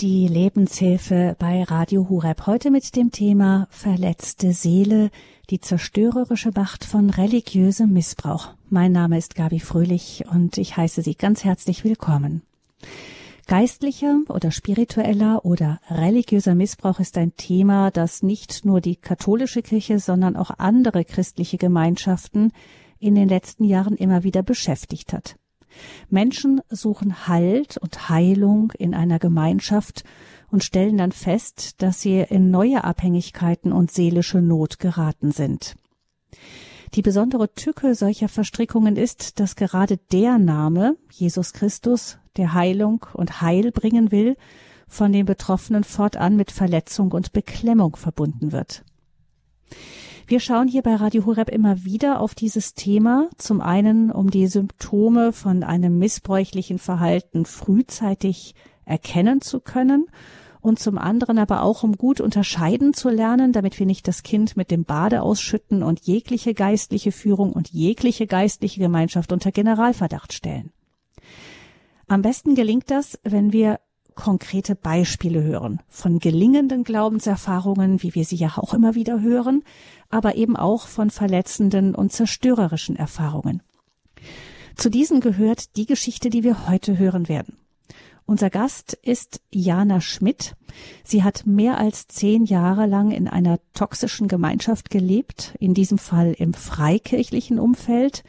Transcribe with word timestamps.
Die 0.00 0.28
Lebenshilfe 0.28 1.34
bei 1.40 1.64
Radio 1.64 2.08
Hureb 2.08 2.46
heute 2.46 2.70
mit 2.70 2.94
dem 2.94 3.10
Thema 3.10 3.66
Verletzte 3.68 4.52
Seele, 4.52 5.10
die 5.50 5.60
zerstörerische 5.60 6.52
Macht 6.54 6.84
von 6.84 7.10
religiösem 7.10 7.92
Missbrauch. 7.92 8.50
Mein 8.70 8.92
Name 8.92 9.18
ist 9.18 9.34
Gabi 9.34 9.58
Fröhlich 9.58 10.22
und 10.32 10.56
ich 10.56 10.76
heiße 10.76 11.02
Sie 11.02 11.16
ganz 11.16 11.42
herzlich 11.42 11.82
willkommen. 11.82 12.42
Geistlicher 13.48 14.20
oder 14.28 14.52
spiritueller 14.52 15.44
oder 15.44 15.80
religiöser 15.90 16.54
Missbrauch 16.54 17.00
ist 17.00 17.18
ein 17.18 17.34
Thema, 17.36 17.90
das 17.90 18.22
nicht 18.22 18.64
nur 18.64 18.80
die 18.80 18.94
katholische 18.94 19.62
Kirche, 19.62 19.98
sondern 19.98 20.36
auch 20.36 20.52
andere 20.58 21.04
christliche 21.04 21.58
Gemeinschaften 21.58 22.52
in 23.00 23.16
den 23.16 23.28
letzten 23.28 23.64
Jahren 23.64 23.96
immer 23.96 24.22
wieder 24.22 24.44
beschäftigt 24.44 25.12
hat. 25.12 25.34
Menschen 26.08 26.60
suchen 26.68 27.28
Halt 27.28 27.76
und 27.76 28.08
Heilung 28.08 28.72
in 28.78 28.94
einer 28.94 29.18
Gemeinschaft 29.18 30.04
und 30.50 30.64
stellen 30.64 30.98
dann 30.98 31.12
fest, 31.12 31.82
dass 31.82 32.00
sie 32.00 32.20
in 32.20 32.50
neue 32.50 32.84
Abhängigkeiten 32.84 33.72
und 33.72 33.90
seelische 33.90 34.40
Not 34.40 34.78
geraten 34.78 35.32
sind. 35.32 35.76
Die 36.94 37.02
besondere 37.02 37.52
Tücke 37.54 37.94
solcher 37.94 38.28
Verstrickungen 38.28 38.96
ist, 38.96 39.40
dass 39.40 39.56
gerade 39.56 39.98
der 40.10 40.38
Name 40.38 40.96
Jesus 41.10 41.52
Christus, 41.52 42.18
der 42.36 42.54
Heilung 42.54 43.04
und 43.12 43.42
Heil 43.42 43.72
bringen 43.72 44.10
will, 44.10 44.36
von 44.86 45.12
den 45.12 45.26
Betroffenen 45.26 45.84
fortan 45.84 46.36
mit 46.36 46.50
Verletzung 46.50 47.12
und 47.12 47.32
Beklemmung 47.32 47.96
verbunden 47.96 48.52
wird. 48.52 48.84
Wir 50.28 50.40
schauen 50.40 50.68
hier 50.68 50.82
bei 50.82 50.94
Radio 50.94 51.24
Horeb 51.24 51.48
immer 51.48 51.84
wieder 51.84 52.20
auf 52.20 52.34
dieses 52.34 52.74
Thema. 52.74 53.30
Zum 53.38 53.62
einen, 53.62 54.10
um 54.10 54.30
die 54.30 54.46
Symptome 54.46 55.32
von 55.32 55.62
einem 55.62 55.98
missbräuchlichen 55.98 56.78
Verhalten 56.78 57.46
frühzeitig 57.46 58.54
erkennen 58.84 59.40
zu 59.40 59.58
können 59.58 60.04
und 60.60 60.78
zum 60.80 60.98
anderen 60.98 61.38
aber 61.38 61.62
auch, 61.62 61.82
um 61.82 61.96
gut 61.96 62.20
unterscheiden 62.20 62.92
zu 62.92 63.08
lernen, 63.08 63.52
damit 63.52 63.78
wir 63.78 63.86
nicht 63.86 64.06
das 64.06 64.22
Kind 64.22 64.54
mit 64.54 64.70
dem 64.70 64.84
Bade 64.84 65.22
ausschütten 65.22 65.82
und 65.82 66.00
jegliche 66.00 66.52
geistliche 66.52 67.10
Führung 67.10 67.54
und 67.54 67.70
jegliche 67.70 68.26
geistliche 68.26 68.80
Gemeinschaft 68.80 69.32
unter 69.32 69.50
Generalverdacht 69.50 70.34
stellen. 70.34 70.72
Am 72.06 72.20
besten 72.20 72.54
gelingt 72.54 72.90
das, 72.90 73.18
wenn 73.22 73.54
wir 73.54 73.80
konkrete 74.18 74.74
Beispiele 74.74 75.44
hören 75.44 75.80
von 75.88 76.18
gelingenden 76.18 76.82
Glaubenserfahrungen, 76.82 78.02
wie 78.02 78.16
wir 78.16 78.24
sie 78.24 78.34
ja 78.34 78.54
auch 78.56 78.74
immer 78.74 78.96
wieder 78.96 79.20
hören, 79.20 79.62
aber 80.10 80.34
eben 80.34 80.56
auch 80.56 80.88
von 80.88 81.10
verletzenden 81.10 81.94
und 81.94 82.10
zerstörerischen 82.10 82.96
Erfahrungen. 82.96 83.62
Zu 84.74 84.90
diesen 84.90 85.20
gehört 85.20 85.76
die 85.76 85.86
Geschichte, 85.86 86.30
die 86.30 86.42
wir 86.42 86.68
heute 86.68 86.98
hören 86.98 87.28
werden. 87.28 87.58
Unser 88.26 88.50
Gast 88.50 88.98
ist 89.02 89.40
Jana 89.52 90.00
Schmidt. 90.00 90.56
Sie 91.04 91.22
hat 91.22 91.46
mehr 91.46 91.78
als 91.78 92.08
zehn 92.08 92.44
Jahre 92.44 92.86
lang 92.86 93.12
in 93.12 93.28
einer 93.28 93.60
toxischen 93.72 94.26
Gemeinschaft 94.26 94.90
gelebt, 94.90 95.54
in 95.60 95.74
diesem 95.74 95.96
Fall 95.96 96.34
im 96.36 96.54
freikirchlichen 96.54 97.60
Umfeld. 97.60 98.24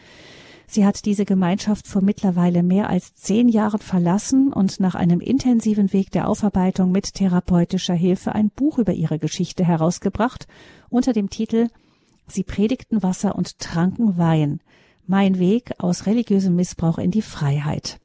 Sie 0.71 0.85
hat 0.85 1.05
diese 1.05 1.25
Gemeinschaft 1.25 1.87
vor 1.87 2.03
mittlerweile 2.03 2.61
mehr 2.61 2.91
als 2.91 3.15
zehn 3.15 3.49
Jahren 3.49 3.79
verlassen 3.79 4.53
und 4.53 4.79
nach 4.79 4.93
einem 4.93 5.19
intensiven 5.19 5.91
Weg 5.93 6.11
der 6.11 6.29
Aufarbeitung 6.29 6.91
mit 6.91 7.15
therapeutischer 7.15 7.95
Hilfe 7.95 8.35
ein 8.35 8.51
Buch 8.51 8.77
über 8.77 8.93
ihre 8.93 9.17
Geschichte 9.17 9.65
herausgebracht 9.65 10.47
unter 10.89 11.11
dem 11.11 11.31
Titel 11.31 11.69
Sie 12.27 12.43
predigten 12.43 13.01
Wasser 13.01 13.35
und 13.35 13.57
tranken 13.57 14.19
Wein. 14.19 14.59
Mein 15.07 15.39
Weg 15.39 15.71
aus 15.79 16.05
religiösem 16.05 16.55
Missbrauch 16.55 16.99
in 16.99 17.09
die 17.09 17.23
Freiheit. 17.23 17.99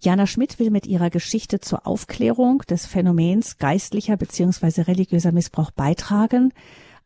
Jana 0.00 0.26
Schmidt 0.26 0.58
will 0.58 0.70
mit 0.70 0.86
ihrer 0.86 1.10
Geschichte 1.10 1.60
zur 1.60 1.86
Aufklärung 1.86 2.62
des 2.70 2.86
Phänomens 2.86 3.58
geistlicher 3.58 4.16
bzw. 4.16 4.80
religiöser 4.80 5.30
Missbrauch 5.30 5.72
beitragen. 5.72 6.54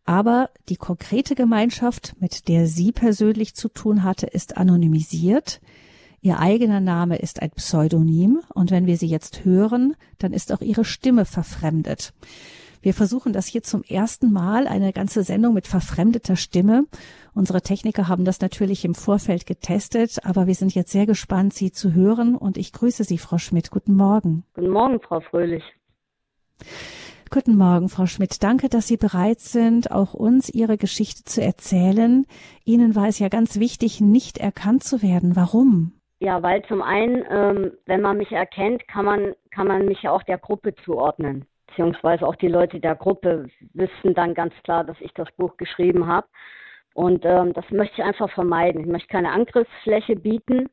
Aber 0.05 0.51
die 0.69 0.77
konkrete 0.77 1.35
Gemeinschaft, 1.35 2.15
mit 2.21 2.49
der 2.49 2.67
sie 2.67 2.93
persönlich 2.93 3.55
zu 3.55 3.69
tun 3.69 4.03
hatte, 4.03 4.27
ist 4.27 4.57
anonymisiert. 4.57 5.61
Ihr 6.21 6.39
eigener 6.39 6.81
Name 6.81 7.17
ist 7.17 7.43
ein 7.43 7.51
Pseudonym 7.51 8.41
und 8.55 8.71
wenn 8.71 8.87
wir 8.87 8.97
sie 8.97 9.07
jetzt 9.07 9.45
hören, 9.45 9.97
dann 10.19 10.33
ist 10.33 10.53
auch 10.53 10.61
ihre 10.61 10.85
Stimme 10.85 11.25
verfremdet. 11.25 12.15
Wir 12.85 12.93
versuchen 12.93 13.33
das 13.33 13.47
hier 13.47 13.63
zum 13.63 13.83
ersten 13.83 14.31
Mal, 14.31 14.67
eine 14.67 14.93
ganze 14.93 15.23
Sendung 15.23 15.55
mit 15.55 15.67
verfremdeter 15.67 16.37
Stimme. 16.37 16.85
Unsere 17.33 17.63
Techniker 17.63 18.09
haben 18.09 18.27
das 18.27 18.43
natürlich 18.43 18.85
im 18.85 18.95
Vorfeld 18.95 19.47
getestet, 19.47 20.19
aber 20.23 20.47
wir 20.47 20.55
sind 20.55 20.75
jetzt 20.75 20.93
sehr 20.93 21.07
gespannt, 21.07 21.55
Sie 21.55 21.73
zu 21.73 21.95
hören 21.95 22.37
und 22.37 22.59
ich 22.59 22.73
grüße 22.73 23.05
Sie, 23.05 23.17
Frau 23.17 23.39
Schmidt. 23.39 23.71
Guten 23.71 23.97
Morgen. 23.97 24.45
Guten 24.53 24.69
Morgen, 24.69 25.01
Frau 25.01 25.21
Fröhlich. 25.21 25.63
Guten 27.31 27.57
Morgen, 27.57 27.89
Frau 27.89 28.07
Schmidt. 28.07 28.43
Danke, 28.43 28.69
dass 28.69 28.87
Sie 28.87 28.97
bereit 28.97 29.41
sind, 29.41 29.91
auch 29.91 30.15
uns 30.15 30.49
Ihre 30.49 30.77
Geschichte 30.77 31.25
zu 31.25 31.43
erzählen. 31.43 32.27
Ihnen 32.65 32.95
war 32.95 33.09
es 33.09 33.19
ja 33.19 33.29
ganz 33.29 33.59
wichtig, 33.59 34.01
nicht 34.01 34.39
erkannt 34.39 34.85
zu 34.85 35.03
werden. 35.03 35.37
Warum? 35.37 35.93
Ja, 36.21 36.43
weil 36.43 36.65
zum 36.65 36.81
einen, 36.81 37.25
ähm, 37.29 37.73
wenn 37.87 38.01
man 38.01 38.17
mich 38.19 38.33
erkennt, 38.33 38.87
kann 38.89 39.05
man, 39.05 39.35
kann 39.51 39.67
man 39.67 39.85
mich 39.87 40.03
ja 40.03 40.11
auch 40.11 40.23
der 40.23 40.39
Gruppe 40.39 40.75
zuordnen. 40.85 41.45
Beziehungsweise 41.67 42.27
auch 42.27 42.37
die 42.37 42.49
Leute 42.49 42.81
der 42.81 42.95
Gruppe 42.95 43.47
wissen 43.73 44.15
dann 44.15 44.35
ganz 44.35 44.55
klar, 44.63 44.85
dass 44.85 44.97
ich 45.01 45.13
das 45.15 45.31
Buch 45.33 45.57
geschrieben 45.57 46.07
habe. 46.07 46.27
Und 46.95 47.25
ähm, 47.25 47.53
das 47.53 47.69
möchte 47.71 48.01
ich 48.01 48.05
einfach 48.05 48.31
vermeiden. 48.31 48.81
Ich 48.81 48.87
möchte 48.87 49.09
keine 49.09 49.33
Angriffsfläche 49.33 50.17
bieten. 50.17 50.71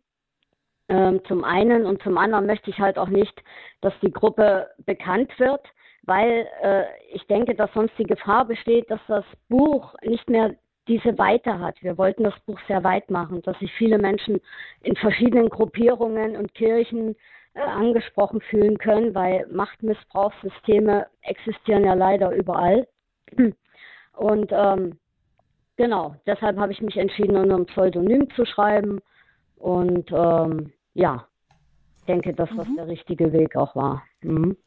Ähm, 0.90 1.22
zum 1.28 1.44
einen 1.44 1.86
und 1.86 2.02
zum 2.04 2.18
anderen 2.18 2.46
möchte 2.46 2.70
ich 2.70 2.80
halt 2.80 2.98
auch 2.98 3.10
nicht, 3.10 3.34
dass 3.82 3.94
die 4.02 4.12
Gruppe 4.12 4.70
bekannt 4.86 5.32
wird 5.40 5.66
weil 6.04 6.48
äh, 6.62 6.86
ich 7.14 7.26
denke, 7.28 7.56
dass 7.56 7.72
sonst 7.74 7.94
die 7.98 8.06
Gefahr 8.06 8.46
besteht, 8.46 8.90
dass 8.90 9.02
das 9.08 9.26
Buch 9.50 9.94
nicht 10.04 10.30
mehr 10.30 10.56
diese 10.88 11.18
Weite 11.18 11.60
hat. 11.60 11.82
Wir 11.82 11.98
wollten 11.98 12.24
das 12.24 12.40
Buch 12.46 12.60
sehr 12.68 12.84
weit 12.84 13.10
machen, 13.10 13.42
dass 13.44 13.58
sich 13.60 13.72
viele 13.74 13.98
Menschen 13.98 14.42
in 14.82 14.96
verschiedenen 14.96 15.50
Gruppierungen 15.50 16.36
und 16.36 16.54
Kirchen 16.54 17.16
äh, 17.54 17.60
angesprochen 17.62 18.42
fühlen 18.42 18.78
können, 18.78 19.14
weil 19.14 19.46
Machtmissbrauchssysteme 19.52 21.08
existieren 21.22 21.86
ja 21.86 21.94
leider 21.94 22.32
überall. 22.32 22.88
Und 24.14 24.52
ähm, 24.52 24.98
genau, 25.78 26.16
deshalb 26.28 26.58
habe 26.58 26.74
ich 26.74 26.82
mich 26.82 26.98
entschieden, 26.98 27.38
unter 27.38 27.56
einem 27.56 27.66
Pseudonym 27.66 28.30
zu 28.36 28.46
schreiben. 28.46 29.00
Und 29.58 30.12
ähm, 30.12 30.74
ja, 30.94 31.26
denke, 32.08 32.34
dass 32.34 32.50
das 32.56 32.68
mhm. 32.68 32.76
der 32.76 32.88
richtige 32.88 33.32
Weg 33.32 33.56
auch 33.56 33.76
war. 33.76 34.04
Mhm. 34.22 34.58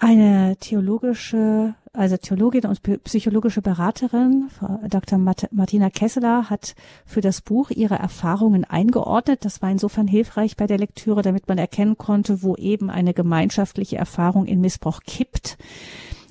Eine 0.00 0.56
theologische, 0.60 1.74
also 1.92 2.16
Theologin 2.16 2.66
und 2.66 2.80
psychologische 3.02 3.62
Beraterin, 3.62 4.48
Dr. 4.88 5.18
Martina 5.18 5.90
Kesseler, 5.90 6.48
hat 6.48 6.76
für 7.04 7.20
das 7.20 7.40
Buch 7.40 7.70
ihre 7.70 7.96
Erfahrungen 7.96 8.64
eingeordnet. 8.64 9.44
Das 9.44 9.60
war 9.60 9.72
insofern 9.72 10.06
hilfreich 10.06 10.56
bei 10.56 10.68
der 10.68 10.78
Lektüre, 10.78 11.22
damit 11.22 11.48
man 11.48 11.58
erkennen 11.58 11.98
konnte, 11.98 12.44
wo 12.44 12.54
eben 12.54 12.90
eine 12.90 13.12
gemeinschaftliche 13.12 13.96
Erfahrung 13.96 14.46
in 14.46 14.60
Missbrauch 14.60 15.00
kippt. 15.00 15.58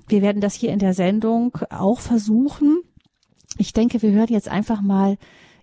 Wir 0.08 0.22
werden 0.22 0.40
das 0.40 0.54
hier 0.54 0.72
in 0.72 0.80
der 0.80 0.94
Sendung 0.94 1.58
auch 1.70 2.00
versuchen. 2.00 2.80
Ich 3.58 3.74
denke, 3.74 4.02
wir 4.02 4.12
hören 4.12 4.30
jetzt 4.30 4.48
einfach 4.48 4.82
mal 4.82 5.18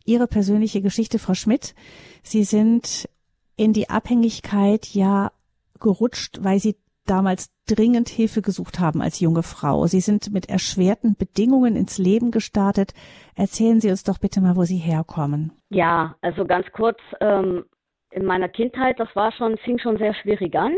Ihre 0.04 0.26
persönliche 0.26 0.82
Geschichte, 0.82 1.18
Frau 1.18 1.32
Schmidt. 1.32 1.74
Sie 2.22 2.44
sind 2.44 3.08
in 3.56 3.72
die 3.72 3.88
Abhängigkeit 3.88 4.88
ja 4.88 5.32
gerutscht, 5.80 6.40
weil 6.42 6.60
Sie 6.60 6.76
damals 7.06 7.50
dringend 7.66 8.08
Hilfe 8.08 8.42
gesucht 8.42 8.80
haben 8.80 9.00
als 9.00 9.20
junge 9.20 9.42
Frau. 9.42 9.86
Sie 9.86 10.00
sind 10.00 10.32
mit 10.32 10.48
erschwerten 10.48 11.16
Bedingungen 11.16 11.76
ins 11.76 11.98
Leben 11.98 12.30
gestartet. 12.30 12.92
Erzählen 13.36 13.80
Sie 13.80 13.90
uns 13.90 14.04
doch 14.04 14.18
bitte 14.18 14.40
mal, 14.40 14.56
wo 14.56 14.62
Sie 14.62 14.76
herkommen. 14.76 15.52
Ja, 15.70 16.16
also 16.20 16.44
ganz 16.44 16.66
kurz, 16.72 16.98
ähm, 17.20 17.64
in 18.10 18.24
meiner 18.24 18.48
Kindheit, 18.48 18.98
das 19.00 19.08
war 19.14 19.32
schon, 19.32 19.56
fing 19.58 19.78
schon 19.78 19.98
sehr 19.98 20.14
schwierig 20.14 20.54
an. 20.56 20.76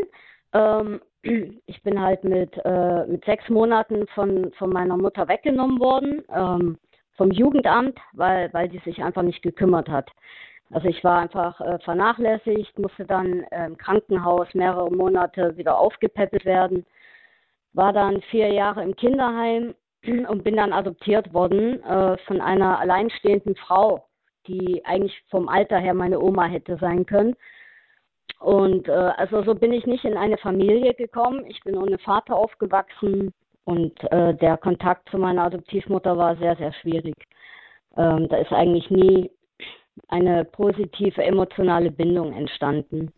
Ähm, 0.53 1.01
ich 1.65 1.81
bin 1.83 2.01
halt 2.01 2.23
mit, 2.23 2.51
äh, 2.65 3.05
mit 3.05 3.23
sechs 3.25 3.47
Monaten 3.49 4.07
von, 4.15 4.51
von 4.57 4.69
meiner 4.71 4.97
Mutter 4.97 5.27
weggenommen 5.27 5.79
worden, 5.79 6.23
ähm, 6.33 6.77
vom 7.15 7.31
Jugendamt, 7.31 7.97
weil, 8.13 8.53
weil 8.53 8.69
die 8.69 8.79
sich 8.79 9.03
einfach 9.03 9.23
nicht 9.23 9.41
gekümmert 9.41 9.89
hat. 9.89 10.09
Also 10.71 10.87
ich 10.87 11.03
war 11.03 11.19
einfach 11.19 11.59
äh, 11.61 11.79
vernachlässigt, 11.79 12.77
musste 12.77 13.05
dann 13.05 13.45
im 13.65 13.77
Krankenhaus 13.77 14.53
mehrere 14.53 14.91
Monate 14.91 15.55
wieder 15.55 15.79
aufgepäppelt 15.79 16.45
werden, 16.45 16.85
war 17.73 17.93
dann 17.93 18.21
vier 18.23 18.51
Jahre 18.51 18.83
im 18.83 18.95
Kinderheim 18.95 19.75
und 20.27 20.43
bin 20.43 20.57
dann 20.57 20.73
adoptiert 20.73 21.33
worden 21.33 21.81
äh, 21.83 22.17
von 22.25 22.41
einer 22.41 22.79
alleinstehenden 22.79 23.55
Frau, 23.55 24.05
die 24.47 24.83
eigentlich 24.85 25.21
vom 25.29 25.47
Alter 25.47 25.77
her 25.77 25.93
meine 25.93 26.19
Oma 26.19 26.45
hätte 26.45 26.77
sein 26.77 27.05
können. 27.05 27.35
Und 28.39 28.87
äh, 28.87 28.91
also 28.91 29.43
so 29.43 29.55
bin 29.55 29.73
ich 29.73 29.85
nicht 29.85 30.05
in 30.05 30.17
eine 30.17 30.37
Familie 30.37 30.93
gekommen. 30.93 31.45
Ich 31.47 31.61
bin 31.63 31.77
ohne 31.77 31.97
Vater 31.97 32.35
aufgewachsen 32.35 33.33
und 33.65 33.93
äh, 34.11 34.33
der 34.35 34.57
Kontakt 34.57 35.09
zu 35.09 35.17
meiner 35.17 35.45
Adoptivmutter 35.45 36.17
war 36.17 36.35
sehr, 36.37 36.55
sehr 36.55 36.73
schwierig. 36.73 37.15
Ähm, 37.95 38.27
da 38.29 38.37
ist 38.37 38.51
eigentlich 38.51 38.89
nie 38.89 39.31
eine 40.07 40.45
positive 40.45 41.23
emotionale 41.23 41.91
Bindung 41.91 42.33
entstanden. 42.33 43.11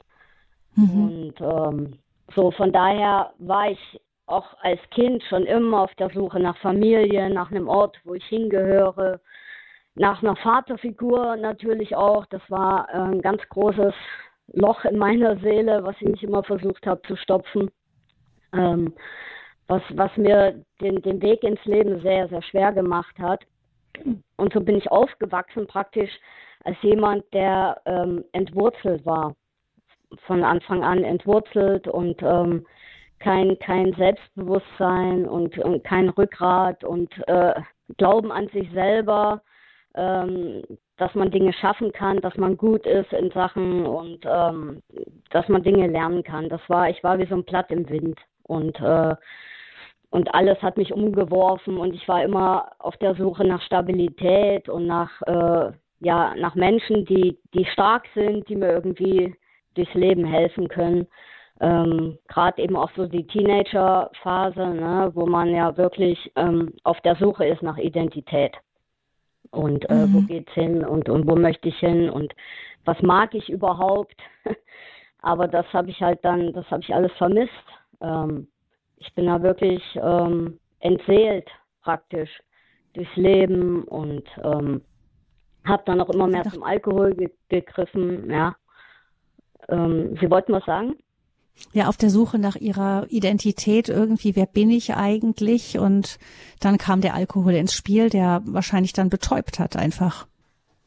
Mhm. 0.76 1.04
Und 1.04 1.42
ähm, 1.42 1.94
so, 2.36 2.52
von 2.52 2.72
daher 2.72 3.32
war 3.40 3.72
ich 3.72 4.02
auch 4.28 4.46
als 4.62 4.80
Kind 4.92 5.24
schon 5.24 5.44
immer 5.44 5.82
auf 5.82 5.96
der 5.96 6.10
Suche 6.12 6.40
nach 6.40 6.58
Familie, 6.58 7.30
nach 7.30 7.52
einem 7.52 7.68
Ort, 7.68 7.98
wo 8.04 8.14
ich 8.14 8.26
hingehöre, 8.26 9.20
nach 9.96 10.22
einer 10.22 10.36
Vaterfigur 10.36 11.36
natürlich 11.36 11.96
auch. 11.96 12.26
Das 12.28 12.42
war 12.50 12.88
äh, 12.90 12.98
ein 12.98 13.22
ganz 13.22 13.42
großes 13.50 13.94
Loch 14.54 14.86
in 14.86 14.98
meiner 14.98 15.38
Seele, 15.40 15.84
was 15.84 15.96
ich 16.00 16.08
nicht 16.08 16.24
immer 16.24 16.44
versucht 16.44 16.86
habe 16.86 17.02
zu 17.08 17.16
stopfen. 17.16 17.72
Ähm, 18.54 18.94
was, 19.70 19.84
was 19.92 20.16
mir 20.18 20.66
den, 20.82 21.02
den 21.04 21.22
Weg 21.22 21.44
ins 21.44 21.64
Leben 21.66 22.02
sehr, 22.02 22.28
sehr 22.28 22.42
schwer 22.42 22.74
gemacht 22.74 23.18
hat. 23.20 23.46
Und 24.36 24.52
so 24.54 24.62
bin 24.62 24.78
ich 24.78 24.92
aufgewachsen 24.92 25.68
praktisch 25.68 26.12
als 26.64 26.78
jemand, 26.82 27.24
der 27.34 27.82
ähm, 27.86 28.24
entwurzelt 28.32 29.06
war. 29.06 29.36
Von 30.26 30.44
Anfang 30.44 30.84
an 30.84 31.04
entwurzelt 31.04 31.88
und 31.88 32.22
ähm, 32.24 32.66
kein, 33.20 33.60
kein 33.60 33.94
Selbstbewusstsein 33.94 35.26
und, 35.28 35.58
und 35.60 35.84
kein 35.84 36.10
Rückgrat 36.10 36.84
und 36.84 37.12
äh, 37.28 37.54
Glauben 37.98 38.32
an 38.32 38.48
sich 38.50 38.72
selber, 38.72 39.42
ähm, 39.96 40.64
dass 40.98 41.14
man 41.16 41.32
Dinge 41.32 41.54
schaffen 41.54 41.92
kann, 41.92 42.22
dass 42.22 42.36
man 42.38 42.58
gut 42.58 42.86
ist 42.86 43.12
in 43.14 43.32
Sachen 43.32 43.86
und 43.86 44.26
ähm, 44.26 44.82
dass 45.32 45.48
man 45.48 45.64
Dinge 45.64 45.88
lernen 45.88 46.24
kann. 46.24 46.50
Das 46.50 46.62
war, 46.68 46.90
ich 46.90 47.04
war 47.04 47.20
wie 47.20 47.26
so 47.26 47.36
ein 47.36 47.44
Blatt 47.44 47.72
im 47.72 47.88
Wind 47.90 48.20
und 48.44 48.80
äh, 48.80 49.16
und 50.12 50.34
alles 50.34 50.60
hat 50.64 50.78
mich 50.78 50.92
umgeworfen 50.92 51.78
und 51.78 51.94
ich 51.94 52.08
war 52.08 52.24
immer 52.24 52.72
auf 52.80 52.98
der 52.98 53.14
Suche 53.14 53.46
nach 53.46 53.62
Stabilität 53.62 54.68
und 54.68 54.88
nach 54.88 55.22
äh, 55.22 55.72
ja 56.00 56.34
nach 56.36 56.56
Menschen, 56.56 57.06
die 57.06 57.38
die 57.54 57.66
stark 57.66 58.06
sind, 58.14 58.48
die 58.50 58.56
mir 58.56 58.72
irgendwie 58.72 59.36
durchs 59.76 59.94
Leben 59.94 60.26
helfen 60.26 60.68
können. 60.68 61.08
Ähm, 61.62 62.18
Gerade 62.28 62.62
eben 62.62 62.76
auch 62.76 62.92
so 62.96 63.06
die 63.06 63.28
Teenager-Phase, 63.28 64.66
ne, 64.66 65.12
wo 65.14 65.26
man 65.26 65.50
ja 65.50 65.76
wirklich 65.76 66.32
ähm, 66.36 66.74
auf 66.84 67.00
der 67.02 67.16
Suche 67.16 67.46
ist 67.46 67.62
nach 67.62 67.78
Identität 67.78 68.56
und 69.52 69.90
äh, 69.90 70.06
mhm. 70.06 70.14
wo 70.14 70.22
geht's 70.22 70.54
hin 70.54 70.86
und 70.86 71.10
und 71.10 71.28
wo 71.28 71.36
möchte 71.36 71.70
ich 71.70 71.78
hin 71.80 72.10
und 72.10 72.34
was 72.86 73.02
mag 73.02 73.34
ich 73.36 73.50
überhaupt? 73.50 74.16
Aber 75.22 75.48
das 75.48 75.66
habe 75.74 75.90
ich 75.90 76.02
halt 76.02 76.24
dann, 76.24 76.54
das 76.54 76.70
habe 76.72 76.82
ich 76.82 76.94
alles 76.94 77.12
vermisst. 77.14 77.52
Ähm, 78.02 78.48
ich 78.98 79.14
bin 79.16 79.26
da 79.26 79.42
wirklich 79.42 79.84
ähm, 80.02 80.60
entseelt 80.80 81.50
praktisch 81.82 82.30
durchs 82.94 83.16
Leben 83.16 83.84
und 83.84 84.24
ähm, 84.44 84.82
habe 85.70 85.84
dann 85.86 86.02
auch 86.02 86.10
immer 86.10 86.28
mehr 86.28 86.44
zum 86.44 86.64
Alkohol 86.64 87.16
ge 87.16 87.30
gegriffen. 87.48 88.30
Ja. 88.30 88.56
Ähm, 89.70 90.18
Sie 90.20 90.30
wollten 90.30 90.54
was 90.54 90.66
sagen? 90.66 90.96
Ja, 91.74 91.88
auf 91.88 91.98
der 91.98 92.10
Suche 92.10 92.40
nach 92.40 92.56
ihrer 92.56 93.06
Identität 93.10 93.90
irgendwie, 93.90 94.36
wer 94.36 94.46
bin 94.46 94.70
ich 94.70 94.96
eigentlich? 94.96 95.78
Und 95.78 96.18
dann 96.62 96.78
kam 96.78 97.02
der 97.02 97.16
Alkohol 97.16 97.54
ins 97.54 97.74
Spiel, 97.74 98.10
der 98.10 98.42
wahrscheinlich 98.46 98.94
dann 98.94 99.10
betäubt 99.10 99.60
hat 99.60 99.76
einfach. 99.76 100.26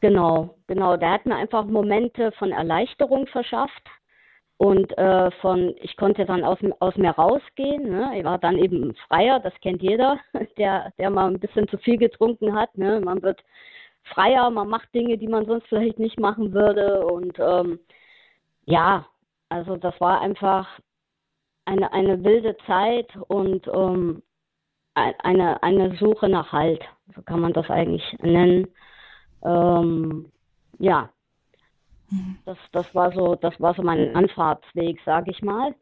Genau, 0.00 0.56
genau. 0.66 0.96
Der 0.96 1.12
hat 1.12 1.26
mir 1.26 1.36
einfach 1.36 1.64
Momente 1.64 2.32
von 2.32 2.50
Erleichterung 2.50 3.26
verschafft 3.26 3.88
und 4.56 4.96
äh, 4.98 5.30
von, 5.40 5.74
ich 5.80 5.96
konnte 5.96 6.24
dann 6.24 6.42
aus, 6.42 6.58
aus 6.80 6.96
mir 6.96 7.10
rausgehen. 7.10 7.84
Ne? 7.88 8.12
Ich 8.16 8.24
war 8.24 8.38
dann 8.38 8.58
eben 8.58 8.94
freier, 9.08 9.40
das 9.40 9.52
kennt 9.60 9.82
jeder, 9.82 10.18
der, 10.58 10.92
der 10.98 11.10
mal 11.10 11.28
ein 11.28 11.38
bisschen 11.38 11.68
zu 11.68 11.78
viel 11.78 11.98
getrunken 11.98 12.54
hat. 12.54 12.76
Ne? 12.76 13.00
Man 13.00 13.22
wird 13.22 13.40
freier, 14.04 14.50
man 14.50 14.68
macht 14.68 14.92
Dinge, 14.94 15.18
die 15.18 15.28
man 15.28 15.46
sonst 15.46 15.66
vielleicht 15.68 15.98
nicht 15.98 16.18
machen 16.18 16.52
würde. 16.52 17.06
Und 17.06 17.38
ähm, 17.38 17.78
ja, 18.64 19.06
also 19.48 19.76
das 19.76 19.98
war 20.00 20.20
einfach 20.20 20.68
eine, 21.64 21.92
eine 21.92 22.22
wilde 22.24 22.56
Zeit 22.66 23.14
und 23.28 23.66
ähm, 23.68 24.22
eine, 24.94 25.62
eine 25.62 25.96
Suche 25.96 26.28
nach 26.28 26.52
Halt, 26.52 26.82
so 27.14 27.22
kann 27.22 27.40
man 27.40 27.52
das 27.52 27.70
eigentlich 27.70 28.04
nennen. 28.20 28.68
Ähm, 29.42 30.30
ja, 30.78 31.08
Mhm. 32.12 32.36
Das, 32.44 32.58
das 32.72 32.94
war 32.94 33.12
so, 33.12 33.34
das 33.34 33.58
war 33.58 33.74
so 33.74 33.82
mein 33.82 34.14
Anfahrtsweg, 34.14 35.00
sage 35.04 35.30
ich 35.30 35.42
mal. 35.42 35.74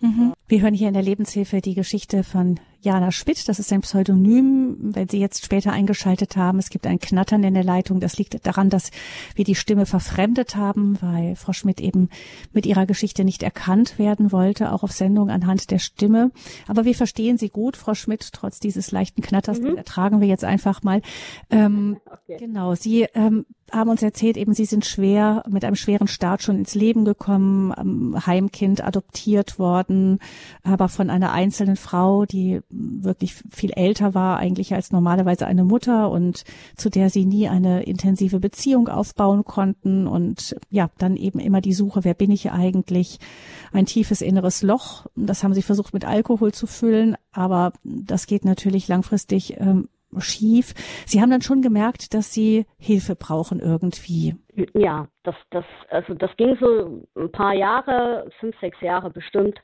Mhm. 0.00 0.32
Wir 0.48 0.62
hören 0.62 0.74
hier 0.74 0.88
in 0.88 0.94
der 0.94 1.02
Lebenshilfe 1.02 1.60
die 1.60 1.74
Geschichte 1.74 2.24
von 2.24 2.58
Jana 2.84 3.10
Schmidt. 3.10 3.48
Das 3.48 3.58
ist 3.58 3.72
ein 3.72 3.80
Pseudonym, 3.80 4.76
wenn 4.78 5.08
Sie 5.08 5.18
jetzt 5.18 5.44
später 5.44 5.72
eingeschaltet 5.72 6.36
haben. 6.36 6.58
Es 6.58 6.70
gibt 6.70 6.86
ein 6.86 7.00
Knattern 7.00 7.42
in 7.42 7.54
der 7.54 7.64
Leitung. 7.64 7.98
Das 7.98 8.18
liegt 8.18 8.46
daran, 8.46 8.70
dass 8.70 8.90
wir 9.34 9.44
die 9.44 9.54
Stimme 9.54 9.86
verfremdet 9.86 10.54
haben, 10.54 10.98
weil 11.00 11.34
Frau 11.34 11.52
Schmidt 11.52 11.80
eben 11.80 12.10
mit 12.52 12.66
ihrer 12.66 12.86
Geschichte 12.86 13.24
nicht 13.24 13.42
erkannt 13.42 13.98
werden 13.98 14.32
wollte, 14.32 14.72
auch 14.72 14.82
auf 14.82 14.92
Sendung 14.92 15.30
anhand 15.30 15.70
der 15.70 15.78
Stimme. 15.78 16.30
Aber 16.68 16.84
wir 16.84 16.94
verstehen 16.94 17.38
Sie 17.38 17.48
gut, 17.48 17.76
Frau 17.76 17.94
Schmidt, 17.94 18.32
trotz 18.32 18.60
dieses 18.60 18.92
leichten 18.92 19.22
Knatters. 19.22 19.60
Mhm. 19.60 19.76
ertragen 19.76 20.20
wir 20.20 20.28
jetzt 20.28 20.44
einfach 20.44 20.82
mal. 20.82 21.00
Ähm, 21.50 21.98
okay. 22.06 22.36
Genau. 22.38 22.74
Sie 22.74 23.06
ähm, 23.14 23.46
haben 23.72 23.90
uns 23.90 24.02
erzählt, 24.02 24.36
eben 24.36 24.54
Sie 24.54 24.64
sind 24.64 24.84
schwer, 24.84 25.42
mit 25.48 25.64
einem 25.64 25.76
schweren 25.76 26.06
Start 26.06 26.42
schon 26.42 26.58
ins 26.58 26.74
Leben 26.74 27.04
gekommen, 27.04 27.72
Heimkind 28.26 28.84
adoptiert 28.84 29.58
worden, 29.58 30.18
aber 30.62 30.88
von 30.88 31.10
einer 31.10 31.32
einzelnen 31.32 31.76
Frau, 31.76 32.24
die 32.24 32.60
wirklich 32.68 33.34
viel 33.50 33.72
älter 33.72 34.14
war 34.14 34.38
eigentlich 34.38 34.74
als 34.74 34.92
normalerweise 34.92 35.46
eine 35.46 35.64
Mutter 35.64 36.10
und 36.10 36.44
zu 36.76 36.90
der 36.90 37.10
sie 37.10 37.24
nie 37.24 37.48
eine 37.48 37.82
intensive 37.82 38.40
Beziehung 38.40 38.88
aufbauen 38.88 39.44
konnten 39.44 40.06
und 40.06 40.56
ja, 40.70 40.90
dann 40.98 41.16
eben 41.16 41.38
immer 41.38 41.60
die 41.60 41.74
Suche, 41.74 42.04
wer 42.04 42.14
bin 42.14 42.30
ich 42.30 42.50
eigentlich? 42.52 43.18
Ein 43.72 43.86
tiefes 43.86 44.20
inneres 44.20 44.62
Loch. 44.62 45.06
Das 45.16 45.42
haben 45.42 45.54
sie 45.54 45.62
versucht 45.62 45.94
mit 45.94 46.04
Alkohol 46.04 46.52
zu 46.52 46.66
füllen, 46.66 47.16
aber 47.32 47.72
das 47.82 48.26
geht 48.26 48.44
natürlich 48.44 48.88
langfristig 48.88 49.58
ähm, 49.58 49.88
schief. 50.20 50.74
Sie 51.06 51.20
haben 51.20 51.30
dann 51.30 51.42
schon 51.42 51.62
gemerkt, 51.62 52.14
dass 52.14 52.32
Sie 52.32 52.66
Hilfe 52.78 53.16
brauchen 53.16 53.60
irgendwie. 53.60 54.36
Ja, 54.74 55.08
das, 55.22 55.34
das, 55.50 55.64
also 55.90 56.14
das 56.14 56.30
ging 56.36 56.56
so 56.60 57.02
ein 57.16 57.32
paar 57.32 57.54
Jahre, 57.54 58.30
fünf, 58.40 58.58
sechs 58.60 58.80
Jahre 58.80 59.10
bestimmt. 59.10 59.58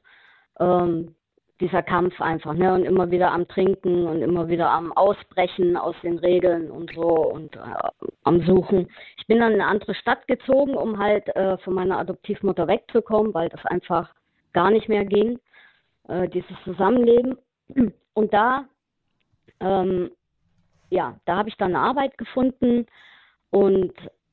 Ähm, 0.58 1.14
dieser 1.60 1.82
Kampf 1.82 2.20
einfach, 2.20 2.54
ne? 2.54 2.74
Und 2.74 2.84
immer 2.84 3.10
wieder 3.10 3.32
am 3.32 3.46
Trinken 3.46 4.06
und 4.06 4.22
immer 4.22 4.48
wieder 4.48 4.70
am 4.70 4.92
Ausbrechen 4.92 5.76
aus 5.76 5.94
den 6.02 6.18
Regeln 6.18 6.70
und 6.70 6.90
so 6.94 7.06
und 7.06 7.54
äh, 7.56 8.08
am 8.24 8.44
Suchen. 8.46 8.88
Ich 9.18 9.26
bin 9.26 9.40
dann 9.40 9.52
in 9.52 9.60
eine 9.60 9.70
andere 9.70 9.94
Stadt 9.94 10.26
gezogen, 10.26 10.74
um 10.74 10.98
halt 10.98 11.28
äh, 11.36 11.58
von 11.58 11.74
meiner 11.74 11.98
Adoptivmutter 11.98 12.66
wegzukommen, 12.66 13.34
weil 13.34 13.50
das 13.50 13.64
einfach 13.66 14.10
gar 14.52 14.70
nicht 14.70 14.88
mehr 14.88 15.04
ging, 15.04 15.38
äh, 16.08 16.28
dieses 16.28 16.56
Zusammenleben. 16.64 17.36
Und 18.14 18.32
da, 18.32 18.64
ähm, 19.60 20.10
ja, 20.90 21.16
da 21.24 21.36
habe 21.36 21.48
ich 21.48 21.56
dann 21.56 21.74
eine 21.74 21.84
Arbeit 21.84 22.18
gefunden 22.18 22.86
und 23.50 23.92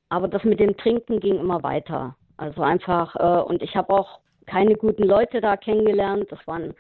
aber 0.10 0.28
das 0.28 0.44
mit 0.44 0.60
dem 0.60 0.76
Trinken 0.78 1.20
ging 1.20 1.38
immer 1.40 1.64
weiter. 1.64 2.16
Also 2.38 2.62
einfach, 2.62 3.16
äh, 3.16 3.42
und 3.44 3.62
ich 3.62 3.76
habe 3.76 3.94
auch 3.94 4.20
keine 4.46 4.76
guten 4.76 5.04
Leute 5.04 5.42
da 5.42 5.58
kennengelernt. 5.58 6.28
Das 6.30 6.40
waren 6.48 6.74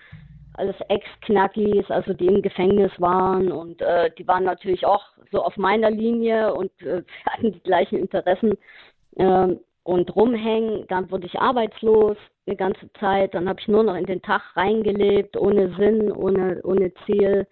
alles 0.54 0.76
Ex-Knackis, 0.88 1.90
also 1.90 2.14
die 2.14 2.28
im 2.28 2.42
Gefängnis 2.42 2.92
waren 3.00 3.52
und 3.52 3.82
äh, 3.82 4.10
die 4.18 4.28
waren 4.28 4.44
natürlich 4.44 4.86
auch 4.86 5.04
so 5.32 5.44
auf 5.44 5.56
meiner 5.58 5.92
Linie 5.92 6.54
und 6.54 6.72
äh, 6.82 7.04
hatten 7.30 7.52
die 7.52 7.64
gleichen 7.64 7.98
Interessen 8.00 8.58
äh, 9.18 9.56
und 9.84 10.16
rumhängen. 10.16 10.86
Dann 10.88 11.12
wurde 11.12 11.28
ich 11.28 11.40
arbeitslos 11.40 12.18
eine 12.46 12.56
ganze 12.56 12.92
Zeit. 12.94 13.34
Dann 13.34 13.48
habe 13.48 13.60
ich 13.60 13.68
nur 13.68 13.84
noch 13.84 13.96
in 13.96 14.06
den 14.06 14.22
Tag 14.22 14.42
reingelebt, 14.56 15.38
ohne 15.38 15.76
Sinn, 15.76 16.12
ohne, 16.12 16.62
ohne 16.64 16.94
Ziel 17.06 17.46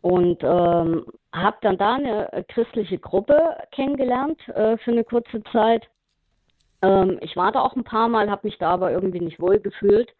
und 0.00 0.42
ähm, 0.42 1.04
habe 1.32 1.56
dann 1.60 1.78
da 1.78 1.94
eine 1.94 2.32
äh, 2.32 2.42
christliche 2.44 2.98
Gruppe 2.98 3.56
kennengelernt 3.72 4.40
äh, 4.48 4.76
für 4.78 4.92
eine 4.92 5.04
kurze 5.04 5.42
Zeit. 5.52 5.88
Ähm, 6.82 7.18
ich 7.20 7.36
war 7.36 7.52
da 7.52 7.60
auch 7.60 7.74
ein 7.76 7.84
paar 7.84 8.08
Mal, 8.08 8.30
habe 8.30 8.46
mich 8.46 8.58
da 8.58 8.70
aber 8.70 8.92
irgendwie 8.92 9.20
nicht 9.20 9.40
wohl 9.40 9.58
gefühlt. 9.58 10.10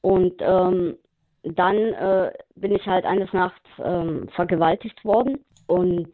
Und 0.00 0.34
ähm, 0.40 0.96
dann 1.42 1.76
äh, 1.76 2.32
bin 2.56 2.72
ich 2.72 2.86
halt 2.86 3.04
eines 3.04 3.32
Nachts 3.32 3.62
ähm, 3.82 4.28
vergewaltigt 4.34 5.04
worden 5.04 5.44
und 5.66 6.08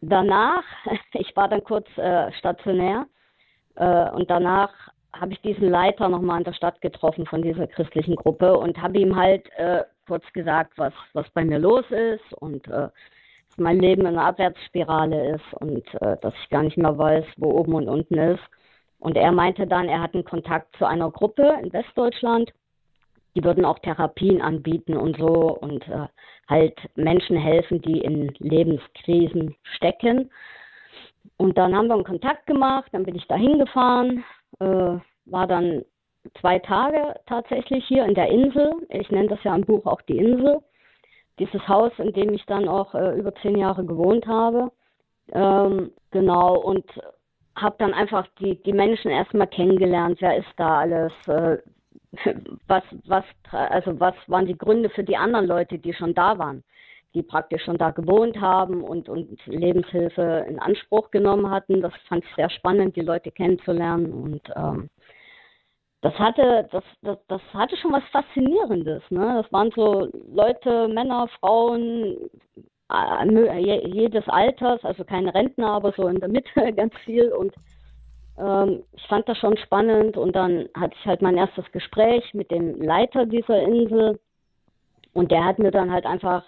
danach, 0.00 0.64
ich 1.12 1.34
war 1.36 1.48
dann 1.48 1.64
kurz 1.64 1.86
äh, 1.96 2.32
stationär 2.32 3.06
äh, 3.76 4.10
und 4.10 4.30
danach 4.30 4.72
habe 5.14 5.32
ich 5.32 5.40
diesen 5.42 5.68
Leiter 5.68 6.08
nochmal 6.08 6.38
in 6.38 6.44
der 6.44 6.54
Stadt 6.54 6.80
getroffen 6.80 7.26
von 7.26 7.42
dieser 7.42 7.66
christlichen 7.66 8.16
Gruppe 8.16 8.56
und 8.56 8.80
habe 8.80 8.98
ihm 8.98 9.14
halt 9.14 9.46
äh, 9.56 9.82
kurz 10.06 10.24
gesagt, 10.32 10.72
was, 10.76 10.92
was 11.12 11.28
bei 11.30 11.44
mir 11.44 11.58
los 11.58 11.84
ist 11.90 12.32
und 12.34 12.66
äh, 12.68 12.88
dass 13.48 13.58
mein 13.58 13.80
Leben 13.80 14.02
in 14.02 14.08
einer 14.08 14.26
Abwärtsspirale 14.26 15.36
ist 15.36 15.54
und 15.60 15.86
äh, 16.00 16.16
dass 16.20 16.34
ich 16.42 16.50
gar 16.50 16.62
nicht 16.62 16.78
mehr 16.78 16.96
weiß, 16.96 17.24
wo 17.36 17.50
oben 17.50 17.74
und 17.74 17.88
unten 17.88 18.18
ist. 18.18 18.42
Und 18.98 19.16
er 19.16 19.32
meinte 19.32 19.66
dann, 19.66 19.88
er 19.88 20.00
hat 20.00 20.14
einen 20.14 20.24
Kontakt 20.24 20.76
zu 20.76 20.86
einer 20.86 21.10
Gruppe 21.10 21.58
in 21.62 21.72
Westdeutschland 21.72 22.52
die 23.34 23.44
würden 23.44 23.64
auch 23.64 23.78
Therapien 23.78 24.42
anbieten 24.42 24.96
und 24.96 25.16
so 25.16 25.56
und 25.58 25.86
äh, 25.88 26.06
halt 26.48 26.78
Menschen 26.96 27.36
helfen, 27.36 27.80
die 27.82 28.00
in 28.00 28.28
Lebenskrisen 28.38 29.54
stecken. 29.76 30.30
Und 31.36 31.56
dann 31.56 31.74
haben 31.74 31.88
wir 31.88 31.94
einen 31.94 32.04
Kontakt 32.04 32.46
gemacht, 32.46 32.90
dann 32.92 33.04
bin 33.04 33.14
ich 33.14 33.26
da 33.28 33.36
hingefahren, 33.36 34.24
äh, 34.60 34.98
war 35.26 35.46
dann 35.46 35.84
zwei 36.40 36.58
Tage 36.58 37.14
tatsächlich 37.26 37.84
hier 37.86 38.04
in 38.04 38.14
der 38.14 38.28
Insel. 38.28 38.72
Ich 38.90 39.10
nenne 39.10 39.28
das 39.28 39.42
ja 39.44 39.54
im 39.54 39.62
Buch 39.62 39.86
auch 39.86 40.02
die 40.02 40.18
Insel. 40.18 40.60
Dieses 41.38 41.66
Haus, 41.66 41.92
in 41.98 42.12
dem 42.12 42.32
ich 42.34 42.44
dann 42.46 42.68
auch 42.68 42.94
äh, 42.94 43.18
über 43.18 43.34
zehn 43.36 43.56
Jahre 43.56 43.84
gewohnt 43.84 44.26
habe. 44.26 44.70
Ähm, 45.32 45.92
genau, 46.10 46.56
und 46.58 46.84
habe 47.56 47.76
dann 47.78 47.94
einfach 47.94 48.26
die, 48.38 48.62
die 48.62 48.72
Menschen 48.72 49.10
erstmal 49.10 49.46
kennengelernt. 49.46 50.18
Wer 50.20 50.36
ist 50.36 50.52
da 50.56 50.80
alles? 50.80 51.12
Äh, 51.26 51.58
was, 52.66 52.82
was, 53.06 53.24
also 53.50 53.98
was 53.98 54.14
waren 54.26 54.46
die 54.46 54.58
Gründe 54.58 54.90
für 54.90 55.02
die 55.02 55.16
anderen 55.16 55.46
Leute, 55.46 55.78
die 55.78 55.94
schon 55.94 56.14
da 56.14 56.38
waren? 56.38 56.62
die 57.14 57.22
praktisch 57.22 57.64
schon 57.64 57.76
da 57.76 57.90
gewohnt 57.90 58.40
haben 58.40 58.82
und, 58.82 59.08
und 59.08 59.38
Lebenshilfe 59.46 60.46
in 60.48 60.58
Anspruch 60.58 61.10
genommen 61.10 61.50
hatten. 61.50 61.82
Das 61.82 61.92
fand 62.08 62.24
ich 62.24 62.34
sehr 62.34 62.48
spannend, 62.50 62.96
die 62.96 63.02
Leute 63.02 63.30
kennenzulernen. 63.30 64.12
Und 64.12 64.42
ähm, 64.56 64.88
das 66.02 66.18
hatte, 66.18 66.68
das, 66.72 66.84
das, 67.02 67.18
das 67.28 67.40
hatte 67.54 67.76
schon 67.76 67.92
was 67.92 68.02
Faszinierendes. 68.10 69.02
Ne? 69.10 69.40
Das 69.40 69.52
waren 69.52 69.70
so 69.70 70.08
Leute, 70.34 70.88
Männer, 70.88 71.28
Frauen, 71.38 72.16
jedes 73.86 74.28
Alters, 74.28 74.84
also 74.84 75.04
keine 75.04 75.32
Rentner, 75.32 75.68
aber 75.68 75.92
so 75.92 76.08
in 76.08 76.18
der 76.18 76.28
Mitte 76.28 76.72
ganz 76.76 76.92
viel. 77.04 77.32
Und 77.32 77.54
ähm, 78.36 78.82
ich 78.94 79.06
fand 79.06 79.28
das 79.28 79.38
schon 79.38 79.56
spannend. 79.58 80.16
Und 80.16 80.34
dann 80.34 80.68
hatte 80.74 80.96
ich 80.98 81.06
halt 81.06 81.22
mein 81.22 81.36
erstes 81.36 81.70
Gespräch 81.70 82.34
mit 82.34 82.50
dem 82.50 82.82
Leiter 82.82 83.24
dieser 83.24 83.62
Insel. 83.62 84.18
Und 85.14 85.30
der 85.30 85.44
hat 85.44 85.60
mir 85.60 85.70
dann 85.70 85.92
halt 85.92 86.04
einfach 86.04 86.42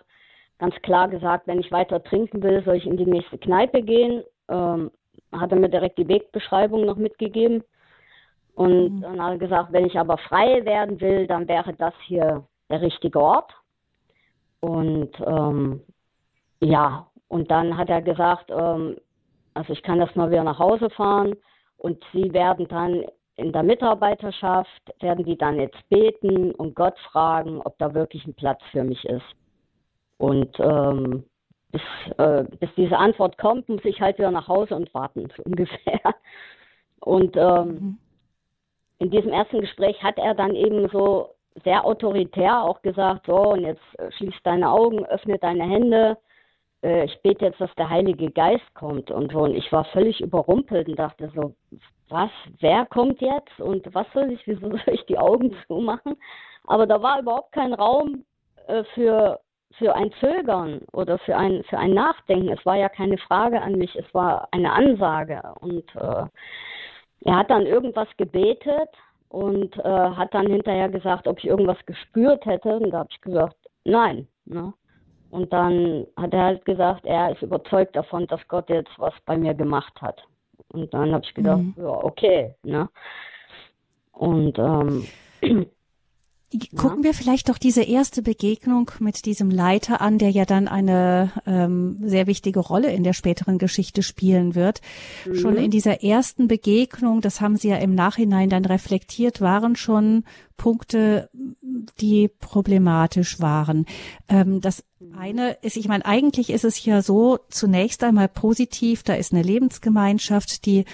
ganz 0.59 0.75
klar 0.83 1.09
gesagt, 1.09 1.47
wenn 1.47 1.61
ich 1.61 1.71
weiter 1.71 2.03
trinken 2.03 2.43
will, 2.43 2.65
soll 2.65 2.77
ich 2.77 2.87
in 2.87 2.97
die 2.97 3.07
nächste 3.07 3.39
Kneipe 3.39 3.83
gehen. 3.83 4.25
Ähm, 4.49 4.91
hat 5.31 5.53
er 5.53 5.59
mir 5.59 5.69
direkt 5.69 5.99
die 5.99 6.09
Wegbeschreibung 6.09 6.85
noch 6.85 6.97
mitgegeben. 6.97 7.63
Und 8.55 8.97
mhm. 8.97 9.01
dann 9.03 9.23
hat 9.23 9.33
er 9.33 9.39
gesagt, 9.39 9.73
wenn 9.73 9.87
ich 9.87 9.99
aber 9.99 10.19
frei 10.19 10.65
werden 10.65 11.01
will, 11.01 11.27
dann 11.27 11.49
wäre 11.49 11.75
das 11.75 11.95
hier 12.07 12.45
der 12.71 12.81
richtige 12.81 13.21
Ort. 13.21 13.53
Und 14.61 15.11
ähm, 15.27 15.81
ja, 16.61 17.07
und 17.29 17.51
dann 17.51 17.77
hat 17.77 17.91
er 17.91 18.01
gesagt, 18.01 18.51
ähm, 18.51 18.97
also 19.55 19.73
ich 19.73 19.83
kann 19.83 19.99
das 19.99 20.15
mal 20.15 20.31
wieder 20.31 20.45
nach 20.45 20.59
Hause 20.59 20.89
fahren 20.91 21.35
und 21.77 22.03
sie 22.13 22.33
werden 22.33 22.67
dann 22.69 23.05
in 23.37 23.53
der 23.53 23.63
Mitarbeiterschaft, 23.63 24.95
werden 25.01 25.25
die 25.25 25.37
dann 25.37 25.59
jetzt 25.59 25.89
beten 25.89 26.53
und 26.53 26.75
Gott 26.75 26.99
fragen, 27.11 27.61
ob 27.63 27.77
da 27.79 27.93
wirklich 27.93 28.25
ein 28.27 28.35
Platz 28.35 28.61
für 28.71 28.85
mich 28.85 29.05
ist. 29.05 29.27
Und 30.19 30.59
ähm, 30.61 31.25
bis, 31.73 31.83
äh, 32.19 32.45
bis 32.61 32.71
diese 32.77 32.97
Antwort 32.97 33.37
kommt, 33.37 33.69
muss 33.69 33.85
ich 33.85 34.01
halt 34.01 34.19
wieder 34.19 34.31
nach 34.31 34.47
Hause 34.47 34.77
und 34.77 34.93
warten, 34.95 35.29
so 35.37 35.43
ungefähr. 35.43 36.01
Und 37.01 37.37
ähm, 37.37 37.69
mhm. 37.69 37.99
In 39.05 39.11
diesem 39.11 39.33
ersten 39.33 39.61
Gespräch 39.61 40.03
hat 40.03 40.19
er 40.19 40.35
dann 40.35 40.55
eben 40.55 40.89
so 40.89 41.35
sehr 41.63 41.85
autoritär 41.85 42.63
auch 42.63 42.81
gesagt, 42.83 43.27
so 43.27 43.37
und 43.37 43.61
jetzt 43.61 43.83
äh, 43.99 44.11
schließ 44.13 44.35
deine 44.43 44.71
Augen, 44.71 45.05
öffne 45.07 45.39
deine 45.39 45.65
Hände, 45.65 46.17
äh, 46.83 47.05
ich 47.05 47.21
bete 47.23 47.45
jetzt, 47.45 47.61
dass 47.61 47.75
der 47.77 47.91
Heilige 47.91 48.31
Geist 48.31 48.75
kommt 48.75 49.11
und 49.11 49.33
so. 49.33 49.41
Und 49.41 49.55
ich 49.55 49.71
war 49.73 49.85
völlig 49.87 50.21
überrumpelt 50.21 50.89
und 50.89 50.99
dachte 50.99 51.31
so, 51.35 51.55
was, 52.09 52.31
wer 52.61 52.87
kommt 52.87 53.21
jetzt 53.21 53.61
und 53.61 53.87
was 53.95 54.07
soll 54.15 54.33
ich, 54.33 54.47
wieso 54.47 54.71
soll 54.71 54.95
ich 54.95 55.05
die 55.07 55.19
Augen 55.19 55.55
zumachen? 55.67 56.17
Aber 56.67 56.87
da 56.87 57.03
war 57.03 57.21
überhaupt 57.21 57.53
kein 57.53 57.75
Raum 57.75 58.25
äh, 58.67 58.85
für 58.95 59.41
für 59.79 59.93
ein 59.93 60.13
Zögern 60.21 60.83
oder 60.93 61.19
für 61.19 61.37
ein, 61.37 61.65
für 61.65 61.77
ein 61.77 61.91
Nachdenken. 61.91 62.49
Es 62.49 62.65
war 62.65 62.77
ja 62.77 62.89
keine 62.89 63.19
Frage 63.19 63.61
an 63.61 63.73
mich, 63.73 63.97
es 63.97 64.15
war 64.15 64.47
eine 64.53 64.73
Ansage. 64.73 65.43
Und 65.61 65.85
äh, 65.97 66.27
er 67.23 67.37
hat 67.37 67.51
dann 67.51 67.67
irgendwas 67.67 68.09
gebetet 68.17 68.91
und 69.29 69.77
äh, 69.79 69.83
hat 69.83 70.33
dann 70.35 70.47
hinterher 70.47 70.89
gesagt, 70.89 71.27
ob 71.27 71.39
ich 71.39 71.47
irgendwas 71.47 71.79
gespürt 71.87 72.45
hätte. 72.47 72.77
Und 72.77 72.91
da 72.91 72.99
habe 72.99 73.09
ich 73.11 73.21
gesagt, 73.21 73.57
nein. 73.85 74.29
Ne? 74.45 74.73
Und 75.31 75.53
dann 75.53 76.07
hat 76.17 76.33
er 76.33 76.45
halt 76.45 76.65
gesagt, 76.65 77.05
er 77.07 77.33
ist 77.33 77.43
überzeugt 77.43 77.97
davon, 77.97 78.27
dass 78.29 78.47
Gott 78.49 78.69
jetzt 78.69 78.93
was 78.99 79.15
bei 79.27 79.37
mir 79.37 79.55
gemacht 79.55 80.01
hat. 80.01 80.23
Und 80.69 80.93
dann 80.95 81.13
habe 81.13 81.25
ich 81.25 81.35
gedacht, 81.35 81.59
mhm. 81.59 81.75
ja, 81.77 81.89
okay. 81.89 82.55
Ne? 82.63 82.89
Und 84.13 84.59
ähm, 84.59 85.07
Gucken 86.77 87.03
wir 87.03 87.15
vielleicht 87.15 87.49
doch 87.49 87.59
diese 87.59 87.83
erste 87.83 88.23
Begegnung 88.23 88.91
mit 89.01 89.25
diesem 89.25 89.51
Leiter 89.51 90.01
an, 90.01 90.19
der 90.19 90.31
ja 90.31 90.45
dann 90.45 90.69
eine 90.69 91.33
ähm, 91.47 91.99
sehr 92.03 92.27
wichtige 92.27 92.61
Rolle 92.61 92.93
in 92.93 93.03
der 93.03 93.13
späteren 93.13 93.59
Geschichte 93.59 94.03
spielen 94.03 94.55
wird. 94.55 94.81
Mhm. 95.27 95.35
Schon 95.35 95.57
in 95.57 95.71
dieser 95.71 96.05
ersten 96.05 96.47
Begegnung, 96.47 97.21
das 97.21 97.41
haben 97.41 97.57
Sie 97.57 97.69
ja 97.69 97.77
im 97.77 97.95
Nachhinein 97.95 98.51
dann 98.51 98.65
reflektiert, 98.65 99.41
waren 99.41 99.75
schon 99.75 100.25
Punkte, 100.57 101.29
die 102.01 102.29
problematisch 102.29 103.41
waren. 103.41 103.87
Ähm, 104.29 104.61
das 104.61 104.85
mhm. 105.01 105.19
eine 105.19 105.53
ist, 105.63 105.77
ich 105.77 105.89
meine, 105.89 106.07
eigentlich 106.07 106.51
ist 106.51 106.65
es 106.65 106.85
ja 106.85 107.03
so, 107.03 107.39
zunächst 107.49 108.05
einmal 108.05 108.29
positiv, 108.29 109.03
da 109.03 109.15
ist 109.15 109.33
eine 109.33 109.43
Lebensgemeinschaft, 109.43 110.67
die 110.67 110.85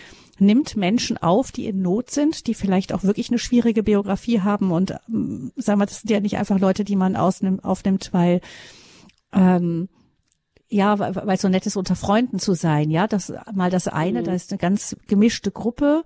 nimmt 0.40 0.76
Menschen 0.76 1.18
auf, 1.18 1.52
die 1.52 1.66
in 1.66 1.82
Not 1.82 2.10
sind, 2.10 2.46
die 2.46 2.54
vielleicht 2.54 2.92
auch 2.92 3.02
wirklich 3.02 3.30
eine 3.30 3.38
schwierige 3.38 3.82
Biografie 3.82 4.40
haben 4.40 4.70
und 4.70 4.94
ähm, 5.08 5.52
sagen 5.56 5.80
wir, 5.80 5.86
das 5.86 6.00
sind 6.00 6.10
ja 6.10 6.20
nicht 6.20 6.36
einfach 6.36 6.58
Leute, 6.58 6.84
die 6.84 6.96
man 6.96 7.16
ausnimmt, 7.16 7.64
aufnimmt, 7.64 8.10
weil 8.12 8.40
ähm, 9.32 9.88
ja, 10.72 10.98
weil 10.98 11.34
es 11.34 11.42
so 11.42 11.48
nett 11.48 11.66
ist, 11.66 11.76
unter 11.76 11.96
Freunden 11.96 12.38
zu 12.38 12.54
sein, 12.54 12.90
ja, 12.90 13.08
das 13.08 13.32
mal 13.52 13.70
das 13.70 13.88
eine, 13.88 14.20
mhm. 14.20 14.24
da 14.24 14.34
ist 14.34 14.52
eine 14.52 14.58
ganz 14.58 14.96
gemischte 15.08 15.50
Gruppe. 15.50 16.04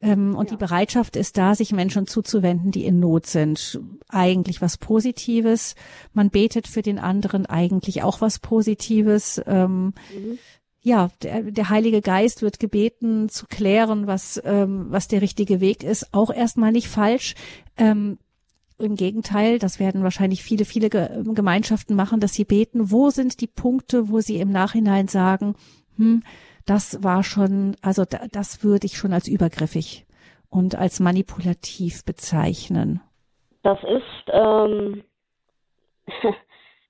Ähm, 0.00 0.36
und 0.36 0.50
ja. 0.50 0.56
die 0.56 0.60
Bereitschaft 0.60 1.16
ist 1.16 1.36
da, 1.36 1.54
sich 1.54 1.72
Menschen 1.72 2.06
zuzuwenden, 2.06 2.70
die 2.70 2.84
in 2.84 3.00
Not 3.00 3.26
sind. 3.26 3.80
Eigentlich 4.08 4.62
was 4.62 4.78
Positives. 4.78 5.74
Man 6.12 6.30
betet 6.30 6.68
für 6.68 6.82
den 6.82 6.98
anderen 6.98 7.46
eigentlich 7.46 8.02
auch 8.02 8.20
was 8.20 8.38
Positives. 8.38 9.42
Ähm, 9.46 9.92
mhm 10.14 10.38
ja, 10.82 11.08
der, 11.22 11.42
der 11.42 11.68
Heilige 11.68 12.00
Geist 12.00 12.42
wird 12.42 12.58
gebeten 12.60 13.28
zu 13.28 13.46
klären, 13.46 14.06
was, 14.06 14.40
ähm, 14.44 14.86
was 14.90 15.08
der 15.08 15.22
richtige 15.22 15.60
Weg 15.60 15.82
ist. 15.82 16.12
Auch 16.12 16.30
erstmal 16.30 16.72
nicht 16.72 16.88
falsch. 16.88 17.34
Ähm, 17.76 18.18
Im 18.78 18.94
Gegenteil, 18.94 19.58
das 19.58 19.80
werden 19.80 20.04
wahrscheinlich 20.04 20.42
viele, 20.42 20.64
viele 20.64 20.88
Gemeinschaften 20.88 21.96
machen, 21.96 22.20
dass 22.20 22.34
sie 22.34 22.44
beten. 22.44 22.90
Wo 22.90 23.10
sind 23.10 23.40
die 23.40 23.48
Punkte, 23.48 24.08
wo 24.08 24.20
sie 24.20 24.36
im 24.36 24.50
Nachhinein 24.50 25.08
sagen, 25.08 25.56
hm, 25.96 26.22
das 26.64 27.02
war 27.02 27.24
schon, 27.24 27.76
also 27.82 28.04
das 28.04 28.62
würde 28.62 28.86
ich 28.86 28.96
schon 28.96 29.12
als 29.12 29.26
übergriffig 29.26 30.06
und 30.48 30.76
als 30.76 31.00
manipulativ 31.00 32.04
bezeichnen? 32.04 33.00
Das 33.62 33.78
ist, 33.82 34.32
ähm, 34.32 35.02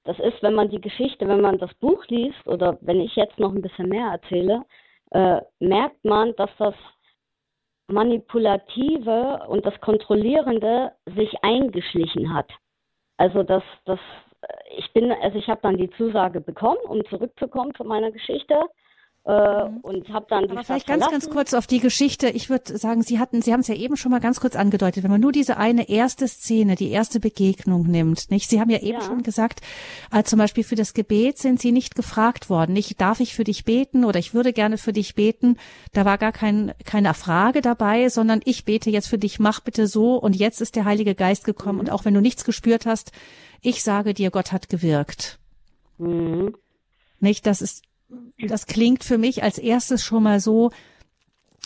Das 0.08 0.18
ist, 0.20 0.42
wenn 0.42 0.54
man 0.54 0.70
die 0.70 0.80
Geschichte, 0.80 1.28
wenn 1.28 1.42
man 1.42 1.58
das 1.58 1.74
Buch 1.74 2.02
liest 2.06 2.46
oder 2.46 2.78
wenn 2.80 2.98
ich 2.98 3.14
jetzt 3.14 3.38
noch 3.38 3.54
ein 3.54 3.60
bisschen 3.60 3.90
mehr 3.90 4.06
erzähle, 4.06 4.64
äh, 5.10 5.42
merkt 5.60 6.02
man, 6.02 6.34
dass 6.36 6.48
das 6.56 6.74
Manipulative 7.88 9.44
und 9.48 9.66
das 9.66 9.78
Kontrollierende 9.82 10.92
sich 11.14 11.44
eingeschlichen 11.44 12.32
hat. 12.32 12.50
Also 13.18 13.42
dass 13.42 13.62
das, 13.84 14.00
ich 14.78 14.90
bin, 14.94 15.12
also 15.12 15.36
ich 15.36 15.46
habe 15.46 15.60
dann 15.60 15.76
die 15.76 15.90
Zusage 15.90 16.40
bekommen, 16.40 16.80
um 16.88 17.04
zurückzukommen 17.10 17.74
zu 17.74 17.84
meiner 17.84 18.10
Geschichte 18.10 18.54
äh, 18.54 18.88
mhm. 19.28 19.78
und 19.82 20.08
habe 20.08 20.26
dann 20.28 20.44
die 20.44 20.50
Aber 20.50 20.64
vielleicht 20.64 20.87
ganz, 20.87 21.08
ganz 21.08 21.28
kurz 21.28 21.54
auf 21.54 21.66
die 21.66 21.80
Geschichte. 21.80 22.30
Ich 22.30 22.49
würde 22.49 22.78
sagen, 22.78 23.02
Sie 23.02 23.18
hatten, 23.18 23.42
Sie 23.42 23.52
haben 23.52 23.61
es 23.61 23.68
ja 23.68 23.75
eben 23.75 23.97
schon 23.97 24.11
mal 24.11 24.20
ganz 24.20 24.40
kurz 24.40 24.56
angedeutet. 24.56 25.04
Wenn 25.04 25.11
man 25.11 25.20
nur 25.20 25.32
diese 25.32 25.58
eine 25.58 25.88
erste 25.88 26.26
Szene, 26.26 26.75
die 26.75 26.90
erste 26.90 27.20
Begegnung 27.20 27.87
nimmt, 27.87 28.30
nicht? 28.30 28.49
Sie 28.49 28.61
haben 28.61 28.70
ja 28.70 28.78
eben 28.78 28.99
ja. 28.99 29.02
schon 29.02 29.23
gesagt, 29.23 29.61
äh, 30.11 30.23
zum 30.23 30.38
Beispiel 30.38 30.64
für 30.64 30.76
das 30.76 30.94
Gebet 30.94 31.38
sind 31.38 31.61
Sie 31.61 31.73
nicht 31.73 31.94
gefragt 31.94 32.49
worden. 32.49 32.73
Nicht, 32.73 33.00
darf 33.00 33.20
ich 33.20 33.35
für 33.35 33.44
dich 33.44 33.64
beten 33.64 34.04
oder 34.04 34.18
ich 34.18 34.35
würde 34.35 34.52
gerne 34.52 34.78
für 34.78 34.92
dich 34.92 35.14
beten. 35.14 35.56
Da 35.92 36.04
war 36.04 36.18
gar 36.18 36.32
kein, 36.32 36.73
keine 36.85 37.12
Frage 37.14 37.61
dabei, 37.61 38.08
sondern 38.08 38.40
ich 38.44 38.64
bete 38.64 38.90
jetzt 38.90 39.08
für 39.08 39.18
dich, 39.18 39.38
mach 39.38 39.61
bitte 39.61 39.87
so 39.87 40.16
und 40.16 40.37
jetzt 40.37 40.61
ist 40.61 40.76
der 40.76 40.85
Heilige 40.85 41.14
Geist 41.14 41.44
gekommen 41.44 41.75
mhm. 41.75 41.80
und 41.80 41.90
auch 41.90 42.04
wenn 42.04 42.14
du 42.14 42.20
nichts 42.20 42.44
gespürt 42.44 42.87
hast, 42.87 43.12
ich 43.61 43.82
sage 43.82 44.14
dir, 44.14 44.30
Gott 44.30 44.52
hat 44.52 44.68
gewirkt. 44.68 45.38
Mhm. 45.99 46.54
Nicht, 47.20 47.47
das 47.47 47.61
ist 47.61 47.82
das 48.38 48.66
klingt 48.66 49.04
für 49.04 49.18
mich 49.18 49.42
als 49.42 49.58
erstes 49.58 50.02
schon 50.02 50.22
mal 50.22 50.40
so, 50.40 50.70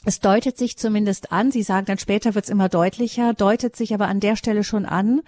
es 0.04 0.20
deutet 0.20 0.58
sich 0.58 0.76
zumindest 0.76 1.32
an, 1.32 1.50
Sie 1.50 1.62
sagen 1.62 1.86
dann 1.86 1.98
später 1.98 2.34
wird 2.34 2.44
es 2.44 2.50
immer 2.50 2.68
deutlicher, 2.68 3.34
deutet 3.34 3.76
sich 3.76 3.94
aber 3.94 4.08
an 4.08 4.20
der 4.20 4.36
Stelle 4.36 4.64
schon 4.64 4.84
an, 4.84 5.22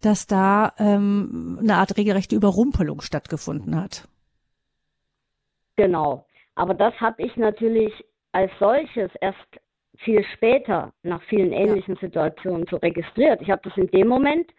dass 0.00 0.26
da 0.26 0.72
ähm, 0.78 1.58
eine 1.60 1.76
Art 1.76 1.96
regelrechte 1.96 2.34
Überrumpelung 2.36 3.00
stattgefunden 3.00 3.76
hat. 3.80 4.08
Genau. 5.76 6.26
Aber 6.54 6.74
das 6.74 6.94
habe 7.00 7.22
ich 7.22 7.36
natürlich 7.36 7.92
als 8.32 8.50
solches 8.58 9.10
erst 9.20 9.38
viel 9.98 10.24
später 10.34 10.92
nach 11.02 11.22
vielen 11.24 11.52
ähnlichen 11.52 11.94
ja. 11.94 12.00
Situationen 12.00 12.66
so 12.70 12.76
registriert. 12.76 13.40
Ich 13.42 13.50
habe 13.50 13.62
das 13.64 13.76
in 13.76 13.88
dem 13.88 14.08
Moment, 14.08 14.50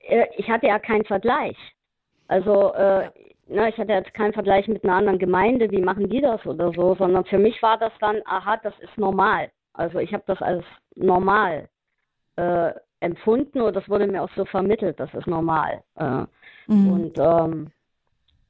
äh, 0.00 0.26
ich 0.36 0.48
hatte 0.48 0.66
ja 0.66 0.78
keinen 0.78 1.04
Vergleich. 1.04 1.56
Also 2.28 2.72
äh, 2.74 3.10
na, 3.52 3.68
ich 3.68 3.76
hatte 3.78 3.92
jetzt 3.92 4.14
keinen 4.14 4.32
Vergleich 4.32 4.66
mit 4.68 4.84
einer 4.84 4.94
anderen 4.94 5.18
Gemeinde, 5.18 5.70
wie 5.70 5.80
machen 5.80 6.08
die 6.08 6.20
das 6.20 6.44
oder 6.46 6.72
so, 6.72 6.94
sondern 6.94 7.24
für 7.24 7.38
mich 7.38 7.62
war 7.62 7.78
das 7.78 7.92
dann, 8.00 8.20
aha, 8.24 8.56
das 8.58 8.74
ist 8.80 8.96
normal. 8.96 9.50
Also 9.74 9.98
ich 9.98 10.12
habe 10.12 10.24
das 10.26 10.40
als 10.42 10.64
normal 10.94 11.68
äh, 12.36 12.72
empfunden 13.00 13.60
oder 13.60 13.72
das 13.72 13.88
wurde 13.88 14.06
mir 14.06 14.22
auch 14.22 14.30
so 14.36 14.44
vermittelt, 14.44 14.98
das 15.00 15.12
ist 15.14 15.26
normal. 15.26 15.82
Äh, 15.96 16.24
mhm. 16.66 16.92
Und 16.92 17.18
ähm, 17.18 17.70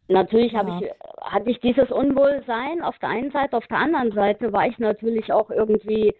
natürlich 0.09 0.53
ja. 0.53 0.81
ich, 0.81 0.91
hatte 1.21 1.51
ich 1.51 1.61
dieses 1.61 1.91
Unwohlsein 1.91 2.83
auf 2.83 2.99
der 2.99 3.11
einen 3.11 3.31
Seite, 3.31 3.57
auf 3.57 3.67
der 3.69 3.79
anderen 3.79 4.13
Seite 4.13 4.53
war 4.53 4.67
ich 4.67 4.79
natürlich 4.79 5.33
auch 5.33 5.51
irgendwie 5.51 6.15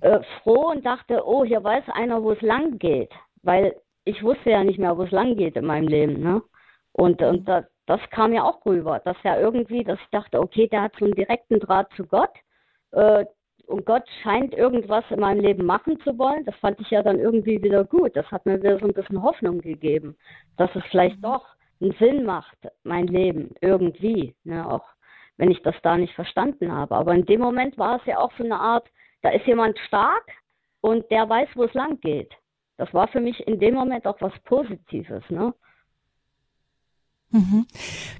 äh, 0.00 0.20
froh 0.42 0.70
und 0.70 0.84
dachte, 0.84 1.22
oh, 1.26 1.44
hier 1.44 1.62
weiß 1.62 1.84
einer, 1.92 2.22
wo 2.22 2.32
es 2.32 2.40
lang 2.40 2.78
geht, 2.78 3.12
weil 3.42 3.74
ich 4.04 4.22
wusste 4.22 4.50
ja 4.50 4.62
nicht 4.64 4.78
mehr, 4.78 4.96
wo 4.96 5.02
es 5.02 5.10
lang 5.10 5.36
geht 5.36 5.56
in 5.56 5.64
meinem 5.64 5.88
Leben, 5.88 6.20
ne? 6.20 6.42
Und, 6.92 7.20
und 7.22 7.40
mhm. 7.40 7.44
das, 7.44 7.64
das 7.86 8.00
kam 8.10 8.32
ja 8.32 8.42
auch 8.44 8.64
rüber, 8.64 9.00
dass 9.04 9.16
ja 9.22 9.38
irgendwie, 9.38 9.84
dass 9.84 9.98
ich 10.00 10.10
dachte, 10.10 10.40
okay, 10.40 10.68
der 10.68 10.82
hat 10.82 10.92
so 10.98 11.04
einen 11.04 11.14
direkten 11.14 11.60
Draht 11.60 11.90
zu 11.96 12.06
Gott, 12.06 12.32
äh, 12.92 13.24
und 13.66 13.86
Gott 13.86 14.04
scheint 14.22 14.54
irgendwas 14.54 15.04
in 15.10 15.20
meinem 15.20 15.40
Leben 15.40 15.64
machen 15.64 15.98
zu 16.00 16.18
wollen. 16.18 16.44
Das 16.44 16.56
fand 16.56 16.80
ich 16.80 16.90
ja 16.90 17.02
dann 17.02 17.18
irgendwie 17.18 17.62
wieder 17.62 17.84
gut. 17.84 18.14
Das 18.14 18.30
hat 18.30 18.44
mir 18.46 18.58
wieder 18.62 18.78
so 18.78 18.86
ein 18.86 18.92
bisschen 18.92 19.22
Hoffnung 19.22 19.60
gegeben, 19.60 20.16
dass 20.56 20.70
es 20.74 20.82
vielleicht 20.90 21.16
mhm. 21.16 21.22
doch 21.22 21.46
einen 21.80 21.92
Sinn 21.92 22.24
macht, 22.24 22.56
mein 22.82 23.06
Leben 23.06 23.54
irgendwie, 23.60 24.34
ne, 24.44 24.68
auch 24.70 24.84
wenn 25.36 25.50
ich 25.50 25.60
das 25.62 25.74
da 25.82 25.96
nicht 25.96 26.14
verstanden 26.14 26.72
habe. 26.72 26.94
Aber 26.94 27.14
in 27.14 27.26
dem 27.26 27.40
Moment 27.40 27.76
war 27.78 27.96
es 27.96 28.06
ja 28.06 28.18
auch 28.18 28.32
so 28.38 28.44
eine 28.44 28.58
Art, 28.58 28.88
da 29.22 29.30
ist 29.30 29.46
jemand 29.46 29.78
stark 29.80 30.24
und 30.80 31.10
der 31.10 31.28
weiß, 31.28 31.48
wo 31.54 31.64
es 31.64 31.74
lang 31.74 31.98
geht. 32.00 32.32
Das 32.76 32.92
war 32.94 33.08
für 33.08 33.20
mich 33.20 33.46
in 33.46 33.58
dem 33.58 33.74
Moment 33.74 34.06
auch 34.06 34.20
was 34.20 34.38
Positives, 34.44 35.28
ne? 35.30 35.52
Mhm. 37.34 37.66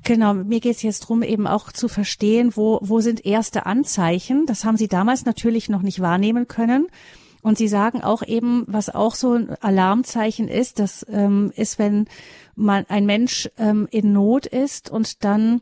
Genau, 0.03 0.35
mir 0.35 0.59
geht 0.59 0.75
es 0.75 0.83
jetzt 0.83 1.01
drum, 1.01 1.23
eben 1.23 1.47
auch 1.47 1.71
zu 1.71 1.87
verstehen, 1.87 2.57
wo, 2.57 2.81
wo 2.83 2.99
sind 2.99 3.25
erste 3.25 3.65
Anzeichen. 3.65 4.45
Das 4.45 4.65
haben 4.65 4.77
Sie 4.77 4.89
damals 4.89 5.25
natürlich 5.25 5.69
noch 5.69 5.83
nicht 5.83 6.01
wahrnehmen 6.01 6.49
können. 6.49 6.89
Und 7.41 7.57
Sie 7.57 7.69
sagen 7.69 8.03
auch 8.03 8.25
eben, 8.25 8.65
was 8.67 8.93
auch 8.93 9.15
so 9.15 9.35
ein 9.35 9.51
Alarmzeichen 9.61 10.49
ist, 10.49 10.81
das 10.81 11.07
ähm, 11.09 11.53
ist, 11.55 11.79
wenn 11.79 12.09
man 12.57 12.87
ein 12.89 13.07
Mensch 13.07 13.49
ähm, 13.57 13.87
in 13.93 14.13
Not 14.13 14.47
ist 14.47 14.91
und 14.91 15.23
dann 15.23 15.61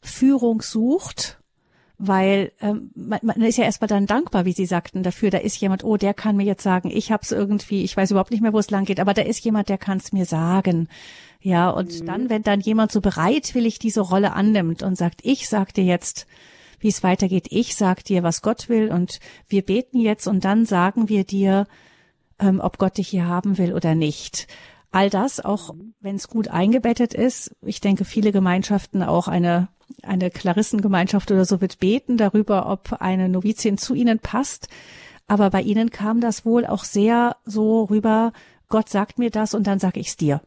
Führung 0.00 0.60
sucht, 0.60 1.38
weil 1.96 2.50
ähm, 2.60 2.90
man, 2.96 3.20
man 3.22 3.42
ist 3.42 3.58
ja 3.58 3.64
erstmal 3.64 3.88
dann 3.88 4.06
dankbar, 4.06 4.46
wie 4.46 4.52
Sie 4.52 4.66
sagten, 4.66 5.04
dafür, 5.04 5.30
da 5.30 5.38
ist 5.38 5.60
jemand, 5.60 5.84
oh, 5.84 5.96
der 5.96 6.14
kann 6.14 6.36
mir 6.36 6.44
jetzt 6.44 6.62
sagen, 6.64 6.90
ich 6.92 7.12
hab's 7.12 7.30
irgendwie, 7.30 7.84
ich 7.84 7.96
weiß 7.96 8.10
überhaupt 8.10 8.32
nicht 8.32 8.40
mehr, 8.40 8.52
wo 8.52 8.58
es 8.58 8.70
lang 8.70 8.84
geht, 8.84 8.98
aber 8.98 9.14
da 9.14 9.22
ist 9.22 9.44
jemand, 9.44 9.68
der 9.68 9.78
kann 9.78 9.98
es 9.98 10.12
mir 10.12 10.24
sagen. 10.24 10.88
Ja, 11.40 11.70
und 11.70 12.00
mhm. 12.00 12.06
dann, 12.06 12.30
wenn 12.30 12.42
dann 12.42 12.60
jemand 12.60 12.90
so 12.90 13.00
bereitwillig 13.00 13.78
diese 13.78 14.00
Rolle 14.00 14.32
annimmt 14.32 14.82
und 14.82 14.96
sagt, 14.96 15.20
ich 15.22 15.48
sag 15.48 15.72
dir 15.72 15.84
jetzt, 15.84 16.26
wie 16.80 16.88
es 16.88 17.02
weitergeht, 17.02 17.46
ich 17.50 17.76
sag 17.76 18.04
dir, 18.04 18.22
was 18.22 18.42
Gott 18.42 18.68
will 18.68 18.90
und 18.90 19.20
wir 19.48 19.62
beten 19.62 20.00
jetzt 20.00 20.26
und 20.26 20.44
dann 20.44 20.64
sagen 20.64 21.08
wir 21.08 21.24
dir, 21.24 21.66
ähm, 22.38 22.60
ob 22.60 22.78
Gott 22.78 22.98
dich 22.98 23.08
hier 23.08 23.26
haben 23.26 23.58
will 23.58 23.72
oder 23.72 23.94
nicht. 23.94 24.48
All 24.90 25.10
das, 25.10 25.40
auch 25.44 25.74
mhm. 25.74 25.94
wenn 26.00 26.16
es 26.16 26.28
gut 26.28 26.48
eingebettet 26.48 27.14
ist, 27.14 27.54
ich 27.62 27.80
denke, 27.80 28.04
viele 28.04 28.32
Gemeinschaften, 28.32 29.02
auch 29.02 29.28
eine, 29.28 29.68
eine 30.02 30.30
Klarissengemeinschaft 30.30 31.30
oder 31.30 31.44
so 31.44 31.60
wird 31.60 31.78
beten 31.78 32.16
darüber, 32.16 32.70
ob 32.70 32.94
eine 33.00 33.28
Novizin 33.28 33.78
zu 33.78 33.94
ihnen 33.94 34.18
passt. 34.18 34.68
Aber 35.26 35.50
bei 35.50 35.60
ihnen 35.60 35.90
kam 35.90 36.20
das 36.20 36.44
wohl 36.44 36.64
auch 36.66 36.84
sehr 36.84 37.36
so 37.44 37.84
rüber, 37.84 38.32
Gott 38.68 38.88
sagt 38.88 39.18
mir 39.18 39.30
das 39.30 39.54
und 39.54 39.66
dann 39.66 39.78
sag 39.78 39.96
ich's 39.96 40.16
dir. 40.16 40.42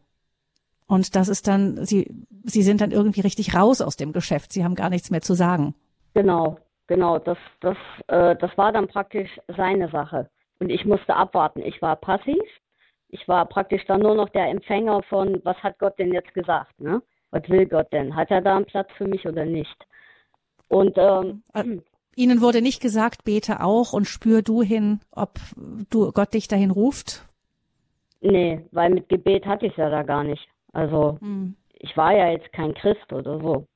Und 0.92 1.16
das 1.16 1.28
ist 1.30 1.48
dann, 1.48 1.86
sie, 1.86 2.10
sie 2.44 2.60
sind 2.60 2.82
dann 2.82 2.90
irgendwie 2.90 3.22
richtig 3.22 3.54
raus 3.54 3.80
aus 3.80 3.96
dem 3.96 4.12
Geschäft. 4.12 4.52
Sie 4.52 4.62
haben 4.62 4.74
gar 4.74 4.90
nichts 4.90 5.10
mehr 5.10 5.22
zu 5.22 5.32
sagen. 5.32 5.74
Genau, 6.12 6.58
genau. 6.86 7.18
Das, 7.18 7.38
das, 7.60 7.78
äh, 8.08 8.36
das 8.36 8.50
war 8.58 8.72
dann 8.72 8.88
praktisch 8.88 9.30
seine 9.56 9.88
Sache. 9.88 10.28
Und 10.60 10.68
ich 10.68 10.84
musste 10.84 11.16
abwarten. 11.16 11.62
Ich 11.62 11.80
war 11.80 11.96
passiv. 11.96 12.42
Ich 13.08 13.26
war 13.26 13.46
praktisch 13.46 13.82
dann 13.86 14.02
nur 14.02 14.14
noch 14.14 14.28
der 14.28 14.50
Empfänger 14.50 15.02
von, 15.04 15.40
was 15.44 15.56
hat 15.62 15.78
Gott 15.78 15.98
denn 15.98 16.12
jetzt 16.12 16.34
gesagt? 16.34 16.78
Ne? 16.78 17.00
Was 17.30 17.48
will 17.48 17.64
Gott 17.64 17.90
denn? 17.90 18.14
Hat 18.14 18.30
er 18.30 18.42
da 18.42 18.56
einen 18.56 18.66
Platz 18.66 18.90
für 18.98 19.06
mich 19.06 19.26
oder 19.26 19.46
nicht? 19.46 19.86
Und 20.68 20.98
ähm, 20.98 21.42
äh, 21.54 21.78
Ihnen 22.16 22.42
wurde 22.42 22.60
nicht 22.60 22.82
gesagt, 22.82 23.24
bete 23.24 23.62
auch 23.62 23.94
und 23.94 24.04
spür 24.04 24.42
du 24.42 24.60
hin, 24.62 25.00
ob 25.10 25.38
du 25.88 26.12
Gott 26.12 26.34
dich 26.34 26.48
dahin 26.48 26.70
ruft? 26.70 27.26
Nee, 28.20 28.60
weil 28.72 28.90
mit 28.90 29.08
Gebet 29.08 29.46
hatte 29.46 29.64
ich 29.64 29.72
es 29.72 29.78
ja 29.78 29.88
da 29.88 30.02
gar 30.02 30.22
nicht. 30.22 30.51
Also 30.72 31.18
mhm. 31.20 31.56
ich 31.74 31.96
war 31.96 32.14
ja 32.16 32.30
jetzt 32.30 32.52
kein 32.52 32.74
Christ 32.74 33.12
oder 33.12 33.38
so. 33.38 33.66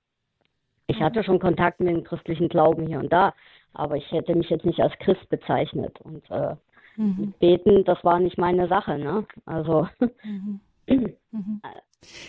Ich 0.89 1.01
hatte 1.01 1.25
schon 1.25 1.41
Kontakt 1.41 1.81
mit 1.81 1.89
dem 1.89 2.05
christlichen 2.05 2.49
Glauben 2.49 2.87
hier 2.87 3.01
und 3.01 3.13
da, 3.13 3.35
aber 3.75 3.97
ich 3.97 4.11
hätte 4.13 4.35
mich 4.35 4.49
jetzt 4.51 4.65
nicht 4.65 4.81
als 4.81 4.97
Christ 4.99 5.29
bezeichnet. 5.29 6.01
Und 6.01 6.31
äh, 6.31 6.55
mhm. 6.97 7.35
beten, 7.41 7.85
das 7.85 8.03
war 8.05 8.21
nicht 8.21 8.39
meine 8.39 8.69
Sache, 8.69 8.99
ne? 8.99 9.27
Also. 9.45 9.89
Mhm. 10.23 10.61
mhm. 10.87 11.61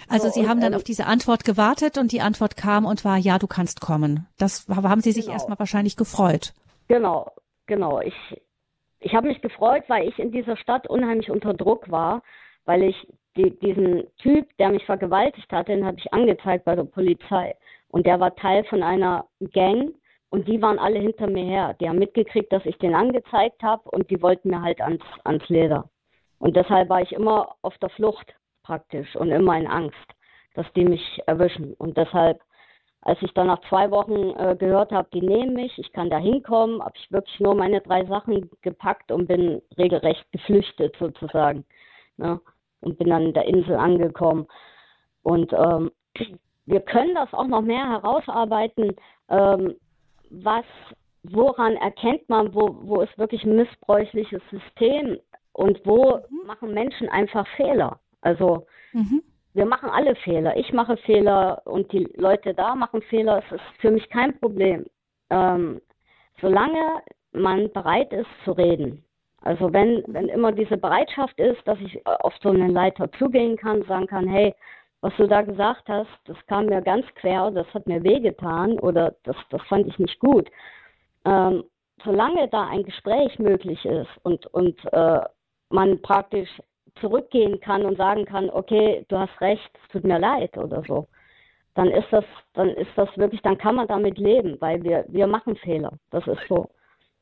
Also 0.09 0.29
Sie 0.29 0.47
haben 0.47 0.59
dann 0.59 0.73
ähm, 0.73 0.77
auf 0.77 0.83
diese 0.83 1.05
Antwort 1.05 1.43
gewartet 1.43 1.97
und 1.97 2.11
die 2.11 2.21
Antwort 2.21 2.57
kam 2.57 2.85
und 2.85 3.05
war, 3.05 3.17
ja, 3.17 3.37
du 3.37 3.47
kannst 3.47 3.81
kommen. 3.81 4.25
Das 4.37 4.67
haben 4.69 5.01
Sie 5.01 5.11
sich 5.11 5.25
genau. 5.25 5.33
erstmal 5.33 5.59
wahrscheinlich 5.59 5.95
gefreut. 5.95 6.53
Genau, 6.87 7.31
genau. 7.67 8.01
Ich, 8.01 8.15
ich 8.99 9.13
habe 9.13 9.27
mich 9.27 9.41
gefreut, 9.41 9.83
weil 9.87 10.07
ich 10.07 10.17
in 10.17 10.31
dieser 10.31 10.57
Stadt 10.57 10.87
unheimlich 10.87 11.29
unter 11.29 11.53
Druck 11.53 11.91
war, 11.91 12.23
weil 12.65 12.83
ich 12.83 13.07
die, 13.37 13.57
diesen 13.59 14.03
Typ, 14.17 14.45
der 14.57 14.69
mich 14.69 14.85
vergewaltigt 14.85 15.51
hat, 15.51 15.67
den 15.67 15.85
habe 15.85 15.97
ich 15.97 16.13
angezeigt 16.13 16.65
bei 16.65 16.75
der 16.75 16.83
Polizei. 16.83 17.55
Und 17.89 18.05
der 18.05 18.19
war 18.19 18.35
Teil 18.35 18.63
von 18.65 18.83
einer 18.83 19.25
Gang 19.53 19.93
und 20.29 20.47
die 20.47 20.61
waren 20.61 20.79
alle 20.79 20.99
hinter 20.99 21.27
mir 21.27 21.45
her. 21.45 21.75
Die 21.79 21.87
haben 21.87 21.99
mitgekriegt, 21.99 22.51
dass 22.51 22.65
ich 22.65 22.77
den 22.79 22.95
angezeigt 22.95 23.63
habe 23.63 23.89
und 23.91 24.09
die 24.09 24.21
wollten 24.21 24.49
mir 24.49 24.61
halt 24.61 24.81
ans, 24.81 25.03
ans 25.23 25.47
Leder. 25.47 25.89
Und 26.39 26.55
deshalb 26.55 26.89
war 26.89 27.01
ich 27.01 27.13
immer 27.13 27.55
auf 27.61 27.77
der 27.77 27.89
Flucht 27.89 28.35
praktisch 28.63 29.15
und 29.15 29.31
immer 29.31 29.57
in 29.57 29.67
Angst, 29.67 29.95
dass 30.53 30.65
die 30.73 30.83
mich 30.83 31.21
erwischen. 31.25 31.73
Und 31.75 31.97
deshalb, 31.97 32.41
als 33.01 33.21
ich 33.21 33.33
dann 33.33 33.47
nach 33.47 33.61
zwei 33.69 33.89
Wochen 33.89 34.35
äh, 34.37 34.55
gehört 34.57 34.91
habe, 34.91 35.07
die 35.13 35.21
nehmen 35.21 35.53
mich, 35.53 35.77
ich 35.77 35.91
kann 35.93 36.09
da 36.09 36.17
hinkommen, 36.17 36.83
habe 36.83 36.93
ich 36.95 37.11
wirklich 37.11 37.39
nur 37.39 37.55
meine 37.55 37.81
drei 37.81 38.05
Sachen 38.05 38.49
gepackt 38.61 39.11
und 39.11 39.27
bin 39.27 39.61
regelrecht 39.77 40.29
geflüchtet 40.31 40.95
sozusagen. 40.99 41.65
Ne? 42.17 42.41
Und 42.81 42.97
bin 42.97 43.09
dann 43.09 43.27
in 43.27 43.33
der 43.33 43.45
Insel 43.45 43.75
angekommen. 43.75 44.47
Und 45.23 45.51
ähm, 45.53 45.91
wir 46.65 46.81
können 46.81 47.15
das 47.15 47.33
auch 47.33 47.47
noch 47.47 47.61
mehr 47.61 47.87
herausarbeiten, 47.89 48.95
ähm, 49.29 49.75
was, 50.29 50.65
woran 51.23 51.75
erkennt 51.77 52.27
man, 52.29 52.53
wo, 52.53 52.77
wo 52.81 53.01
ist 53.01 53.17
wirklich 53.17 53.43
ein 53.43 53.55
missbräuchliches 53.55 54.41
System 54.51 55.17
und 55.53 55.79
wo 55.85 56.17
mhm. 56.29 56.47
machen 56.47 56.73
Menschen 56.73 57.09
einfach 57.09 57.47
Fehler. 57.55 57.99
Also 58.21 58.67
mhm. 58.93 59.23
wir 59.53 59.65
machen 59.65 59.89
alle 59.89 60.15
Fehler. 60.15 60.55
Ich 60.57 60.71
mache 60.73 60.97
Fehler 60.97 61.61
und 61.65 61.91
die 61.91 62.03
Leute 62.15 62.53
da 62.53 62.75
machen 62.75 63.01
Fehler. 63.03 63.43
Es 63.45 63.51
ist 63.53 63.81
für 63.81 63.91
mich 63.91 64.07
kein 64.09 64.37
Problem. 64.39 64.85
Ähm, 65.29 65.81
solange 66.41 67.01
man 67.31 67.71
bereit 67.71 68.11
ist 68.13 68.29
zu 68.43 68.51
reden, 68.51 69.03
also 69.47 69.71
wenn, 69.71 70.03
wenn 70.07 70.27
immer 70.27 70.51
diese 70.51 70.75
Bereitschaft 70.75 71.39
ist, 71.39 71.65
dass 71.65 71.79
ich 71.79 72.05
auf 72.05 72.33
so 72.41 72.49
einen 72.49 72.71
Leiter 72.71 73.09
zugehen 73.13 73.55
kann, 73.55 73.81
sagen 73.83 74.05
kann, 74.05 74.27
hey, 74.27 74.53
was 74.99 75.13
du 75.15 75.25
da 75.25 75.41
gesagt 75.41 75.87
hast, 75.87 76.09
das 76.25 76.35
kam 76.47 76.65
mir 76.65 76.81
ganz 76.81 77.05
quer, 77.15 77.49
das 77.51 77.65
hat 77.73 77.87
mir 77.87 78.03
wehgetan 78.03 78.77
oder 78.79 79.15
das, 79.23 79.37
das 79.49 79.61
fand 79.69 79.87
ich 79.87 79.97
nicht 79.99 80.19
gut. 80.19 80.49
Ähm, 81.23 81.63
solange 82.03 82.49
da 82.49 82.67
ein 82.67 82.83
Gespräch 82.83 83.39
möglich 83.39 83.85
ist 83.85 84.09
und, 84.23 84.45
und 84.47 84.77
äh, 84.91 85.21
man 85.69 86.01
praktisch 86.01 86.49
zurückgehen 86.99 87.61
kann 87.61 87.85
und 87.85 87.95
sagen 87.95 88.25
kann, 88.25 88.49
okay, 88.49 89.05
du 89.07 89.17
hast 89.17 89.39
recht, 89.39 89.71
es 89.81 89.91
tut 89.93 90.03
mir 90.03 90.19
leid 90.19 90.57
oder 90.57 90.83
so, 90.85 91.07
dann 91.73 91.87
ist 91.87 92.11
das, 92.11 92.25
dann 92.53 92.67
ist 92.71 92.91
das 92.97 93.07
wirklich, 93.17 93.41
dann 93.43 93.57
kann 93.57 93.75
man 93.75 93.87
damit 93.87 94.17
leben, 94.17 94.57
weil 94.59 94.83
wir, 94.83 95.05
wir 95.07 95.27
machen 95.27 95.55
Fehler. 95.55 95.93
Das 96.11 96.27
ist 96.27 96.41
so. 96.49 96.67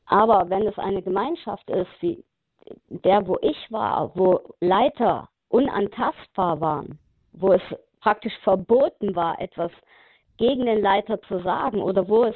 Aber 0.06 0.48
wenn 0.48 0.66
es 0.66 0.78
eine 0.78 1.02
Gemeinschaft 1.02 1.68
ist, 1.70 1.90
wie 2.00 2.24
der, 2.88 3.26
wo 3.26 3.38
ich 3.42 3.70
war, 3.70 4.10
wo 4.14 4.40
Leiter 4.60 5.28
unantastbar 5.48 6.60
waren, 6.60 6.98
wo 7.32 7.52
es 7.52 7.62
praktisch 8.00 8.36
verboten 8.42 9.14
war, 9.14 9.40
etwas 9.40 9.70
gegen 10.36 10.66
den 10.66 10.82
Leiter 10.82 11.20
zu 11.22 11.40
sagen 11.40 11.82
oder 11.82 12.08
wo 12.08 12.24
es 12.24 12.34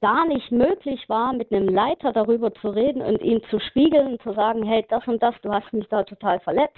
gar 0.00 0.26
nicht 0.26 0.52
möglich 0.52 1.08
war, 1.08 1.32
mit 1.32 1.52
einem 1.52 1.68
Leiter 1.68 2.12
darüber 2.12 2.52
zu 2.54 2.68
reden 2.68 3.02
und 3.02 3.20
ihm 3.20 3.42
zu 3.50 3.58
spiegeln 3.58 4.12
und 4.12 4.22
zu 4.22 4.32
sagen, 4.32 4.62
hey, 4.62 4.84
das 4.88 5.06
und 5.08 5.22
das, 5.22 5.34
du 5.42 5.52
hast 5.52 5.72
mich 5.72 5.88
da 5.88 6.04
total 6.04 6.38
verletzt. 6.40 6.76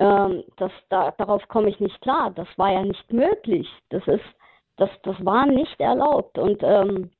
Ähm, 0.00 0.44
das, 0.56 0.72
da, 0.88 1.12
darauf 1.12 1.46
komme 1.48 1.68
ich 1.68 1.78
nicht 1.78 2.00
klar. 2.00 2.30
Das 2.30 2.48
war 2.56 2.72
ja 2.72 2.82
nicht 2.82 3.12
möglich. 3.12 3.68
Das 3.90 4.04
ist, 4.08 4.24
das, 4.76 4.90
das 5.02 5.24
war 5.24 5.46
nicht 5.46 5.78
erlaubt. 5.78 6.38
Und 6.38 6.62
ähm, 6.62 7.10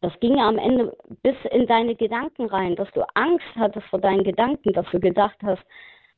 das 0.00 0.18
ging 0.20 0.38
am 0.40 0.58
Ende 0.58 0.96
bis 1.22 1.36
in 1.50 1.66
deine 1.66 1.94
Gedanken 1.94 2.46
rein, 2.46 2.76
dass 2.76 2.90
du 2.92 3.02
Angst 3.14 3.46
hattest 3.56 3.86
vor 3.88 4.00
deinen 4.00 4.24
Gedanken, 4.24 4.72
dass 4.72 4.86
du 4.90 5.00
gedacht 5.00 5.36
hast, 5.42 5.62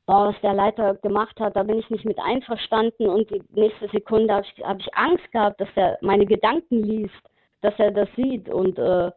boah, 0.07 0.29
was 0.29 0.41
der 0.41 0.55
Leiter 0.55 0.95
gemacht 0.97 1.39
hat, 1.41 1.55
da 1.57 1.63
bin 1.63 1.79
ich 1.79 1.91
nicht 1.91 2.05
mit 2.05 2.19
einverstanden 2.19 3.09
und 3.09 3.31
die 3.31 3.43
nächste 3.51 3.89
Sekunde 3.89 4.35
habe 4.35 4.47
ich, 4.47 4.65
hab 4.65 4.81
ich 4.81 4.95
Angst 4.95 5.31
gehabt, 5.33 5.61
dass 5.61 5.69
er 5.75 5.99
meine 6.01 6.27
Gedanken 6.27 6.83
liest, 6.83 7.15
dass 7.61 7.75
er 7.79 7.91
das 7.91 8.09
sieht 8.17 8.49
und 8.49 8.79
äh, 8.79 9.11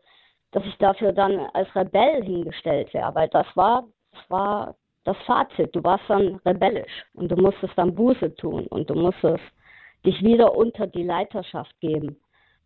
dass 0.52 0.66
ich 0.66 0.78
dafür 0.80 1.14
dann 1.14 1.40
als 1.54 1.74
Rebell 1.76 2.24
hingestellt 2.24 2.94
wäre, 2.94 3.16
weil 3.16 3.30
das 3.30 3.48
war 3.56 3.88
das 4.12 4.30
war 4.30 4.76
das 5.06 5.18
Fazit. 5.26 5.76
Du 5.76 5.84
warst 5.84 6.04
dann 6.08 6.40
rebellisch 6.46 7.06
und 7.14 7.32
du 7.32 7.36
musstest 7.36 7.74
dann 7.78 7.96
Buße 7.96 8.36
tun 8.36 8.68
und 8.68 8.90
du 8.90 8.96
musstest 8.96 9.44
dich 10.06 10.22
wieder 10.22 10.56
unter 10.56 10.88
die 10.88 11.04
Leiterschaft 11.04 11.80
geben 11.80 12.18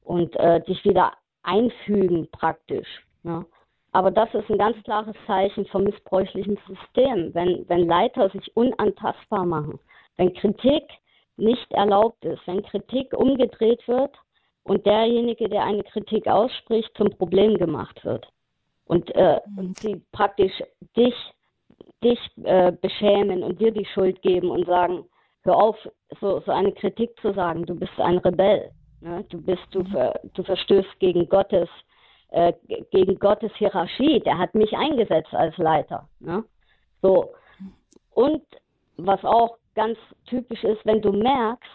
und 0.04 0.36
äh, 0.38 0.62
dich 0.62 0.84
wieder 0.86 1.14
einfügen 1.46 2.28
praktisch. 2.32 2.88
Ne? 3.24 3.46
Aber 3.92 4.12
das 4.12 4.34
ist 4.34 4.50
ein 4.50 4.58
ganz 4.58 4.76
klares 4.84 5.16
Zeichen 5.26 5.66
vom 5.68 5.86
missbräuchlichen 5.86 6.58
System, 6.68 7.34
wenn, 7.34 7.64
wenn 7.70 7.88
Leiter 7.88 8.30
sich 8.30 8.56
unantastbar 8.56 9.46
machen, 9.46 9.80
wenn 10.18 10.34
Kritik 10.34 10.84
nicht 11.38 11.72
erlaubt 11.72 12.24
ist, 12.26 12.46
wenn 12.46 12.64
Kritik 12.64 13.14
umgedreht 13.14 13.88
wird 13.88 14.12
und 14.64 14.86
derjenige, 14.86 15.48
der 15.48 15.64
eine 15.64 15.84
Kritik 15.84 16.28
ausspricht, 16.28 16.92
zum 16.98 17.10
Problem 17.10 17.58
gemacht 17.58 18.04
wird. 18.04 18.28
Und, 18.86 19.14
äh, 19.16 19.40
und 19.58 19.70
mhm. 19.70 19.74
sie 19.76 20.02
praktisch 20.12 20.54
dich, 20.96 21.16
dich 22.04 22.20
äh, 22.44 22.72
beschämen 22.72 23.44
und 23.44 23.60
dir 23.60 23.72
die 23.72 23.86
Schuld 23.86 24.22
geben 24.22 24.50
und 24.50 24.66
sagen, 24.66 25.06
hör 25.44 25.56
auf, 25.56 25.78
so, 26.20 26.42
so 26.42 26.52
eine 26.52 26.72
Kritik 26.74 27.18
zu 27.22 27.34
sagen, 27.34 27.66
du 27.66 27.76
bist 27.76 27.98
ein 27.98 28.18
Rebell. 28.18 28.72
Ne? 29.06 29.24
Du 29.30 29.40
bist, 29.40 29.64
du, 29.70 29.84
ver, 29.84 30.20
du 30.34 30.44
verstößt 30.44 31.00
gegen 31.00 31.30
Gottes, 31.30 31.70
äh, 32.32 32.54
gegen 32.92 33.20
Gottes 33.20 33.52
Hierarchie. 33.56 34.20
Der 34.22 34.38
hat 34.38 34.56
mich 34.56 34.76
eingesetzt 34.76 35.34
als 35.34 35.56
Leiter. 35.58 36.10
Ne? 36.20 36.44
So. 37.04 37.30
Und 38.16 38.42
was 38.98 39.24
auch 39.24 39.58
ganz 39.76 39.98
typisch 40.26 40.64
ist, 40.64 40.84
wenn 40.86 41.04
du 41.04 41.12
merkst, 41.12 41.70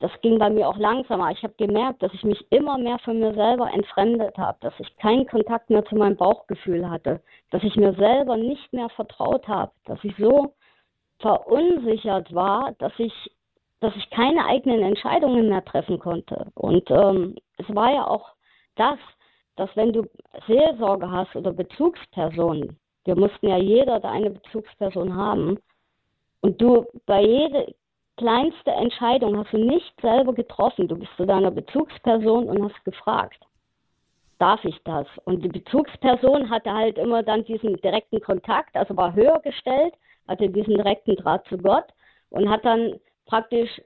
das 0.00 0.10
ging 0.22 0.38
bei 0.38 0.48
mir 0.48 0.66
auch 0.66 0.78
langsamer. 0.78 1.30
Ich 1.30 1.42
habe 1.42 1.54
gemerkt, 1.58 2.02
dass 2.02 2.12
ich 2.14 2.24
mich 2.24 2.44
immer 2.50 2.78
mehr 2.78 2.98
von 3.00 3.18
mir 3.18 3.34
selber 3.34 3.70
entfremdet 3.72 4.36
habe, 4.38 4.56
dass 4.60 4.74
ich 4.78 4.96
keinen 4.96 5.26
Kontakt 5.26 5.68
mehr 5.68 5.84
zu 5.84 5.94
meinem 5.94 6.16
Bauchgefühl 6.16 6.88
hatte, 6.88 7.22
dass 7.50 7.62
ich 7.62 7.76
mir 7.76 7.94
selber 7.94 8.36
nicht 8.36 8.72
mehr 8.72 8.88
vertraut 8.90 9.46
habe, 9.46 9.72
dass 9.84 10.02
ich 10.02 10.14
so 10.18 10.54
verunsichert 11.20 12.34
war, 12.34 12.72
dass 12.78 12.92
ich, 12.98 13.12
dass 13.84 13.96
ich 13.96 14.08
keine 14.10 14.46
eigenen 14.46 14.82
Entscheidungen 14.82 15.50
mehr 15.50 15.64
treffen 15.64 15.98
konnte. 15.98 16.46
Und 16.54 16.90
ähm, 16.90 17.36
es 17.58 17.74
war 17.74 17.92
ja 17.92 18.06
auch 18.06 18.30
das, 18.76 18.98
dass 19.56 19.68
wenn 19.76 19.92
du 19.92 20.04
Seelsorge 20.46 21.10
hast 21.10 21.36
oder 21.36 21.52
Bezugspersonen, 21.52 22.78
wir 23.04 23.14
mussten 23.14 23.48
ja 23.48 23.58
jeder 23.58 24.00
da 24.00 24.10
eine 24.10 24.30
Bezugsperson 24.30 25.14
haben, 25.14 25.58
und 26.40 26.60
du 26.60 26.84
bei 27.06 27.22
jeder 27.22 27.66
kleinste 28.16 28.70
Entscheidung 28.70 29.38
hast 29.38 29.52
du 29.52 29.58
nicht 29.58 29.98
selber 30.00 30.34
getroffen. 30.34 30.88
Du 30.88 30.96
bist 30.96 31.10
zu 31.16 31.24
deiner 31.24 31.50
Bezugsperson 31.50 32.48
und 32.48 32.64
hast 32.64 32.84
gefragt, 32.84 33.42
darf 34.38 34.62
ich 34.64 34.78
das? 34.84 35.06
Und 35.24 35.42
die 35.42 35.48
Bezugsperson 35.48 36.50
hatte 36.50 36.72
halt 36.72 36.98
immer 36.98 37.22
dann 37.22 37.44
diesen 37.44 37.76
direkten 37.76 38.20
Kontakt, 38.20 38.76
also 38.76 38.96
war 38.96 39.14
höher 39.14 39.40
gestellt, 39.40 39.94
hatte 40.28 40.48
diesen 40.48 40.74
direkten 40.74 41.16
Draht 41.16 41.46
zu 41.48 41.56
Gott 41.56 41.86
und 42.30 42.50
hat 42.50 42.64
dann 42.64 43.00
praktisch 43.26 43.80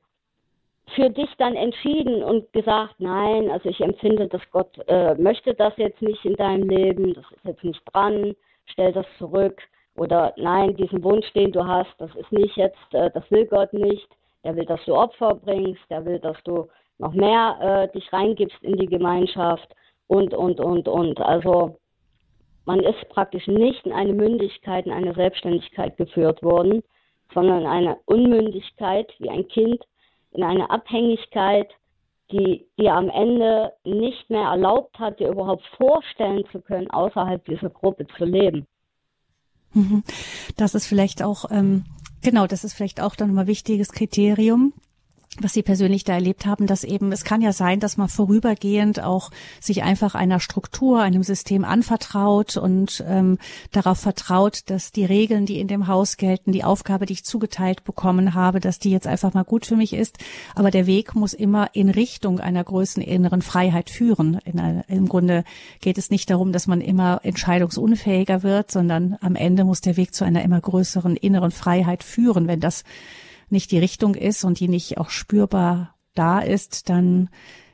für 0.95 1.11
dich 1.11 1.29
dann 1.39 1.55
entschieden 1.55 2.23
und 2.23 2.53
gesagt, 2.53 2.95
nein, 2.99 3.51
also 3.51 3.69
ich 3.69 3.81
empfinde, 3.81 4.29
dass 4.29 4.43
Gott 4.51 4.71
äh, 4.87 5.15
möchte 5.15 5.55
das 5.55 5.75
jetzt 5.77 6.01
nicht 6.01 6.25
in 6.25 6.35
deinem 6.37 6.69
Leben, 6.69 7.15
das 7.15 7.25
ist 7.31 7.45
jetzt 7.45 7.65
nicht 7.65 7.83
dran, 7.93 8.35
stell 8.67 8.93
das 8.93 9.07
zurück. 9.19 9.61
Oder 9.97 10.33
nein, 10.37 10.77
diesen 10.77 11.03
Wunsch, 11.03 11.31
den 11.33 11.53
du 11.53 11.67
hast, 11.67 11.93
das 11.99 12.15
ist 12.15 12.31
nicht 12.33 12.57
jetzt, 12.57 12.79
äh, 12.93 13.11
das 13.11 13.29
will 13.31 13.47
Gott 13.47 13.73
nicht. 13.73 14.09
Er 14.43 14.57
will, 14.57 14.65
dass 14.65 14.83
du 14.85 14.95
Opfer 14.95 15.35
bringst, 15.35 15.83
er 15.89 16.05
will, 16.05 16.21
dass 16.21 16.41
du 16.45 16.69
noch 16.99 17.13
mehr 17.13 17.59
äh, 17.61 17.93
dich 17.93 18.11
reingibst 18.13 18.63
in 18.63 18.77
die 18.77 18.87
Gemeinschaft 18.87 19.69
und, 20.07 20.33
und, 20.33 20.61
und, 20.61 20.89
und. 20.89 21.21
Also 21.21 21.77
man 22.65 22.81
ist 22.81 23.09
praktisch 23.09 23.47
nicht 23.47 23.85
in 23.87 23.93
eine 23.93 24.13
Mündigkeit, 24.13 24.87
in 24.87 24.93
eine 24.93 25.15
Selbstständigkeit 25.15 25.97
geführt 25.97 26.43
worden, 26.43 26.83
sondern 27.35 27.63
in 27.63 27.67
eine 27.67 27.97
Unmündigkeit 28.07 29.13
wie 29.19 29.31
ein 29.31 29.49
Kind, 29.49 29.83
in 30.33 30.43
eine 30.43 30.71
Abhängigkeit, 30.71 31.71
die 32.31 32.67
dir 32.79 32.95
am 32.95 33.09
Ende 33.09 33.73
nicht 33.85 34.29
mehr 34.29 34.49
erlaubt 34.49 34.99
hat, 34.99 35.19
dir 35.19 35.31
überhaupt 35.31 35.65
vorstellen 35.77 36.45
zu 36.53 36.61
können, 36.61 36.91
außerhalb 36.91 37.45
dieser 37.47 37.71
Gruppe 37.71 38.07
zu 38.17 38.25
leben. 38.25 38.67
Mhm. 39.73 40.03
Das 40.57 40.75
ist 40.75 40.87
vielleicht 40.87 41.23
auch, 41.23 41.51
ähm, 41.51 41.85
genau, 42.23 42.47
das 42.47 42.65
ist 42.65 42.75
vielleicht 42.75 43.01
auch 43.01 43.15
dann 43.15 43.33
mal 43.33 43.47
wichtiges 43.47 43.93
Kriterium, 43.93 44.73
was 45.41 45.53
Sie 45.53 45.63
persönlich 45.63 46.05
da 46.05 46.15
erlebt 46.15 46.47
haben, 46.47 46.67
dass 46.67 46.85
eben, 46.85 47.13
es 47.13 47.25
kann 47.25 47.43
ja 47.43 47.53
sein, 47.53 47.81
dass 47.81 47.97
man 47.97 48.09
vorübergehend 48.09 49.01
auch 49.03 49.31
sich 49.61 49.83
einfach 49.83 50.15
einer 50.15 50.41
Struktur, 50.41 51.01
einem 51.01 51.23
System 51.23 51.65
anvertraut 51.65 52.57
und 52.57 53.05
ähm, 53.07 53.39
darauf 53.71 53.99
vertraut, 53.99 54.63
dass 54.67 54.91
die 54.91 55.05
Regeln, 55.05 55.47
die 55.47 55.61
in 55.61 55.69
dem 55.69 55.87
Haus 55.87 56.17
gelten, 56.17 56.53
die 56.53 56.65
Aufgabe, 56.65 57.07
die 57.07 57.13
ich 57.13 57.25
zugeteilt 57.25 57.85
bekommen 57.85 58.35
habe, 58.35 58.59
dass 58.59 58.79
die 58.79 58.91
jetzt 58.91 59.07
einfach 59.07 59.35
mal 59.35 59.45
gut 59.45 59.67
für 59.67 59.77
mich 59.77 59.93
ist. 59.93 60.19
Aber 60.55 60.71
der 60.71 60.87
Weg 60.87 61.15
muss 61.15 61.35
immer 61.35 61.71
in 61.73 61.89
Richtung 61.89 62.41
einer 62.41 62.65
größeren 62.65 63.03
inneren 63.03 63.43
Freiheit 63.43 63.91
führen. 63.91 64.41
Einer, 64.45 64.85
Im 64.89 65.09
Grunde 65.09 65.45
geht 65.81 65.99
es 65.99 66.11
nicht 66.11 66.31
darum, 66.31 66.53
dass 66.53 66.67
man 66.67 66.81
immer 66.81 67.21
entscheidungsunfähiger 67.23 68.43
wird, 68.43 68.71
sondern 68.71 69.17
am 69.21 69.37
Ende 69.37 69.65
muss 69.65 69.81
der 69.81 69.97
Weg 69.97 70.15
zu 70.15 70.25
einer 70.25 70.43
immer 70.43 70.61
größeren 70.61 71.17
inneren 71.17 71.51
Freiheit 71.51 72.03
führen. 72.03 72.49
Wenn 72.49 72.61
das 72.61 72.83
nicht 73.53 73.71
die 73.71 73.79
Richtung 73.79 74.15
ist 74.15 74.45
und 74.45 74.61
die 74.61 74.69
nicht 74.69 74.99
auch 74.99 75.11
spürbar 75.11 75.95
da 76.15 76.41
ist, 76.41 76.89
dann 76.89 77.29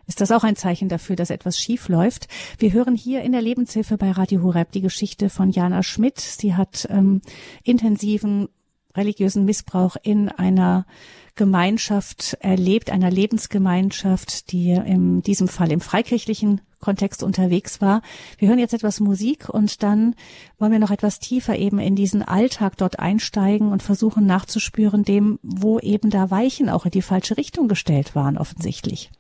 ist 0.06 0.20
das 0.20 0.32
auch 0.32 0.44
ein 0.44 0.56
Zeichen 0.56 0.88
dafür, 0.88 1.16
dass 1.16 1.30
etwas 1.30 1.58
schief 1.58 1.88
läuft. 1.88 2.28
Wir 2.58 2.72
hören 2.72 2.94
hier 2.94 3.22
in 3.22 3.32
der 3.32 3.42
Lebenshilfe 3.42 3.96
bei 3.96 4.10
Radio 4.10 4.42
Horeb 4.42 4.72
die 4.72 4.82
Geschichte 4.82 5.30
von 5.30 5.50
Jana 5.50 5.82
Schmidt. 5.82 6.20
Sie 6.20 6.54
hat 6.54 6.86
ähm, 6.90 7.22
intensiven 7.62 8.48
religiösen 8.96 9.44
Missbrauch 9.44 9.96
in 10.02 10.28
einer 10.28 10.86
Gemeinschaft 11.34 12.36
erlebt, 12.40 12.90
einer 12.90 13.10
Lebensgemeinschaft, 13.10 14.52
die 14.52 14.70
in 14.70 15.22
diesem 15.22 15.48
Fall 15.48 15.72
im 15.72 15.80
freikirchlichen 15.80 16.60
Kontext 16.84 17.22
unterwegs 17.22 17.80
war. 17.80 18.02
Wir 18.36 18.48
hören 18.48 18.58
jetzt 18.58 18.74
etwas 18.74 19.00
Musik 19.00 19.48
und 19.48 19.82
dann 19.82 20.14
wollen 20.58 20.72
wir 20.72 20.78
noch 20.78 20.90
etwas 20.90 21.18
tiefer 21.18 21.56
eben 21.56 21.78
in 21.78 21.96
diesen 21.96 22.22
Alltag 22.22 22.76
dort 22.76 22.98
einsteigen 22.98 23.72
und 23.72 23.82
versuchen 23.82 24.26
nachzuspüren 24.26 25.02
dem, 25.02 25.38
wo 25.42 25.78
eben 25.78 26.10
da 26.10 26.30
Weichen 26.30 26.68
auch 26.68 26.84
in 26.84 26.90
die 26.90 27.02
falsche 27.02 27.38
Richtung 27.38 27.68
gestellt 27.68 28.14
waren 28.14 28.36
offensichtlich. 28.36 29.10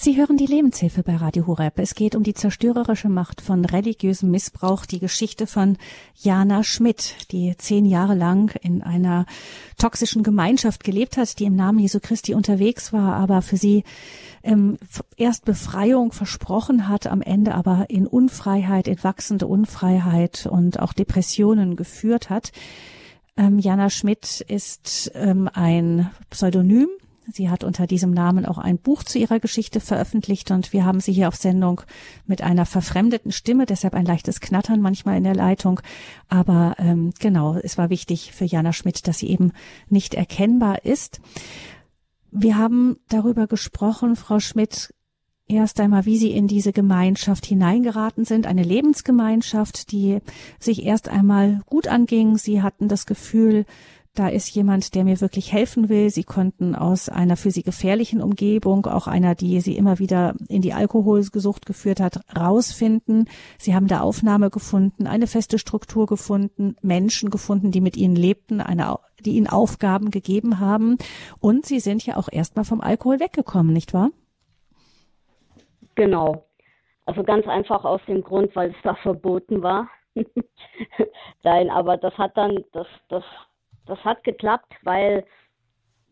Sie 0.00 0.16
hören 0.16 0.36
die 0.36 0.46
Lebenshilfe 0.46 1.02
bei 1.02 1.16
Radio 1.16 1.48
Horeb. 1.48 1.76
Es 1.80 1.96
geht 1.96 2.14
um 2.14 2.22
die 2.22 2.32
zerstörerische 2.32 3.08
Macht 3.08 3.40
von 3.40 3.64
religiösem 3.64 4.30
Missbrauch, 4.30 4.86
die 4.86 5.00
Geschichte 5.00 5.48
von 5.48 5.76
Jana 6.14 6.62
Schmidt, 6.62 7.16
die 7.32 7.56
zehn 7.58 7.84
Jahre 7.84 8.14
lang 8.14 8.54
in 8.62 8.84
einer 8.84 9.26
toxischen 9.76 10.22
Gemeinschaft 10.22 10.84
gelebt 10.84 11.16
hat, 11.16 11.40
die 11.40 11.46
im 11.46 11.56
Namen 11.56 11.80
Jesu 11.80 11.98
Christi 11.98 12.34
unterwegs 12.34 12.92
war, 12.92 13.16
aber 13.16 13.42
für 13.42 13.56
sie 13.56 13.82
ähm, 14.44 14.78
erst 15.16 15.44
Befreiung 15.44 16.12
versprochen 16.12 16.86
hat, 16.86 17.08
am 17.08 17.20
Ende 17.20 17.56
aber 17.56 17.86
in 17.88 18.06
Unfreiheit, 18.06 18.86
in 18.86 19.02
wachsende 19.02 19.48
Unfreiheit 19.48 20.46
und 20.46 20.78
auch 20.78 20.92
Depressionen 20.92 21.74
geführt 21.74 22.30
hat. 22.30 22.52
Ähm, 23.36 23.58
Jana 23.58 23.90
Schmidt 23.90 24.42
ist 24.42 25.10
ähm, 25.16 25.50
ein 25.52 26.08
Pseudonym 26.30 26.86
Sie 27.30 27.50
hat 27.50 27.62
unter 27.62 27.86
diesem 27.86 28.10
Namen 28.10 28.46
auch 28.46 28.56
ein 28.56 28.78
Buch 28.78 29.02
zu 29.02 29.18
ihrer 29.18 29.38
Geschichte 29.38 29.80
veröffentlicht 29.80 30.50
und 30.50 30.72
wir 30.72 30.86
haben 30.86 31.00
sie 31.00 31.12
hier 31.12 31.28
auf 31.28 31.36
Sendung 31.36 31.82
mit 32.26 32.42
einer 32.42 32.64
verfremdeten 32.64 33.32
Stimme, 33.32 33.66
deshalb 33.66 33.94
ein 33.94 34.06
leichtes 34.06 34.40
Knattern 34.40 34.80
manchmal 34.80 35.18
in 35.18 35.24
der 35.24 35.34
Leitung. 35.34 35.80
Aber 36.28 36.76
ähm, 36.78 37.12
genau, 37.18 37.56
es 37.56 37.76
war 37.76 37.90
wichtig 37.90 38.32
für 38.32 38.46
Jana 38.46 38.72
Schmidt, 38.72 39.06
dass 39.06 39.18
sie 39.18 39.28
eben 39.28 39.52
nicht 39.90 40.14
erkennbar 40.14 40.86
ist. 40.86 41.20
Wir 42.30 42.56
haben 42.56 42.96
darüber 43.08 43.46
gesprochen, 43.46 44.16
Frau 44.16 44.40
Schmidt, 44.40 44.94
erst 45.48 45.80
einmal, 45.80 46.04
wie 46.04 46.18
Sie 46.18 46.30
in 46.30 46.46
diese 46.46 46.72
Gemeinschaft 46.72 47.46
hineingeraten 47.46 48.24
sind, 48.24 48.46
eine 48.46 48.62
Lebensgemeinschaft, 48.62 49.92
die 49.92 50.18
sich 50.58 50.84
erst 50.84 51.08
einmal 51.08 51.60
gut 51.66 51.88
anging. 51.88 52.36
Sie 52.36 52.62
hatten 52.62 52.88
das 52.88 53.06
Gefühl, 53.06 53.64
da 54.18 54.28
ist 54.28 54.54
jemand, 54.54 54.94
der 54.94 55.04
mir 55.04 55.20
wirklich 55.20 55.52
helfen 55.52 55.88
will. 55.88 56.10
Sie 56.10 56.24
konnten 56.24 56.74
aus 56.74 57.08
einer 57.08 57.36
für 57.36 57.50
sie 57.50 57.62
gefährlichen 57.62 58.20
Umgebung, 58.20 58.86
auch 58.86 59.06
einer, 59.06 59.34
die 59.34 59.60
sie 59.60 59.76
immer 59.76 59.98
wieder 59.98 60.34
in 60.48 60.62
die 60.62 60.72
Alkoholgesucht 60.72 61.66
geführt 61.66 62.00
hat, 62.00 62.20
rausfinden. 62.36 63.28
Sie 63.58 63.74
haben 63.74 63.86
da 63.86 64.00
Aufnahme 64.00 64.50
gefunden, 64.50 65.06
eine 65.06 65.26
feste 65.26 65.58
Struktur 65.58 66.06
gefunden, 66.06 66.76
Menschen 66.82 67.30
gefunden, 67.30 67.70
die 67.70 67.80
mit 67.80 67.96
ihnen 67.96 68.16
lebten, 68.16 68.60
eine, 68.60 68.96
die 69.24 69.36
ihnen 69.36 69.46
Aufgaben 69.46 70.10
gegeben 70.10 70.58
haben. 70.58 70.98
Und 71.40 71.66
sie 71.66 71.78
sind 71.78 72.04
ja 72.04 72.16
auch 72.16 72.28
erstmal 72.30 72.64
vom 72.64 72.80
Alkohol 72.80 73.20
weggekommen, 73.20 73.72
nicht 73.72 73.94
wahr? 73.94 74.10
Genau. 75.94 76.44
Also 77.06 77.22
ganz 77.22 77.46
einfach 77.46 77.84
aus 77.84 78.00
dem 78.06 78.22
Grund, 78.22 78.54
weil 78.56 78.70
es 78.70 78.76
da 78.82 78.94
verboten 78.96 79.62
war. 79.62 79.88
sein, 81.42 81.70
aber 81.70 81.96
das 81.96 82.16
hat 82.18 82.36
dann, 82.36 82.64
das, 82.72 82.86
das, 83.08 83.24
das 83.88 84.02
hat 84.04 84.22
geklappt, 84.24 84.72
weil, 84.82 85.24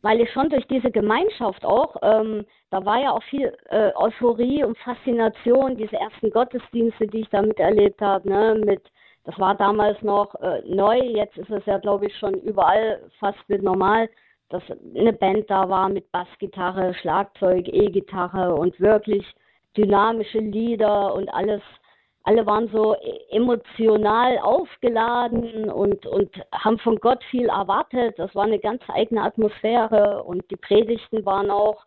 weil 0.03 0.21
ich 0.21 0.31
schon 0.33 0.49
durch 0.51 0.67
diese 0.67 0.91
Gemeinschaft 0.91 1.65
auch, 1.65 1.97
ähm, 2.03 2.45
da 2.71 2.85
war 2.85 3.01
ja 3.01 3.13
auch 3.13 3.23
viel 3.25 3.57
äh, 3.69 3.93
Euphorie 3.95 4.65
und 4.65 4.77
Faszination, 4.79 5.77
diese 5.77 5.97
ersten 5.97 6.31
Gottesdienste, 6.31 7.07
die 7.07 7.21
ich 7.21 7.29
da 7.31 7.43
miterlebt 7.43 8.01
habe, 8.01 8.29
ne, 8.29 8.61
mit, 8.65 8.83
das 9.25 9.39
war 9.39 9.55
damals 9.55 10.01
noch 10.03 10.35
äh, 10.37 10.63
neu, 10.67 10.99
jetzt 10.99 11.37
ist 11.37 11.51
es 11.51 11.65
ja, 11.67 11.79
glaube 11.79 12.07
ich, 12.07 12.17
schon 12.19 12.35
überall 12.35 13.01
fast 13.19 13.39
mit 13.49 13.63
normal, 13.63 14.09
dass 14.49 14.63
eine 14.95 15.13
Band 15.13 15.51
da 15.51 15.69
war 15.69 15.89
mit 15.89 16.11
Bassgitarre, 16.13 16.95
Schlagzeug, 16.95 17.67
E-Gitarre 17.69 18.55
und 18.55 18.79
wirklich 18.81 19.25
dynamische 19.77 20.39
Lieder 20.39 21.15
und 21.15 21.29
alles 21.29 21.63
alle 22.27 22.45
waren 22.45 22.69
so 22.73 22.97
emotional 23.31 24.39
aufgeladen 24.39 25.71
und, 25.71 26.05
und 26.07 26.31
haben 26.53 26.77
von 26.81 26.97
Gott 26.97 27.23
viel 27.31 27.49
erwartet. 27.49 28.19
Das 28.19 28.35
war 28.35 28.45
eine 28.45 28.59
ganz 28.59 28.83
eigene 28.89 29.23
Atmosphäre 29.23 30.25
und 30.25 30.43
die 30.51 30.57
Predigten 30.57 31.25
waren 31.25 31.53
auch, 31.53 31.85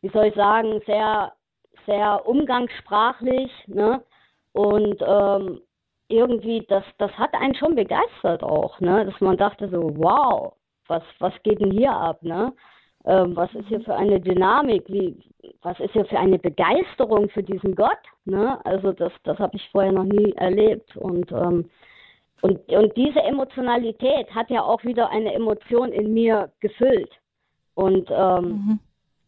wie 0.00 0.08
soll 0.08 0.26
ich 0.26 0.34
sagen, 0.34 0.80
sehr, 0.86 1.34
sehr 1.84 2.26
umgangssprachlich. 2.26 3.50
Ne? 3.66 4.02
Und 4.52 4.96
ähm, 5.06 5.60
irgendwie, 6.08 6.64
das, 6.70 6.84
das 6.96 7.12
hat 7.18 7.34
einen 7.34 7.54
schon 7.54 7.74
begeistert 7.74 8.42
auch, 8.42 8.80
ne? 8.80 9.04
dass 9.04 9.20
man 9.20 9.36
dachte 9.36 9.68
so, 9.68 9.90
wow, 9.98 10.54
was, 10.88 11.02
was 11.18 11.34
geht 11.42 11.60
denn 11.60 11.70
hier 11.70 11.92
ab? 11.92 12.22
Ne? 12.22 12.54
Ähm, 13.04 13.34
was 13.34 13.52
ist 13.54 13.66
hier 13.66 13.80
für 13.80 13.94
eine 13.94 14.20
Dynamik? 14.20 14.84
Wie, 14.88 15.16
was 15.62 15.78
ist 15.80 15.92
hier 15.92 16.04
für 16.04 16.18
eine 16.18 16.38
Begeisterung 16.38 17.28
für 17.30 17.42
diesen 17.42 17.74
Gott? 17.74 17.98
Ne? 18.24 18.64
Also 18.64 18.92
das, 18.92 19.12
das 19.24 19.38
habe 19.38 19.56
ich 19.56 19.68
vorher 19.70 19.92
noch 19.92 20.04
nie 20.04 20.32
erlebt. 20.36 20.96
Und, 20.96 21.32
ähm, 21.32 21.68
und, 22.42 22.68
und 22.68 22.96
diese 22.96 23.20
Emotionalität 23.20 24.32
hat 24.34 24.50
ja 24.50 24.62
auch 24.62 24.84
wieder 24.84 25.10
eine 25.10 25.32
Emotion 25.34 25.90
in 25.90 26.14
mir 26.14 26.52
gefüllt. 26.60 27.10
Und 27.74 28.08
ähm, 28.10 28.44
mhm. 28.44 28.78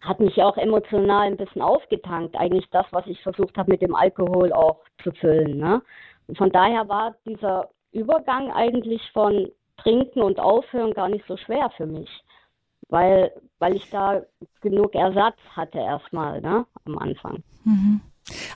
hat 0.03 0.21
mich 0.21 0.41
auch 0.41 0.57
emotional 0.57 1.27
ein 1.27 1.37
bisschen 1.37 1.63
aufgetankt. 1.63 2.37
Eigentlich 2.37 2.69
das, 2.71 2.87
was 2.93 3.07
ich 3.07 3.21
versucht 3.23 3.57
habe, 3.57 3.73
mit 3.73 3.83
dem 3.83 3.95
Alkohol 3.95 4.53
auch 4.53 4.81
zu 5.03 5.11
füllen. 5.13 5.59
Ne? 5.59 5.83
Und 6.29 6.39
von 6.39 6.51
daher 6.51 6.89
war 6.89 7.17
dieser 7.27 7.71
Übergang 7.91 8.53
eigentlich 8.53 9.03
von 9.13 9.51
Trinken 9.79 10.23
und 10.23 10.39
Aufhören 10.39 10.93
gar 10.93 11.09
nicht 11.09 11.27
so 11.27 11.37
schwer 11.37 11.71
für 11.77 11.87
mich 11.87 12.09
weil, 12.95 13.33
weil 13.59 13.75
ich 13.75 13.91
da 13.91 14.23
genug 14.61 14.95
Ersatz 14.95 15.37
hatte 15.51 15.79
erstmal, 15.79 16.41
ne, 16.41 16.65
am 16.85 16.97
Anfang. 16.97 17.43
Mhm. 17.65 18.01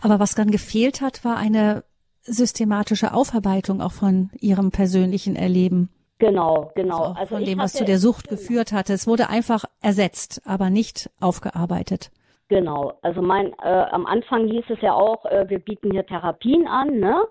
Aber 0.01 0.20
was 0.20 0.37
dann 0.37 0.53
gefehlt 0.53 1.01
hat, 1.01 1.24
war 1.24 1.37
eine 1.37 1.83
systematische 2.22 3.12
Aufarbeitung 3.12 3.81
auch 3.81 3.90
von 3.90 4.31
Ihrem 4.38 4.70
persönlichen 4.70 5.35
Erleben. 5.35 5.90
Genau, 6.20 6.70
genau. 6.77 6.98
Also, 6.98 7.14
also 7.14 7.35
von 7.35 7.44
dem, 7.44 7.59
was 7.59 7.72
zu 7.72 7.85
der 7.85 7.98
Sucht 7.98 8.29
genau. 8.29 8.40
geführt 8.40 8.70
hatte. 8.70 8.92
Es 8.92 9.09
wurde 9.09 9.29
einfach 9.29 9.64
ersetzt, 9.83 10.40
aber 10.44 10.70
nicht 10.70 11.11
aufgearbeitet. 11.20 12.12
Genau. 12.48 12.92
Also 13.03 13.20
mein, 13.20 13.53
äh, 13.62 13.87
am 13.90 14.07
Anfang 14.07 14.46
hieß 14.46 14.64
es 14.68 14.81
ja 14.81 14.92
auch, 14.92 15.24
äh, 15.27 15.46
wir 15.48 15.59
bieten 15.59 15.90
hier 15.90 16.07
Therapien 16.07 16.68
an, 16.68 17.01
ne? 17.01 17.24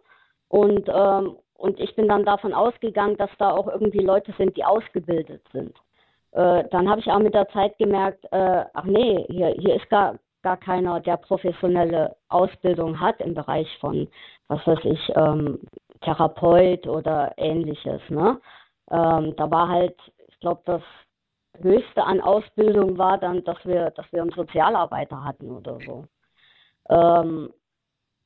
Und 0.49 0.89
ähm, 0.93 1.37
und 1.57 1.79
ich 1.79 1.95
bin 1.95 2.07
dann 2.07 2.23
davon 2.23 2.53
ausgegangen, 2.53 3.17
dass 3.17 3.31
da 3.39 3.49
auch 3.49 3.67
irgendwie 3.67 3.99
Leute 3.99 4.31
sind, 4.37 4.55
die 4.55 4.63
ausgebildet 4.63 5.41
sind. 5.51 5.73
Äh, 6.31 6.65
dann 6.71 6.89
habe 6.89 6.99
ich 6.99 7.07
auch 7.07 7.19
mit 7.19 7.33
der 7.33 7.47
Zeit 7.49 7.77
gemerkt, 7.77 8.25
äh, 8.31 8.65
ach 8.73 8.83
nee, 8.83 9.25
hier, 9.29 9.49
hier 9.59 9.75
ist 9.75 9.89
gar, 9.89 10.19
gar 10.43 10.57
keiner, 10.57 10.99
der 10.99 11.17
professionelle 11.17 12.15
Ausbildung 12.29 12.99
hat 12.99 13.19
im 13.21 13.33
Bereich 13.33 13.67
von, 13.79 14.07
was 14.47 14.65
weiß 14.67 14.79
ich, 14.83 15.11
ähm, 15.15 15.59
Therapeut 16.01 16.87
oder 16.87 17.33
ähnliches. 17.37 18.01
Ne? 18.09 18.39
Ähm, 18.91 19.35
da 19.35 19.49
war 19.49 19.67
halt, 19.69 19.95
ich 20.27 20.39
glaube, 20.39 20.61
das 20.65 20.81
Höchste 21.59 22.03
an 22.03 22.21
Ausbildung 22.21 22.97
war 22.97 23.17
dann, 23.17 23.43
dass 23.43 23.57
wir, 23.65 23.89
dass 23.91 24.05
wir 24.11 24.21
einen 24.21 24.31
Sozialarbeiter 24.31 25.23
hatten 25.23 25.49
oder 25.49 25.79
so. 25.85 26.05
Ähm, 26.89 27.51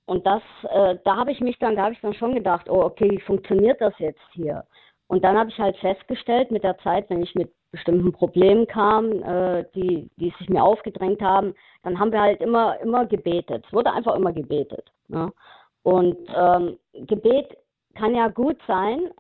und 0.06 0.26
das, 0.26 0.42
äh, 0.70 0.98
da 1.06 1.16
habe 1.16 1.32
ich 1.32 1.40
mich 1.40 1.58
dann, 1.60 1.76
da 1.76 1.84
habe 1.84 1.94
ich 1.94 2.02
dann 2.02 2.14
schon 2.14 2.34
gedacht, 2.34 2.70
oh, 2.70 2.82
okay, 2.82 3.10
wie 3.10 3.22
funktioniert 3.22 3.80
das 3.80 3.94
jetzt 4.00 4.20
hier? 4.34 4.66
Und 5.08 5.24
dann 5.24 5.38
habe 5.38 5.50
ich 5.50 5.58
halt 5.58 5.78
festgestellt 5.78 6.52
mit 6.52 6.64
der 6.64 6.78
Zeit, 6.80 7.10
wenn 7.10 7.22
ich 7.22 7.34
mit 7.36 7.52
bestimmten 7.72 8.12
Problemen 8.12 8.68
kam, 8.68 9.24
äh, 9.24 9.66
die, 9.74 10.10
die 10.18 10.34
sich 10.38 10.50
mir 10.50 10.64
aufgedrängt 10.64 11.22
haben, 11.22 11.54
dann 11.84 12.00
haben 12.00 12.12
wir 12.12 12.22
halt 12.22 12.42
immer, 12.42 12.80
immer 12.82 13.06
gebetet. 13.06 13.64
Es 13.66 13.74
wurde 13.74 13.92
einfach 13.92 14.16
immer 14.16 14.34
gebetet. 14.34 14.92
Ne? 15.08 15.32
Und 15.84 16.18
ähm, 16.36 16.78
Gebet 16.94 17.58
kann 17.96 18.14
ja 18.14 18.28
gut 18.28 18.58
sein, 18.68 19.12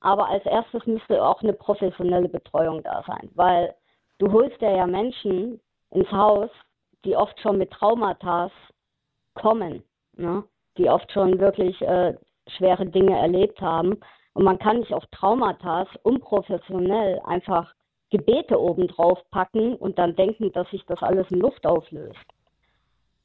aber 0.00 0.28
als 0.28 0.44
erstes 0.46 0.86
müsste 0.86 1.24
auch 1.24 1.42
eine 1.42 1.52
professionelle 1.52 2.28
Betreuung 2.28 2.82
da 2.82 3.02
sein, 3.06 3.30
weil 3.34 3.74
du 4.18 4.32
holst 4.32 4.60
ja, 4.60 4.70
ja 4.70 4.86
Menschen 4.86 5.60
ins 5.90 6.10
Haus, 6.10 6.50
die 7.04 7.16
oft 7.16 7.38
schon 7.40 7.58
mit 7.58 7.70
Traumata 7.70 8.50
kommen, 9.34 9.82
ne? 10.16 10.44
die 10.76 10.88
oft 10.88 11.10
schon 11.12 11.38
wirklich 11.38 11.80
äh, 11.82 12.14
schwere 12.48 12.86
Dinge 12.86 13.18
erlebt 13.18 13.60
haben. 13.60 14.00
Und 14.34 14.44
man 14.44 14.58
kann 14.58 14.78
nicht 14.78 14.94
auf 14.94 15.04
Traumata 15.06 15.86
unprofessionell 16.02 17.20
einfach 17.24 17.72
Gebete 18.10 18.58
obendrauf 18.58 19.18
packen 19.30 19.74
und 19.76 19.98
dann 19.98 20.16
denken, 20.16 20.52
dass 20.52 20.68
sich 20.70 20.84
das 20.86 21.02
alles 21.02 21.30
in 21.30 21.40
Luft 21.40 21.66
auflöst. 21.66 22.16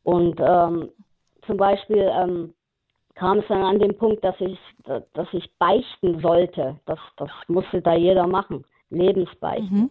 Und 0.03 0.39
ähm, 0.39 0.89
zum 1.45 1.57
Beispiel 1.57 2.11
ähm, 2.13 2.53
kam 3.15 3.39
es 3.39 3.47
dann 3.47 3.63
an 3.63 3.79
den 3.79 3.97
Punkt, 3.97 4.23
dass 4.23 4.35
ich, 4.39 4.59
dass 4.85 5.27
ich 5.33 5.49
beichten 5.57 6.19
sollte. 6.19 6.79
Das, 6.85 6.99
das 7.17 7.29
musste 7.47 7.81
da 7.81 7.95
jeder 7.95 8.27
machen. 8.27 8.65
Lebensbeichten. 8.89 9.77
Mhm. 9.77 9.89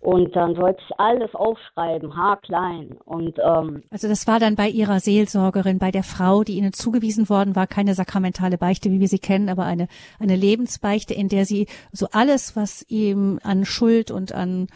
Und 0.00 0.36
dann 0.36 0.54
sollte 0.54 0.80
ich 0.88 0.98
alles 1.00 1.34
aufschreiben, 1.34 2.16
haarklein. 2.16 2.96
Und 3.04 3.38
ähm, 3.44 3.82
also 3.90 4.08
das 4.08 4.26
war 4.28 4.38
dann 4.38 4.54
bei 4.54 4.68
Ihrer 4.68 5.00
Seelsorgerin, 5.00 5.78
bei 5.78 5.90
der 5.90 6.04
Frau, 6.04 6.44
die 6.44 6.56
Ihnen 6.56 6.72
zugewiesen 6.72 7.28
worden 7.28 7.56
war, 7.56 7.66
keine 7.66 7.94
sakramentale 7.94 8.58
Beichte, 8.58 8.90
wie 8.90 9.00
wir 9.00 9.08
sie 9.08 9.18
kennen, 9.18 9.48
aber 9.48 9.64
eine 9.64 9.88
eine 10.20 10.36
Lebensbeichte, 10.36 11.14
in 11.14 11.28
der 11.28 11.44
Sie 11.44 11.66
so 11.90 12.06
alles, 12.12 12.54
was 12.54 12.84
ihm 12.88 13.40
an 13.42 13.64
Schuld 13.64 14.10
und 14.10 14.32
an 14.32 14.68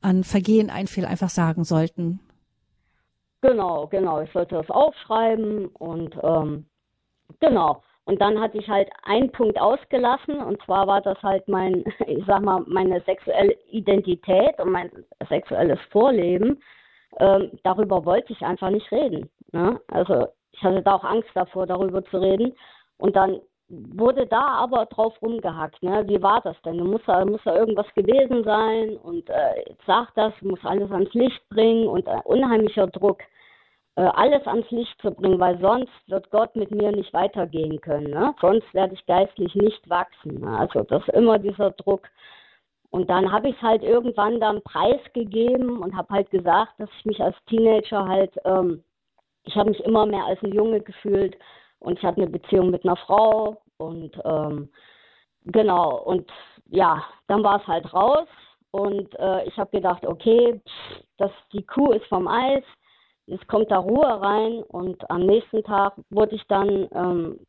an 0.00 0.24
Vergehen 0.24 0.70
einfiel, 0.70 1.04
einfach 1.04 1.28
sagen 1.28 1.64
sollten. 1.64 2.20
Genau, 3.42 3.88
genau. 3.88 4.20
Ich 4.20 4.32
sollte 4.32 4.54
das 4.54 4.70
aufschreiben 4.70 5.66
und 5.66 6.16
ähm, 6.22 6.66
genau. 7.40 7.82
Und 8.04 8.20
dann 8.20 8.40
hatte 8.40 8.58
ich 8.58 8.68
halt 8.68 8.90
einen 9.04 9.30
Punkt 9.30 9.60
ausgelassen 9.60 10.40
und 10.40 10.60
zwar 10.64 10.86
war 10.86 11.00
das 11.00 11.22
halt 11.22 11.46
mein, 11.46 11.84
ich 12.06 12.24
sag 12.26 12.42
mal, 12.42 12.64
meine 12.66 13.00
sexuelle 13.02 13.56
Identität 13.70 14.58
und 14.58 14.72
mein 14.72 14.90
sexuelles 15.28 15.78
Vorleben. 15.90 16.60
Ähm, 17.18 17.52
darüber 17.62 18.04
wollte 18.04 18.32
ich 18.32 18.42
einfach 18.42 18.70
nicht 18.70 18.90
reden. 18.90 19.30
Ne? 19.52 19.80
Also 19.88 20.26
ich 20.52 20.62
hatte 20.62 20.82
da 20.82 20.96
auch 20.96 21.04
Angst 21.04 21.30
davor, 21.34 21.66
darüber 21.66 22.04
zu 22.06 22.18
reden. 22.18 22.54
Und 22.98 23.16
dann 23.16 23.40
wurde 23.68 24.26
da 24.26 24.40
aber 24.40 24.86
drauf 24.86 25.14
rumgehackt. 25.22 25.82
Ne? 25.82 26.04
Wie 26.06 26.22
war 26.22 26.40
das 26.42 26.60
denn? 26.62 26.78
Du 26.78 26.84
musst 26.84 27.06
da, 27.06 27.24
muss 27.24 27.40
da 27.44 27.56
irgendwas 27.56 27.86
gewesen 27.94 28.44
sein 28.44 28.96
und 28.96 29.28
äh, 29.30 29.74
sag 29.86 30.14
das, 30.14 30.32
muss 30.42 30.62
alles 30.64 30.90
ans 30.90 31.12
Licht 31.14 31.48
bringen 31.48 31.86
und 31.88 32.06
äh, 32.06 32.20
unheimlicher 32.24 32.86
Druck. 32.88 33.20
Äh, 33.94 34.04
alles 34.04 34.46
ans 34.46 34.70
Licht 34.70 34.98
zu 35.02 35.10
bringen, 35.10 35.38
weil 35.38 35.58
sonst 35.60 35.92
wird 36.06 36.30
Gott 36.30 36.56
mit 36.56 36.70
mir 36.70 36.92
nicht 36.92 37.12
weitergehen 37.12 37.78
können. 37.80 38.10
Ne? 38.10 38.34
Sonst 38.40 38.72
werde 38.72 38.94
ich 38.94 39.04
geistlich 39.04 39.54
nicht 39.54 39.86
wachsen. 39.90 40.40
Ne? 40.40 40.58
Also 40.58 40.82
das 40.84 41.06
ist 41.06 41.14
immer 41.14 41.38
dieser 41.38 41.72
Druck. 41.72 42.08
Und 42.90 43.10
dann 43.10 43.30
habe 43.30 43.50
ich 43.50 43.60
halt 43.60 43.82
irgendwann 43.82 44.40
dann 44.40 44.62
Preis 44.62 45.00
gegeben 45.12 45.82
und 45.82 45.94
habe 45.94 46.08
halt 46.14 46.30
gesagt, 46.30 46.72
dass 46.78 46.88
ich 46.98 47.04
mich 47.04 47.20
als 47.20 47.36
Teenager 47.46 48.06
halt, 48.06 48.34
ähm, 48.46 48.82
ich 49.44 49.56
habe 49.56 49.70
mich 49.70 49.80
immer 49.84 50.06
mehr 50.06 50.24
als 50.24 50.42
ein 50.42 50.52
Junge 50.52 50.80
gefühlt 50.80 51.36
und 51.80 51.98
ich 51.98 52.04
hatte 52.04 52.22
eine 52.22 52.30
Beziehung 52.30 52.70
mit 52.70 52.84
einer 52.84 52.96
Frau 52.96 53.60
und 53.76 54.18
ähm, 54.24 54.70
genau 55.44 55.98
und 56.02 56.30
ja, 56.66 57.02
dann 57.28 57.42
war 57.44 57.60
es 57.60 57.66
halt 57.66 57.92
raus 57.92 58.28
und 58.70 59.18
äh, 59.18 59.44
ich 59.44 59.58
habe 59.58 59.70
gedacht, 59.70 60.06
okay, 60.06 60.60
pff, 60.60 61.04
das, 61.18 61.30
die 61.52 61.64
Kuh 61.64 61.92
ist 61.92 62.06
vom 62.06 62.28
Eis, 62.28 62.64
es 63.26 63.46
kommt 63.46 63.70
da 63.70 63.78
Ruhe 63.78 64.20
rein 64.20 64.62
und 64.64 65.08
am 65.10 65.26
nächsten 65.26 65.62
Tag 65.62 65.94
wurde 66.10 66.34
ich 66.34 66.42
dann 66.48 66.88
ähm, 66.94 67.40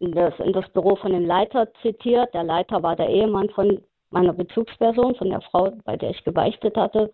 in, 0.00 0.12
das, 0.12 0.34
in 0.40 0.52
das 0.52 0.68
Büro 0.70 0.96
von 0.96 1.12
dem 1.12 1.26
Leiter 1.26 1.68
zitiert. 1.82 2.32
Der 2.34 2.44
Leiter 2.44 2.82
war 2.82 2.96
der 2.96 3.08
Ehemann 3.08 3.50
von 3.50 3.82
meiner 4.10 4.32
Bezugsperson, 4.32 5.14
von 5.14 5.30
der 5.30 5.40
Frau, 5.42 5.72
bei 5.84 5.96
der 5.96 6.10
ich 6.10 6.24
gebeichtet 6.24 6.76
hatte. 6.76 7.12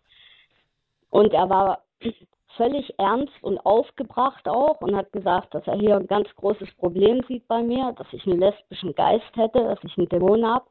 Und 1.10 1.32
er 1.32 1.48
war 1.48 1.82
völlig 2.56 2.92
ernst 2.98 3.32
und 3.42 3.58
aufgebracht 3.58 4.48
auch 4.48 4.80
und 4.80 4.96
hat 4.96 5.12
gesagt, 5.12 5.54
dass 5.54 5.66
er 5.66 5.76
hier 5.76 5.96
ein 5.96 6.06
ganz 6.06 6.28
großes 6.36 6.72
Problem 6.74 7.22
sieht 7.28 7.46
bei 7.46 7.62
mir, 7.62 7.94
dass 7.96 8.06
ich 8.12 8.26
einen 8.26 8.40
lesbischen 8.40 8.94
Geist 8.94 9.36
hätte, 9.36 9.62
dass 9.62 9.78
ich 9.84 9.96
einen 9.96 10.08
Dämon 10.08 10.44
habe. 10.46 10.64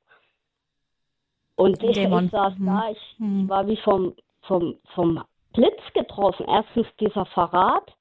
Und 1.55 1.81
ich, 1.83 1.97
ich 1.97 2.09
saß 2.31 2.55
hm. 2.55 2.65
da, 2.65 2.89
ich, 2.91 3.15
ich 3.19 3.49
war 3.49 3.67
wie 3.67 3.77
vom, 3.77 4.13
vom, 4.41 4.75
vom 4.93 5.23
Blitz 5.57 5.81
getroffen. 5.95 6.45
Erstens 6.47 6.87
dieser 6.99 7.25
Verrat 7.25 7.91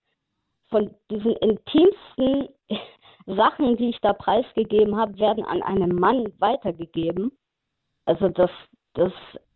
von 0.68 0.94
diesen 1.10 1.32
intimsten 1.36 2.48
Sachen, 3.26 3.78
die 3.78 3.88
ich 3.88 4.00
da 4.02 4.12
preisgegeben 4.12 4.94
habe, 4.96 5.18
werden 5.18 5.44
an 5.44 5.62
einen 5.62 5.94
Mann 5.94 6.26
weitergegeben. 6.38 7.32
Also 8.04 8.28
das, 8.28 8.50
das, 8.92 9.12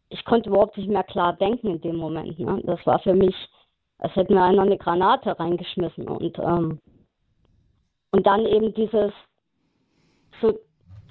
ich 0.09 0.25
konnte 0.25 0.49
überhaupt 0.49 0.79
nicht 0.79 0.89
mehr 0.89 1.05
klar 1.05 1.35
denken 1.35 1.69
in 1.69 1.81
dem 1.83 1.97
Moment. 1.97 2.39
Ne? 2.39 2.63
Das 2.65 2.85
war 2.87 2.99
für 3.01 3.15
mich, 3.15 3.37
als 3.99 4.17
hätte 4.17 4.33
mir 4.33 4.43
einer 4.43 4.63
eine 4.63 4.79
Granate 4.79 5.39
reingeschmissen 5.39 6.09
und 6.09 6.39
ähm, 6.39 6.81
und 8.13 8.27
dann 8.27 8.45
eben 8.45 8.75
dieses 8.75 9.13
zu, 10.41 10.59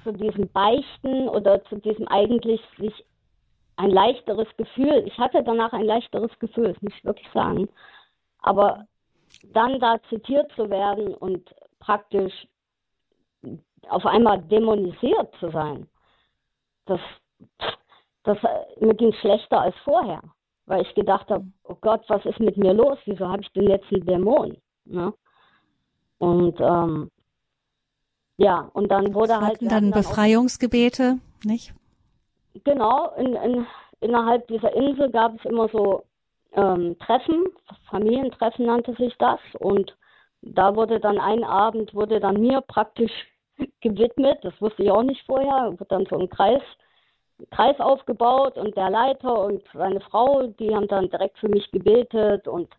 zu 0.03 0.11
diesem 0.11 0.49
Beichten 0.49 1.29
oder 1.29 1.63
zu 1.65 1.77
diesem 1.77 2.09
eigentlich 2.09 2.59
sich 2.77 3.05
ein 3.79 3.91
leichteres 3.91 4.47
Gefühl. 4.57 5.03
Ich 5.07 5.17
hatte 5.17 5.41
danach 5.41 5.71
ein 5.71 5.85
leichteres 5.85 6.37
Gefühl, 6.39 6.73
das 6.73 6.81
muss 6.81 6.93
ich 6.97 7.05
wirklich 7.05 7.29
sagen. 7.33 7.69
Aber 8.39 8.85
dann 9.53 9.79
da 9.79 9.99
zitiert 10.09 10.51
zu 10.55 10.69
werden 10.69 11.15
und 11.15 11.49
praktisch 11.79 12.33
auf 13.87 14.05
einmal 14.05 14.41
dämonisiert 14.41 15.33
zu 15.39 15.49
sein, 15.51 15.87
das, 16.87 16.99
das 18.23 18.37
mir 18.81 18.95
ging 18.95 19.13
schlechter 19.13 19.61
als 19.61 19.75
vorher, 19.85 20.21
weil 20.65 20.81
ich 20.81 20.93
gedacht 20.93 21.29
habe, 21.29 21.45
oh 21.63 21.77
Gott, 21.79 22.03
was 22.09 22.25
ist 22.25 22.39
mit 22.39 22.57
mir 22.57 22.73
los? 22.73 22.97
Wieso 23.05 23.29
habe 23.29 23.41
ich 23.41 23.51
denn 23.53 23.69
jetzt 23.69 23.91
einen 23.93 24.05
Dämon? 24.05 24.57
Ne? 24.83 25.13
Und 26.17 26.59
ähm, 26.59 27.09
ja, 28.35 28.69
und 28.73 28.89
dann 28.89 29.13
wurde 29.13 29.39
halt. 29.39 29.61
Dann, 29.61 29.69
dann 29.69 29.91
Befreiungsgebete, 29.91 31.19
nicht? 31.45 31.73
Genau, 32.63 33.13
in, 33.17 33.35
in, 33.35 33.67
innerhalb 34.01 34.47
dieser 34.47 34.73
Insel 34.73 35.11
gab 35.11 35.35
es 35.37 35.45
immer 35.45 35.69
so 35.69 36.03
ähm, 36.53 36.97
Treffen, 36.99 37.45
Familientreffen 37.89 38.65
nannte 38.65 38.93
sich 38.95 39.15
das. 39.17 39.39
Und 39.59 39.95
da 40.41 40.75
wurde 40.75 40.99
dann 40.99 41.19
ein 41.19 41.43
Abend, 41.43 41.93
wurde 41.93 42.19
dann 42.19 42.39
mir 42.39 42.61
praktisch 42.61 43.11
gewidmet, 43.81 44.39
das 44.43 44.59
wusste 44.61 44.83
ich 44.83 44.91
auch 44.91 45.03
nicht 45.03 45.25
vorher, 45.25 45.71
wurde 45.73 45.85
dann 45.89 46.05
so 46.09 46.17
ein 46.17 46.29
Kreis, 46.29 46.61
Kreis 47.51 47.79
aufgebaut 47.79 48.57
und 48.57 48.75
der 48.75 48.89
Leiter 48.89 49.45
und 49.45 49.63
seine 49.73 50.01
Frau, 50.01 50.47
die 50.47 50.75
haben 50.75 50.87
dann 50.87 51.09
direkt 51.09 51.37
für 51.37 51.49
mich 51.49 51.69
gebetet 51.71 52.47
und 52.47 52.69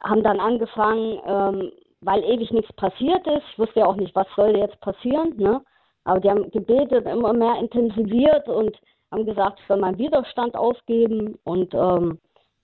haben 0.00 0.22
dann 0.22 0.40
angefangen, 0.40 1.20
ähm, 1.26 1.72
weil 2.00 2.22
ewig 2.24 2.50
nichts 2.52 2.72
passiert 2.74 3.26
ist. 3.26 3.42
Ich 3.52 3.58
wusste 3.58 3.80
ja 3.80 3.86
auch 3.86 3.96
nicht, 3.96 4.14
was 4.14 4.26
soll 4.36 4.56
jetzt 4.56 4.80
passieren, 4.80 5.36
ne? 5.36 5.62
Aber 6.04 6.20
die 6.20 6.30
haben 6.30 6.50
gebetet, 6.50 7.06
immer 7.06 7.32
mehr 7.32 7.56
intensiviert 7.58 8.48
und 8.48 8.76
haben 9.10 9.26
gesagt, 9.26 9.58
ich 9.60 9.66
soll 9.66 9.78
meinen 9.78 9.98
Widerstand 9.98 10.56
aufgeben 10.56 11.38
und 11.44 11.74
ähm, 11.74 12.18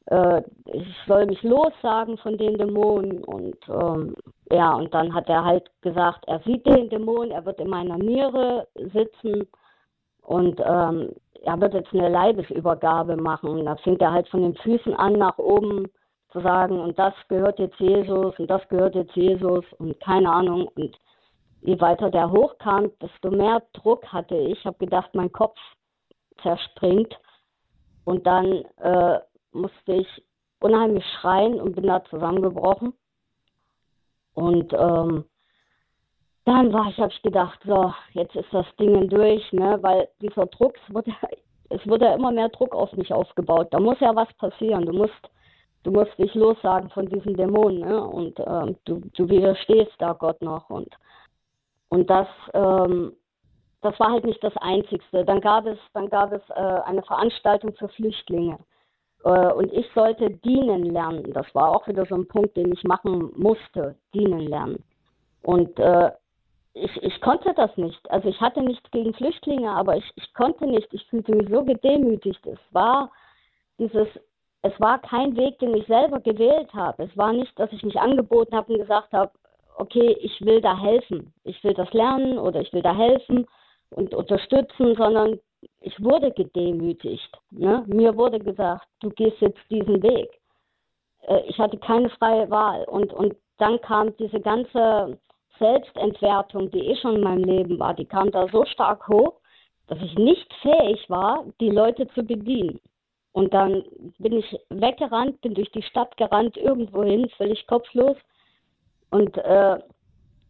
äh, 0.07 0.43
ich 0.67 0.87
soll 1.07 1.27
mich 1.27 1.43
lossagen 1.43 2.17
von 2.19 2.39
den 2.39 2.57
Dämonen. 2.57 3.25
Und 3.25 3.57
ähm, 3.69 4.15
ja, 4.51 4.75
und 4.75 4.93
dann 4.95 5.15
hat 5.15 5.29
er 5.29 5.45
halt 5.45 5.71
gesagt, 5.83 6.25
er 6.27 6.41
sieht 6.41 6.67
den 6.67 6.89
Dämon, 6.89 7.31
er 7.31 7.45
wird 7.45 7.61
in 7.61 7.69
meiner 7.69 7.99
Niere 7.99 8.67
sitzen 8.75 9.47
und 10.23 10.61
ähm, 10.65 11.11
er 11.43 11.61
wird 11.61 11.75
jetzt 11.75 11.93
eine 11.93 12.09
Leibesübergabe 12.09 13.17
machen. 13.17 13.51
Und 13.51 13.67
da 13.67 13.77
fängt 13.77 14.03
er 14.03 14.13
halt 14.13 14.29
von 14.29 14.43
den 14.43 14.57
Füßen 14.57 14.95
an 14.95 15.15
nach 15.15 15.39
oben 15.39 15.87
zu 16.33 16.41
sagen, 16.41 16.81
und 16.81 16.99
das 16.99 17.15
gehört 17.29 17.59
jetzt 17.59 17.79
Jesus 17.79 18.39
und 18.39 18.51
das 18.51 18.67
gehört 18.69 18.95
jetzt 18.95 19.15
Jesus 19.15 19.65
und 19.79 19.99
keine 20.01 20.31
Ahnung. 20.31 20.69
Und 20.77 20.97
je 21.63 21.81
weiter 21.81 22.11
der 22.11 22.31
hochkam, 22.31 22.91
desto 23.01 23.31
mehr 23.31 23.63
Druck 23.73 24.07
hatte 24.13 24.37
ich. 24.37 24.59
Ich 24.59 24.65
habe 24.67 24.79
gedacht, 24.79 25.15
mein 25.15 25.33
Kopf 25.33 25.59
zerspringt. 26.43 27.19
Und 28.05 28.27
dann 28.27 28.65
äh, 28.79 29.19
musste 29.53 29.95
ich 29.95 30.23
unheimlich 30.61 31.05
schreien 31.21 31.61
und 31.61 31.75
bin 31.75 31.87
da 31.87 32.05
zusammengebrochen. 32.05 32.93
Und 34.35 34.73
ähm, 34.73 35.25
dann 36.45 36.73
war 36.73 36.89
ich, 36.89 36.99
habe 36.99 37.13
ich 37.13 37.23
gedacht, 37.23 37.59
so, 37.65 37.93
jetzt 38.13 38.37
ist 38.37 38.53
das 38.53 38.67
Ding 38.79 39.09
durch, 39.09 39.53
ne, 39.53 39.79
weil 39.81 40.09
dieser 40.21 40.47
Druck, 40.47 40.75
es 40.77 40.95
wurde, 40.95 41.13
es 41.71 41.87
wurde 41.89 42.05
ja 42.05 42.15
immer 42.15 42.31
mehr 42.31 42.49
Druck 42.51 42.75
auf 42.75 42.93
mich 42.93 43.13
aufgebaut. 43.13 43.69
Da 43.73 43.81
muss 43.81 43.99
ja 43.99 44.15
was 44.15 44.33
passieren. 44.35 44.87
Du 44.87 44.93
musst, 44.93 45.31
du 45.83 45.91
musst 45.91 46.17
dich 46.19 46.33
lossagen 46.35 46.89
von 46.91 47.07
diesen 47.07 47.37
Dämonen, 47.37 47.81
ne, 47.81 48.01
und 48.01 48.39
ähm, 48.39 48.77
du, 48.85 49.01
du 49.15 49.29
widerstehst 49.29 49.95
da 49.99 50.13
Gott 50.13 50.41
noch 50.41 50.71
und 50.71 50.95
und 51.97 52.11
das 52.11 52.29
ähm, 52.53 53.13
das 53.87 53.99
war 54.01 54.11
halt 54.11 54.25
nicht 54.25 54.43
das 54.43 54.57
Einzigste. 54.59 55.25
Dann 55.25 55.41
gab 55.41 55.67
es, 55.67 55.79
dann 55.95 56.09
gab 56.09 56.33
es 56.33 56.43
äh, 56.51 56.81
eine 56.85 57.03
Veranstaltung 57.03 57.73
für 57.75 57.89
Flüchtlinge. 57.89 58.59
Äh, 59.25 59.53
und 59.53 59.73
ich 59.73 59.87
sollte 59.95 60.31
dienen 60.31 60.85
lernen. 60.85 61.33
Das 61.33 61.47
war 61.55 61.71
auch 61.71 61.87
wieder 61.87 62.05
so 62.07 62.17
ein 62.17 62.27
Punkt, 62.27 62.57
den 62.57 62.73
ich 62.73 62.83
machen 62.85 63.33
musste, 63.37 63.97
dienen 64.13 64.41
lernen. 64.41 64.83
Und 65.43 65.79
äh, 65.79 66.11
ich, 66.75 67.03
ich 67.03 67.21
konnte 67.21 67.55
das 67.55 67.75
nicht. 67.77 68.11
Also 68.11 68.29
ich 68.29 68.41
hatte 68.41 68.61
nichts 68.61 68.91
gegen 68.91 69.15
Flüchtlinge, 69.15 69.71
aber 69.71 69.97
ich, 69.97 70.13
ich 70.17 70.35
konnte 70.35 70.67
nicht. 70.67 70.93
Ich 70.93 71.07
fühlte 71.07 71.35
mich 71.35 71.49
so 71.49 71.65
gedemütigt. 71.65 72.45
Es 72.45 72.59
war 72.73 73.11
dieses, 73.79 74.09
es 74.63 74.81
war 74.81 74.99
kein 74.99 75.37
Weg, 75.37 75.59
den 75.61 75.75
ich 75.75 75.87
selber 75.87 76.21
gewählt 76.21 76.73
habe. 76.75 77.05
Es 77.05 77.17
war 77.17 77.33
nicht, 77.33 77.57
dass 77.59 77.73
ich 77.73 77.83
mich 77.85 77.99
angeboten 77.99 78.57
habe 78.57 78.73
und 78.73 78.81
gesagt 78.81 79.13
habe, 79.13 79.31
okay, 79.77 80.17
ich 80.21 80.41
will 80.41 80.61
da 80.61 80.77
helfen. 80.79 81.33
Ich 81.45 81.63
will 81.63 81.75
das 81.75 81.93
lernen 81.93 82.39
oder 82.39 82.61
ich 82.61 82.73
will 82.73 82.83
da 82.83 82.95
helfen 82.95 83.47
und 83.91 84.15
unterstützen, 84.15 84.95
sondern 84.97 85.39
ich 85.81 86.03
wurde 86.03 86.33
gedemütigt. 86.33 87.31
Ne? 87.51 87.85
Mir 87.87 88.17
wurde 88.17 88.39
gesagt, 88.39 88.87
du 89.01 89.11
gehst 89.11 89.41
jetzt 89.41 89.61
diesen 89.71 90.03
Weg. 90.03 90.29
Äh, 91.23 91.43
ich 91.47 91.59
hatte 91.59 91.79
keine 91.79 92.11
freie 92.11 92.51
Wahl. 92.51 92.85
Und, 92.85 93.13
und 93.13 93.37
dann 93.59 93.81
kam 93.81 94.17
diese 94.17 94.41
ganze 94.41 95.19
Selbstentwertung, 95.59 96.71
die 96.71 96.87
eh 96.87 96.97
schon 96.97 97.17
in 97.17 97.23
meinem 97.23 97.45
Leben 97.45 97.79
war, 97.79 97.95
die 97.95 98.05
kam 98.05 98.31
da 98.31 98.47
so 98.49 98.65
stark 98.67 99.09
hoch, 99.09 99.35
dass 99.87 99.99
ich 100.03 100.15
nicht 100.17 100.53
fähig 100.63 101.09
war, 101.09 101.45
die 101.61 101.71
Leute 101.71 102.07
zu 102.09 102.23
bedienen. 102.23 102.81
Und 103.33 103.55
dann 103.55 103.85
bin 104.19 104.33
ich 104.33 104.59
weggerannt, 104.71 105.41
bin 105.43 105.55
durch 105.55 105.71
die 105.73 105.83
Stadt 105.83 106.17
gerannt, 106.17 106.57
irgendwohin, 106.57 107.29
völlig 107.37 107.67
kopflos 107.67 108.17
und 109.11 109.37
äh, 109.39 109.79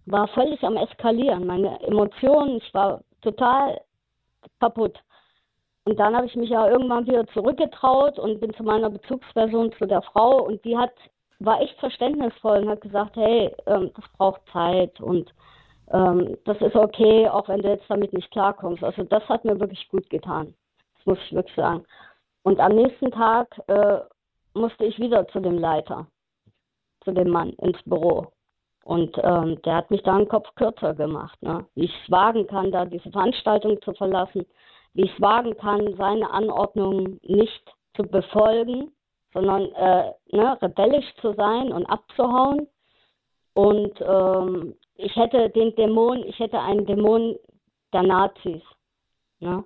war 0.06 0.28
völlig 0.28 0.62
am 0.62 0.76
Eskalieren. 0.76 1.46
Meine 1.46 1.80
Emotionen, 1.82 2.58
ich 2.58 2.74
war 2.74 3.00
total 3.22 3.80
kaputt. 4.60 4.98
Und 5.84 5.98
dann 5.98 6.16
habe 6.16 6.26
ich 6.26 6.34
mich 6.34 6.50
ja 6.50 6.68
irgendwann 6.68 7.06
wieder 7.06 7.26
zurückgetraut 7.28 8.18
und 8.18 8.40
bin 8.40 8.52
zu 8.54 8.64
meiner 8.64 8.90
Bezugsperson, 8.90 9.72
zu 9.72 9.86
der 9.86 10.02
Frau, 10.02 10.42
und 10.44 10.64
die 10.64 10.76
hat, 10.76 10.92
war 11.38 11.60
echt 11.60 11.78
verständnisvoll 11.78 12.58
und 12.58 12.68
hat 12.68 12.80
gesagt, 12.80 13.16
hey, 13.16 13.54
ähm, 13.66 13.92
das 13.94 14.04
braucht 14.16 14.40
Zeit 14.52 15.00
und 15.00 15.32
ähm, 15.92 16.36
das 16.44 16.60
ist 16.60 16.74
okay, 16.74 17.28
auch 17.28 17.48
wenn 17.48 17.62
du 17.62 17.68
jetzt 17.68 17.88
damit 17.88 18.12
nicht 18.12 18.30
klarkommst. 18.32 18.82
Also 18.82 19.04
das 19.04 19.28
hat 19.28 19.44
mir 19.44 19.58
wirklich 19.60 19.88
gut 19.88 20.08
getan. 20.10 20.54
Das 20.96 21.06
muss 21.06 21.18
ich 21.24 21.32
wirklich 21.32 21.54
sagen. 21.54 21.84
Und 22.42 22.58
am 22.58 22.74
nächsten 22.74 23.12
Tag 23.12 23.48
äh, 23.68 23.98
musste 24.54 24.84
ich 24.84 24.98
wieder 24.98 25.28
zu 25.28 25.38
dem 25.38 25.58
Leiter, 25.58 26.06
zu 27.04 27.12
dem 27.12 27.28
Mann 27.28 27.50
ins 27.54 27.80
Büro. 27.84 28.26
Und 28.86 29.18
ähm, 29.22 29.60
der 29.62 29.76
hat 29.76 29.90
mich 29.90 30.02
da 30.04 30.14
einen 30.14 30.28
Kopf 30.28 30.54
kürzer 30.54 30.94
gemacht, 30.94 31.40
ne? 31.42 31.66
wie 31.74 31.86
ich 31.86 31.94
es 32.04 32.10
wagen 32.10 32.46
kann, 32.46 32.70
da 32.70 32.84
diese 32.84 33.10
Veranstaltung 33.10 33.82
zu 33.82 33.92
verlassen 33.94 34.46
wie 34.96 35.04
ich 35.04 35.12
es 35.12 35.20
wagen 35.20 35.56
kann, 35.58 35.94
seine 35.96 36.30
Anordnungen 36.30 37.20
nicht 37.22 37.74
zu 37.94 38.02
befolgen, 38.02 38.92
sondern 39.34 39.70
äh, 39.72 40.12
ne, 40.32 40.60
rebellisch 40.62 41.14
zu 41.20 41.34
sein 41.34 41.70
und 41.70 41.84
abzuhauen. 41.86 42.66
Und 43.52 43.92
ähm, 44.00 44.74
ich 44.94 45.14
hätte 45.14 45.50
den 45.50 45.74
Dämon, 45.76 46.24
ich 46.24 46.38
hätte 46.38 46.58
einen 46.58 46.86
Dämon 46.86 47.36
der 47.92 48.04
Nazis. 48.04 48.62
Ne? 49.40 49.64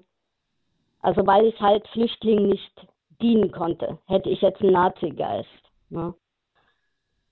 Also 1.00 1.24
weil 1.26 1.46
ich 1.46 1.60
halt 1.60 1.86
Flüchtlingen 1.88 2.48
nicht 2.48 2.88
dienen 3.22 3.52
konnte, 3.52 3.98
hätte 4.06 4.30
ich 4.30 4.40
jetzt 4.40 4.60
einen 4.62 4.72
Nazi-Geist. 4.72 5.48
Ne? 5.90 6.12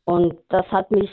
Und 0.05 0.39
das 0.51 0.67
hat 0.71 0.93
mich 0.93 1.11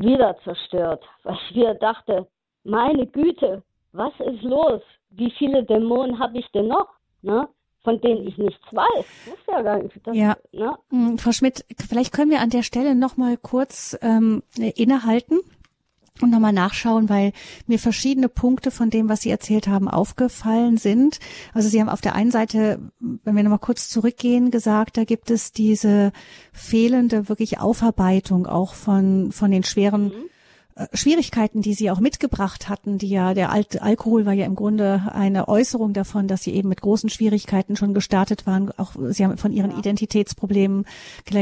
wieder 0.00 0.36
zerstört, 0.44 1.04
weil 1.22 1.36
ich 1.48 1.56
wieder 1.56 1.74
dachte, 1.74 2.26
meine 2.64 3.06
Güte, 3.06 3.62
was 3.92 4.12
ist 4.20 4.42
los? 4.42 4.82
wie 5.16 5.32
viele 5.38 5.64
Dämonen 5.64 6.18
habe 6.18 6.38
ich 6.38 6.46
denn 6.52 6.68
noch, 6.68 6.88
ne? 7.22 7.48
von 7.82 8.00
denen 8.00 8.26
ich 8.26 8.36
nichts 8.36 8.64
weiß. 8.72 9.06
Das 9.26 9.34
ist 9.34 9.46
ja 9.46 9.62
gar 9.62 9.78
nicht. 9.78 9.94
Das, 10.04 10.16
ja. 10.16 10.36
Ne? 10.52 10.76
Hm, 10.90 11.18
Frau 11.18 11.30
Schmidt, 11.30 11.64
vielleicht 11.88 12.12
können 12.12 12.32
wir 12.32 12.40
an 12.40 12.50
der 12.50 12.64
Stelle 12.64 12.96
noch 12.96 13.16
mal 13.16 13.36
kurz 13.36 13.96
ähm, 14.02 14.42
innehalten 14.56 15.38
und 16.22 16.30
nochmal 16.30 16.52
nachschauen, 16.52 17.08
weil 17.08 17.32
mir 17.66 17.78
verschiedene 17.78 18.28
Punkte 18.28 18.70
von 18.70 18.90
dem, 18.90 19.08
was 19.08 19.20
Sie 19.20 19.30
erzählt 19.30 19.68
haben, 19.68 19.88
aufgefallen 19.88 20.76
sind. 20.76 21.18
Also 21.52 21.68
Sie 21.68 21.80
haben 21.80 21.88
auf 21.88 22.00
der 22.00 22.14
einen 22.14 22.30
Seite, 22.30 22.80
wenn 23.00 23.36
wir 23.36 23.42
nochmal 23.42 23.58
kurz 23.58 23.88
zurückgehen, 23.88 24.50
gesagt, 24.50 24.96
da 24.96 25.04
gibt 25.04 25.30
es 25.30 25.52
diese 25.52 26.12
fehlende 26.52 27.28
wirklich 27.28 27.58
Aufarbeitung 27.58 28.46
auch 28.46 28.74
von, 28.74 29.32
von 29.32 29.50
den 29.50 29.64
schweren 29.64 30.04
mhm 30.04 30.30
Schwierigkeiten, 30.92 31.62
die 31.62 31.72
sie 31.72 31.90
auch 31.90 32.00
mitgebracht 32.00 32.68
hatten, 32.68 32.98
die 32.98 33.08
ja, 33.08 33.32
der 33.32 33.50
Al 33.50 33.64
Alkohol 33.80 34.26
war 34.26 34.34
ja 34.34 34.44
im 34.44 34.54
Grunde 34.54 35.10
eine 35.10 35.48
Äußerung 35.48 35.94
davon, 35.94 36.28
dass 36.28 36.42
sie 36.42 36.52
eben 36.52 36.68
mit 36.68 36.82
großen 36.82 37.08
Schwierigkeiten 37.08 37.76
schon 37.76 37.94
gestartet 37.94 38.46
waren. 38.46 38.70
Auch 38.76 38.92
sie 39.08 39.24
haben 39.24 39.38
von 39.38 39.52
ihren 39.52 39.70
ja. 39.70 39.78
Identitätsproblemen, 39.78 40.84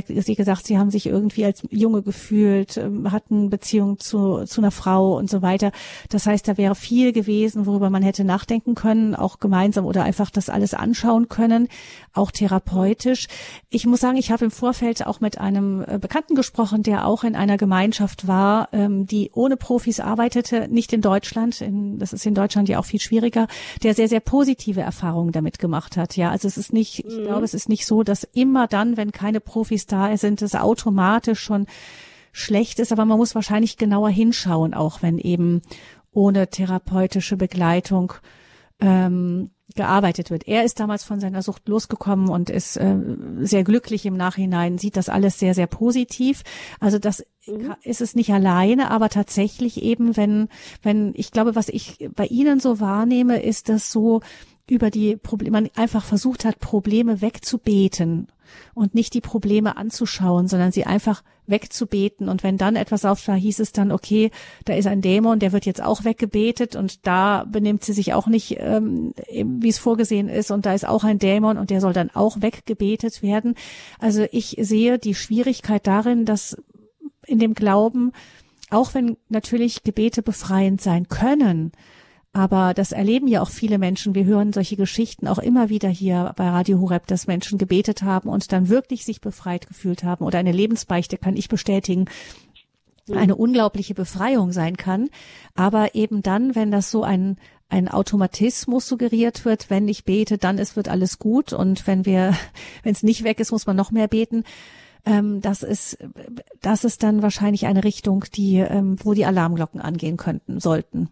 sie 0.06 0.34
gesagt, 0.36 0.66
sie 0.66 0.78
haben 0.78 0.92
sich 0.92 1.06
irgendwie 1.06 1.44
als 1.44 1.62
Junge 1.70 2.02
gefühlt, 2.02 2.76
ähm, 2.76 3.10
hatten 3.10 3.50
Beziehung 3.50 3.98
zu, 3.98 4.44
zu 4.44 4.60
einer 4.60 4.70
Frau 4.70 5.16
und 5.16 5.28
so 5.28 5.42
weiter. 5.42 5.72
Das 6.10 6.26
heißt, 6.26 6.46
da 6.46 6.56
wäre 6.56 6.76
viel 6.76 7.12
gewesen, 7.12 7.66
worüber 7.66 7.90
man 7.90 8.04
hätte 8.04 8.22
nachdenken 8.22 8.76
können, 8.76 9.16
auch 9.16 9.40
gemeinsam 9.40 9.84
oder 9.84 10.04
einfach 10.04 10.30
das 10.30 10.48
alles 10.48 10.74
anschauen 10.74 11.28
können, 11.28 11.68
auch 12.12 12.30
therapeutisch. 12.30 13.26
Ich 13.68 13.84
muss 13.84 13.98
sagen, 13.98 14.16
ich 14.16 14.30
habe 14.30 14.44
im 14.44 14.52
Vorfeld 14.52 15.04
auch 15.04 15.18
mit 15.18 15.38
einem 15.38 15.84
äh, 15.84 15.98
Bekannten 15.98 16.36
gesprochen, 16.36 16.84
der 16.84 17.08
auch 17.08 17.24
in 17.24 17.34
einer 17.34 17.56
Gemeinschaft 17.56 18.28
war, 18.28 18.68
ähm, 18.70 19.06
die 19.24 19.30
ohne 19.32 19.56
Profis 19.56 20.00
arbeitete, 20.00 20.68
nicht 20.68 20.92
in 20.92 21.00
Deutschland, 21.00 21.60
in, 21.60 21.98
das 21.98 22.12
ist 22.12 22.26
in 22.26 22.34
Deutschland 22.34 22.68
ja 22.68 22.78
auch 22.78 22.84
viel 22.84 23.00
schwieriger, 23.00 23.46
der 23.82 23.94
sehr, 23.94 24.08
sehr 24.08 24.20
positive 24.20 24.80
Erfahrungen 24.80 25.32
damit 25.32 25.58
gemacht 25.58 25.96
hat. 25.96 26.16
Ja, 26.16 26.30
also 26.30 26.46
es 26.46 26.58
ist 26.58 26.72
nicht, 26.72 27.04
ich 27.06 27.18
mhm. 27.18 27.24
glaube, 27.24 27.44
es 27.44 27.54
ist 27.54 27.68
nicht 27.68 27.86
so, 27.86 28.02
dass 28.02 28.24
immer 28.24 28.66
dann, 28.66 28.96
wenn 28.96 29.12
keine 29.12 29.40
Profis 29.40 29.86
da 29.86 30.14
sind, 30.16 30.42
es 30.42 30.54
automatisch 30.54 31.40
schon 31.40 31.66
schlecht 32.32 32.78
ist, 32.80 32.92
aber 32.92 33.04
man 33.04 33.18
muss 33.18 33.34
wahrscheinlich 33.34 33.76
genauer 33.76 34.10
hinschauen, 34.10 34.74
auch 34.74 35.02
wenn 35.02 35.18
eben 35.18 35.62
ohne 36.12 36.48
therapeutische 36.48 37.36
Begleitung 37.36 38.12
ähm, 38.80 39.50
gearbeitet 39.74 40.30
wird. 40.30 40.46
Er 40.46 40.64
ist 40.64 40.78
damals 40.78 41.04
von 41.04 41.20
seiner 41.20 41.42
Sucht 41.42 41.68
losgekommen 41.68 42.28
und 42.28 42.50
ist 42.50 42.76
äh, 42.76 42.96
sehr 43.40 43.64
glücklich 43.64 44.04
im 44.04 44.16
Nachhinein, 44.16 44.78
sieht 44.78 44.96
das 44.96 45.08
alles 45.08 45.38
sehr, 45.38 45.54
sehr 45.54 45.66
positiv. 45.66 46.42
Also 46.80 46.98
das 46.98 47.24
mhm. 47.46 47.74
ist 47.82 48.00
es 48.00 48.14
nicht 48.14 48.32
alleine, 48.32 48.90
aber 48.90 49.08
tatsächlich 49.08 49.82
eben, 49.82 50.16
wenn, 50.16 50.48
wenn, 50.82 51.12
ich 51.14 51.30
glaube, 51.30 51.54
was 51.54 51.68
ich 51.68 52.08
bei 52.14 52.26
Ihnen 52.26 52.60
so 52.60 52.80
wahrnehme, 52.80 53.42
ist, 53.42 53.68
dass 53.68 53.90
so 53.90 54.20
über 54.68 54.90
die 54.90 55.16
Probleme, 55.16 55.50
man 55.60 55.70
einfach 55.74 56.04
versucht 56.04 56.44
hat, 56.44 56.58
Probleme 56.58 57.20
wegzubeten 57.20 58.28
und 58.72 58.94
nicht 58.94 59.14
die 59.14 59.20
Probleme 59.20 59.76
anzuschauen, 59.76 60.48
sondern 60.48 60.72
sie 60.72 60.84
einfach 60.84 61.22
wegzubeten. 61.46 62.28
Und 62.28 62.42
wenn 62.42 62.56
dann 62.56 62.76
etwas 62.76 63.04
auftaucht, 63.04 63.38
hieß 63.38 63.58
es 63.58 63.72
dann, 63.72 63.92
okay, 63.92 64.30
da 64.64 64.74
ist 64.74 64.86
ein 64.86 65.02
Dämon, 65.02 65.38
der 65.38 65.52
wird 65.52 65.66
jetzt 65.66 65.82
auch 65.82 66.04
weggebetet 66.04 66.76
und 66.76 67.06
da 67.06 67.44
benimmt 67.44 67.84
sie 67.84 67.92
sich 67.92 68.14
auch 68.14 68.26
nicht, 68.26 68.56
ähm, 68.58 69.12
wie 69.28 69.68
es 69.68 69.78
vorgesehen 69.78 70.28
ist. 70.28 70.50
Und 70.50 70.64
da 70.64 70.72
ist 70.72 70.86
auch 70.86 71.04
ein 71.04 71.18
Dämon 71.18 71.58
und 71.58 71.70
der 71.70 71.80
soll 71.80 71.92
dann 71.92 72.10
auch 72.10 72.40
weggebetet 72.40 73.22
werden. 73.22 73.54
Also 73.98 74.26
ich 74.32 74.56
sehe 74.60 74.98
die 74.98 75.14
Schwierigkeit 75.14 75.86
darin, 75.86 76.24
dass 76.24 76.56
in 77.26 77.38
dem 77.38 77.54
Glauben, 77.54 78.12
auch 78.70 78.94
wenn 78.94 79.16
natürlich 79.28 79.82
Gebete 79.82 80.22
befreiend 80.22 80.80
sein 80.80 81.08
können, 81.08 81.72
aber 82.34 82.74
das 82.74 82.90
erleben 82.90 83.28
ja 83.28 83.40
auch 83.40 83.48
viele 83.48 83.78
Menschen. 83.78 84.16
Wir 84.16 84.24
hören 84.24 84.52
solche 84.52 84.74
Geschichten 84.74 85.28
auch 85.28 85.38
immer 85.38 85.68
wieder 85.68 85.88
hier 85.88 86.32
bei 86.36 86.48
Radio 86.48 86.80
Horeb, 86.80 87.06
dass 87.06 87.28
Menschen 87.28 87.58
gebetet 87.58 88.02
haben 88.02 88.28
und 88.28 88.50
dann 88.50 88.68
wirklich 88.68 89.04
sich 89.04 89.20
befreit 89.20 89.68
gefühlt 89.68 90.02
haben. 90.02 90.24
Oder 90.24 90.40
eine 90.40 90.50
Lebensbeichte 90.50 91.16
kann 91.16 91.36
ich 91.36 91.48
bestätigen, 91.48 92.06
eine 93.12 93.36
unglaubliche 93.36 93.94
Befreiung 93.94 94.50
sein 94.50 94.76
kann. 94.76 95.10
Aber 95.54 95.94
eben 95.94 96.22
dann, 96.22 96.56
wenn 96.56 96.72
das 96.72 96.90
so 96.90 97.04
ein, 97.04 97.36
ein 97.68 97.86
Automatismus 97.86 98.88
suggeriert 98.88 99.44
wird, 99.44 99.70
wenn 99.70 99.86
ich 99.86 100.04
bete, 100.04 100.36
dann 100.36 100.58
ist, 100.58 100.74
wird 100.74 100.88
alles 100.88 101.20
gut. 101.20 101.52
Und 101.52 101.86
wenn 101.86 102.04
wir, 102.04 102.34
wenn 102.82 102.92
es 102.94 103.04
nicht 103.04 103.22
weg 103.22 103.38
ist, 103.38 103.52
muss 103.52 103.66
man 103.66 103.76
noch 103.76 103.92
mehr 103.92 104.08
beten. 104.08 104.42
Ähm, 105.06 105.40
das 105.42 105.62
ist, 105.62 105.98
das 106.62 106.84
ist 106.84 107.02
dann 107.02 107.22
wahrscheinlich 107.22 107.66
eine 107.66 107.84
Richtung, 107.84 108.24
die, 108.34 108.58
ähm, 108.58 108.96
wo 109.02 109.12
die 109.12 109.26
Alarmglocken 109.26 109.80
angehen 109.80 110.16
könnten, 110.16 110.60
sollten. 110.60 111.10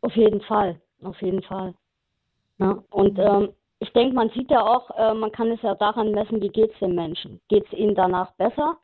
Auf 0.00 0.14
jeden 0.14 0.40
Fall, 0.42 0.80
auf 1.02 1.20
jeden 1.20 1.42
Fall. 1.42 1.74
Ja, 2.58 2.82
und 2.90 3.18
ähm, 3.18 3.50
ich 3.80 3.92
denke, 3.92 4.14
man 4.14 4.30
sieht 4.30 4.50
ja 4.50 4.62
auch, 4.62 4.90
äh, 4.96 5.12
man 5.14 5.32
kann 5.32 5.50
es 5.50 5.60
ja 5.62 5.74
daran 5.74 6.12
messen, 6.12 6.40
wie 6.40 6.48
geht 6.48 6.72
es 6.72 6.78
den 6.78 6.94
Menschen. 6.94 7.40
Geht 7.48 7.66
es 7.66 7.78
ihnen 7.78 7.94
danach 7.94 8.32
besser? 8.32 8.78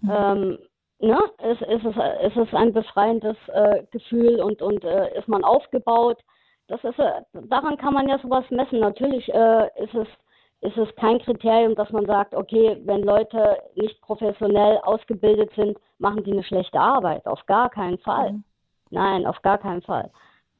Mhm. 0.00 0.10
Ähm, 0.10 0.58
ne? 1.00 1.18
ist, 1.50 1.60
ist, 1.62 1.84
es, 1.84 1.96
ist 2.26 2.36
es 2.36 2.54
ein 2.54 2.72
befreiendes 2.72 3.36
äh, 3.48 3.82
Gefühl 3.90 4.40
und, 4.40 4.62
und 4.62 4.82
äh, 4.84 5.18
ist 5.18 5.28
man 5.28 5.44
aufgebaut? 5.44 6.18
Das 6.68 6.82
ist, 6.84 6.98
äh, 6.98 7.20
daran 7.48 7.76
kann 7.76 7.92
man 7.92 8.08
ja 8.08 8.18
sowas 8.18 8.44
messen. 8.50 8.80
Natürlich 8.80 9.28
äh, 9.32 9.66
ist 9.82 9.94
es 9.94 10.08
ist 10.62 10.76
es 10.76 10.94
kein 10.94 11.18
Kriterium, 11.18 11.74
dass 11.74 11.90
man 11.90 12.06
sagt, 12.06 12.34
okay, 12.34 12.80
wenn 12.84 13.02
Leute 13.02 13.58
nicht 13.74 14.00
professionell 14.00 14.78
ausgebildet 14.84 15.50
sind, 15.56 15.76
machen 15.98 16.22
die 16.22 16.32
eine 16.32 16.44
schlechte 16.44 16.78
Arbeit. 16.78 17.26
Auf 17.26 17.44
gar 17.46 17.68
keinen 17.68 17.98
Fall. 17.98 18.32
Mhm. 18.32 18.44
Nein, 18.90 19.26
auf 19.26 19.40
gar 19.42 19.58
keinen 19.58 19.82
Fall. 19.82 20.10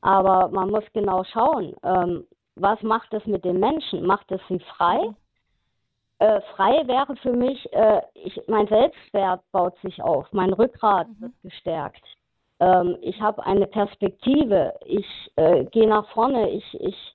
Aber 0.01 0.49
man 0.49 0.71
muss 0.71 0.85
genau 0.93 1.23
schauen, 1.25 1.77
ähm, 1.85 2.27
was 2.57 2.83
macht 2.83 3.15
es 3.15 3.25
mit 3.27 3.45
den 3.45 3.61
Menschen? 3.61 4.05
Macht 4.05 4.31
es 4.33 4.41
sie 4.49 4.59
frei? 4.77 5.15
Äh, 6.19 6.41
frei 6.57 6.83
wäre 6.87 7.15
für 7.17 7.33
mich, 7.33 7.73
äh, 7.73 8.03
ich, 8.15 8.41
mein 8.49 8.67
Selbstwert 8.67 9.41
baut 9.53 9.79
sich 9.83 10.03
auf, 10.03 10.27
mein 10.33 10.53
Rückgrat 10.53 11.07
mhm. 11.09 11.21
wird 11.21 11.33
gestärkt. 11.45 12.03
Ähm, 12.59 12.97
ich 13.03 13.21
habe 13.21 13.45
eine 13.47 13.69
Perspektive, 13.69 14.75
ich 14.85 15.07
äh, 15.37 15.65
gehe 15.67 15.89
nach 15.89 16.09
vorne, 16.11 16.51
ich, 16.51 16.81
ich 16.81 17.15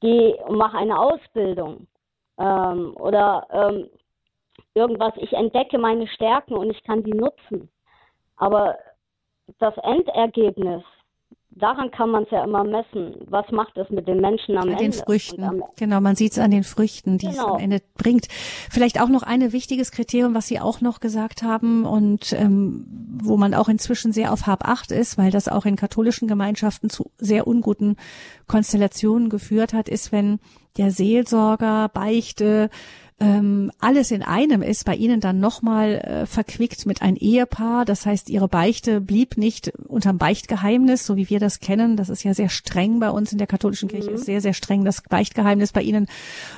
gehe 0.00 0.36
und 0.46 0.56
mache 0.56 0.78
eine 0.78 0.98
Ausbildung 0.98 1.86
ähm, 2.38 2.94
oder 2.96 3.46
ähm, 3.50 3.88
irgendwas, 4.74 5.14
ich 5.16 5.32
entdecke 5.32 5.78
meine 5.78 6.06
Stärken 6.08 6.54
und 6.54 6.70
ich 6.70 6.82
kann 6.84 7.02
die 7.02 7.14
nutzen. 7.14 7.68
Aber 8.36 8.76
das 9.58 9.74
Endergebnis, 9.78 10.82
daran 11.50 11.90
kann 11.90 12.10
man 12.10 12.24
es 12.24 12.30
ja 12.30 12.44
immer 12.44 12.64
messen. 12.64 13.16
Was 13.28 13.50
macht 13.50 13.76
es 13.78 13.88
mit 13.90 14.06
den 14.06 14.20
Menschen 14.20 14.56
am 14.56 14.64
an 14.64 14.68
Ende? 14.70 14.82
Den 14.82 14.92
Früchten. 14.92 15.42
Am, 15.42 15.64
genau, 15.76 16.00
man 16.00 16.14
sieht 16.16 16.32
es 16.32 16.38
an 16.38 16.50
den 16.50 16.64
Früchten, 16.64 17.18
die 17.18 17.28
genau. 17.28 17.46
es 17.46 17.52
am 17.54 17.58
Ende 17.58 17.80
bringt. 17.96 18.26
Vielleicht 18.70 19.00
auch 19.00 19.08
noch 19.08 19.22
ein 19.22 19.52
wichtiges 19.52 19.90
Kriterium, 19.90 20.34
was 20.34 20.46
Sie 20.46 20.60
auch 20.60 20.80
noch 20.80 21.00
gesagt 21.00 21.42
haben 21.42 21.86
und 21.86 22.32
ähm, 22.34 22.86
wo 23.22 23.36
man 23.36 23.54
auch 23.54 23.68
inzwischen 23.68 24.12
sehr 24.12 24.32
auf 24.32 24.46
Hab 24.46 24.68
acht 24.68 24.90
ist, 24.90 25.16
weil 25.16 25.30
das 25.30 25.48
auch 25.48 25.64
in 25.64 25.76
katholischen 25.76 26.28
Gemeinschaften 26.28 26.90
zu 26.90 27.10
sehr 27.16 27.46
unguten 27.46 27.96
Konstellationen 28.46 29.30
geführt 29.30 29.72
hat, 29.72 29.88
ist, 29.88 30.12
wenn 30.12 30.38
der 30.76 30.90
Seelsorger 30.90 31.88
Beichte 31.88 32.70
ähm, 33.18 33.72
alles 33.80 34.10
in 34.10 34.22
einem 34.22 34.60
ist, 34.60 34.84
bei 34.84 34.94
Ihnen 34.94 35.20
dann 35.20 35.40
nochmal 35.40 35.94
äh, 35.94 36.26
verquickt 36.26 36.84
mit 36.84 37.00
ein 37.00 37.16
Ehepaar. 37.16 37.86
Das 37.86 38.04
heißt, 38.04 38.28
Ihre 38.28 38.46
Beichte 38.46 39.00
blieb 39.00 39.38
nicht 39.38 39.72
unterm 39.88 40.18
Beichtgeheimnis, 40.18 41.06
so 41.06 41.16
wie 41.16 41.30
wir 41.30 41.40
das 41.40 41.60
kennen. 41.60 41.96
Das 41.96 42.10
ist 42.10 42.24
ja 42.24 42.34
sehr 42.34 42.50
streng 42.50 43.00
bei 43.00 43.08
uns 43.08 43.32
in 43.32 43.38
der 43.38 43.46
katholischen 43.46 43.88
Kirche, 43.88 44.10
mhm. 44.10 44.16
ist 44.16 44.26
sehr, 44.26 44.42
sehr 44.42 44.52
streng 44.52 44.84
das 44.84 45.00
Beichtgeheimnis. 45.00 45.72
Bei 45.72 45.80
Ihnen 45.80 46.08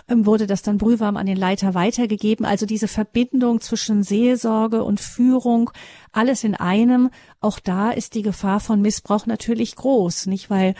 ähm, 0.08 0.26
wurde 0.26 0.48
das 0.48 0.62
dann 0.62 0.78
brühwarm 0.78 1.16
an 1.16 1.26
den 1.26 1.36
Leiter 1.36 1.74
weitergegeben. 1.74 2.44
Also 2.44 2.66
diese 2.66 2.88
Verbindung 2.88 3.60
zwischen 3.60 4.02
Seelsorge 4.02 4.82
und 4.82 5.00
Führung, 5.00 5.70
alles 6.10 6.42
in 6.42 6.56
einem. 6.56 7.10
Auch 7.40 7.60
da 7.60 7.92
ist 7.92 8.16
die 8.16 8.22
Gefahr 8.22 8.58
von 8.58 8.82
Missbrauch 8.82 9.26
natürlich 9.26 9.76
groß, 9.76 10.26
nicht? 10.26 10.50
Weil 10.50 10.74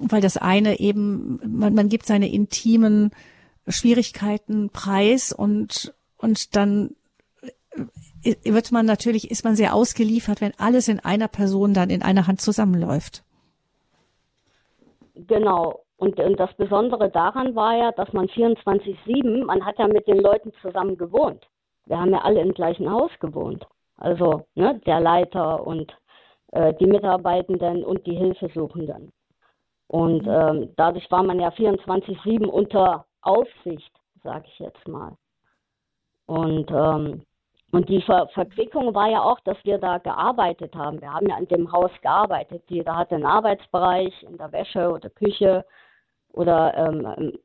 weil 0.00 0.20
das 0.20 0.36
eine 0.36 0.80
eben, 0.80 1.40
man, 1.46 1.74
man 1.74 1.88
gibt 1.88 2.06
seine 2.06 2.32
intimen 2.32 3.10
Schwierigkeiten 3.68 4.70
preis 4.70 5.32
und, 5.32 5.94
und 6.16 6.56
dann 6.56 6.96
äh, 8.22 8.34
wird 8.44 8.72
man 8.72 8.86
natürlich, 8.86 9.30
ist 9.30 9.44
man 9.44 9.54
sehr 9.54 9.74
ausgeliefert, 9.74 10.40
wenn 10.40 10.52
alles 10.58 10.88
in 10.88 11.00
einer 11.00 11.28
Person 11.28 11.74
dann 11.74 11.90
in 11.90 12.02
einer 12.02 12.26
Hand 12.26 12.40
zusammenläuft. 12.40 13.22
Genau. 15.14 15.80
Und, 15.96 16.18
und 16.18 16.40
das 16.40 16.52
Besondere 16.54 17.10
daran 17.10 17.54
war 17.54 17.76
ja, 17.76 17.92
dass 17.92 18.10
man 18.14 18.26
24-7, 18.26 19.44
man 19.44 19.64
hat 19.66 19.78
ja 19.78 19.86
mit 19.86 20.06
den 20.06 20.18
Leuten 20.18 20.50
zusammen 20.62 20.96
gewohnt. 20.96 21.46
Wir 21.84 22.00
haben 22.00 22.12
ja 22.12 22.22
alle 22.22 22.40
im 22.40 22.54
gleichen 22.54 22.90
Haus 22.90 23.10
gewohnt. 23.20 23.66
Also 23.98 24.46
ne, 24.54 24.80
der 24.86 25.00
Leiter 25.00 25.66
und 25.66 25.92
äh, 26.52 26.72
die 26.80 26.86
Mitarbeitenden 26.86 27.84
und 27.84 28.06
die 28.06 28.16
Hilfesuchenden. 28.16 29.12
Und 29.90 30.22
mhm. 30.22 30.32
ähm, 30.32 30.68
dadurch 30.76 31.10
war 31.10 31.24
man 31.24 31.40
ja 31.40 31.48
24-7 31.48 32.46
unter 32.46 33.06
Aufsicht, 33.22 33.90
sage 34.22 34.44
ich 34.46 34.58
jetzt 34.60 34.86
mal. 34.86 35.16
Und, 36.26 36.70
ähm, 36.70 37.22
und 37.72 37.88
die 37.88 38.00
Ver 38.02 38.28
Verquickung 38.28 38.94
war 38.94 39.10
ja 39.10 39.20
auch, 39.20 39.40
dass 39.40 39.56
wir 39.64 39.78
da 39.78 39.98
gearbeitet 39.98 40.76
haben. 40.76 41.00
Wir 41.00 41.12
haben 41.12 41.28
ja 41.28 41.36
in 41.38 41.48
dem 41.48 41.72
Haus 41.72 41.90
gearbeitet. 42.02 42.62
Jeder 42.68 42.94
hatte 42.94 43.16
einen 43.16 43.26
Arbeitsbereich 43.26 44.22
in 44.22 44.38
der 44.38 44.52
Wäsche 44.52 44.92
oder 44.92 45.10
Küche 45.10 45.64
oder 46.34 46.72
ähm, 46.76 47.12
ähm, 47.18 47.38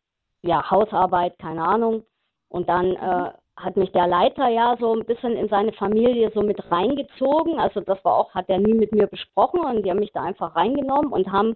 ja, 0.43 0.69
Hausarbeit, 0.69 1.39
keine 1.39 1.63
Ahnung. 1.63 2.03
Und 2.49 2.69
dann 2.69 2.91
äh, 2.91 3.31
hat 3.55 3.75
mich 3.75 3.91
der 3.91 4.05
Leiter 4.05 4.49
ja 4.49 4.77
so 4.79 4.93
ein 4.93 5.05
bisschen 5.05 5.35
in 5.35 5.49
seine 5.49 5.73
Familie 5.73 6.31
so 6.35 6.43
mit 6.43 6.59
reingezogen. 6.71 7.57
Also 7.57 7.81
das 7.81 8.05
war 8.05 8.13
auch, 8.13 8.35
hat 8.35 8.49
er 8.49 8.59
nie 8.59 8.75
mit 8.75 8.91
mir 8.91 9.07
besprochen 9.07 9.61
und 9.61 9.81
die 9.81 9.89
haben 9.89 9.99
mich 9.99 10.13
da 10.13 10.21
einfach 10.21 10.55
reingenommen 10.55 11.11
und 11.11 11.31
haben 11.31 11.55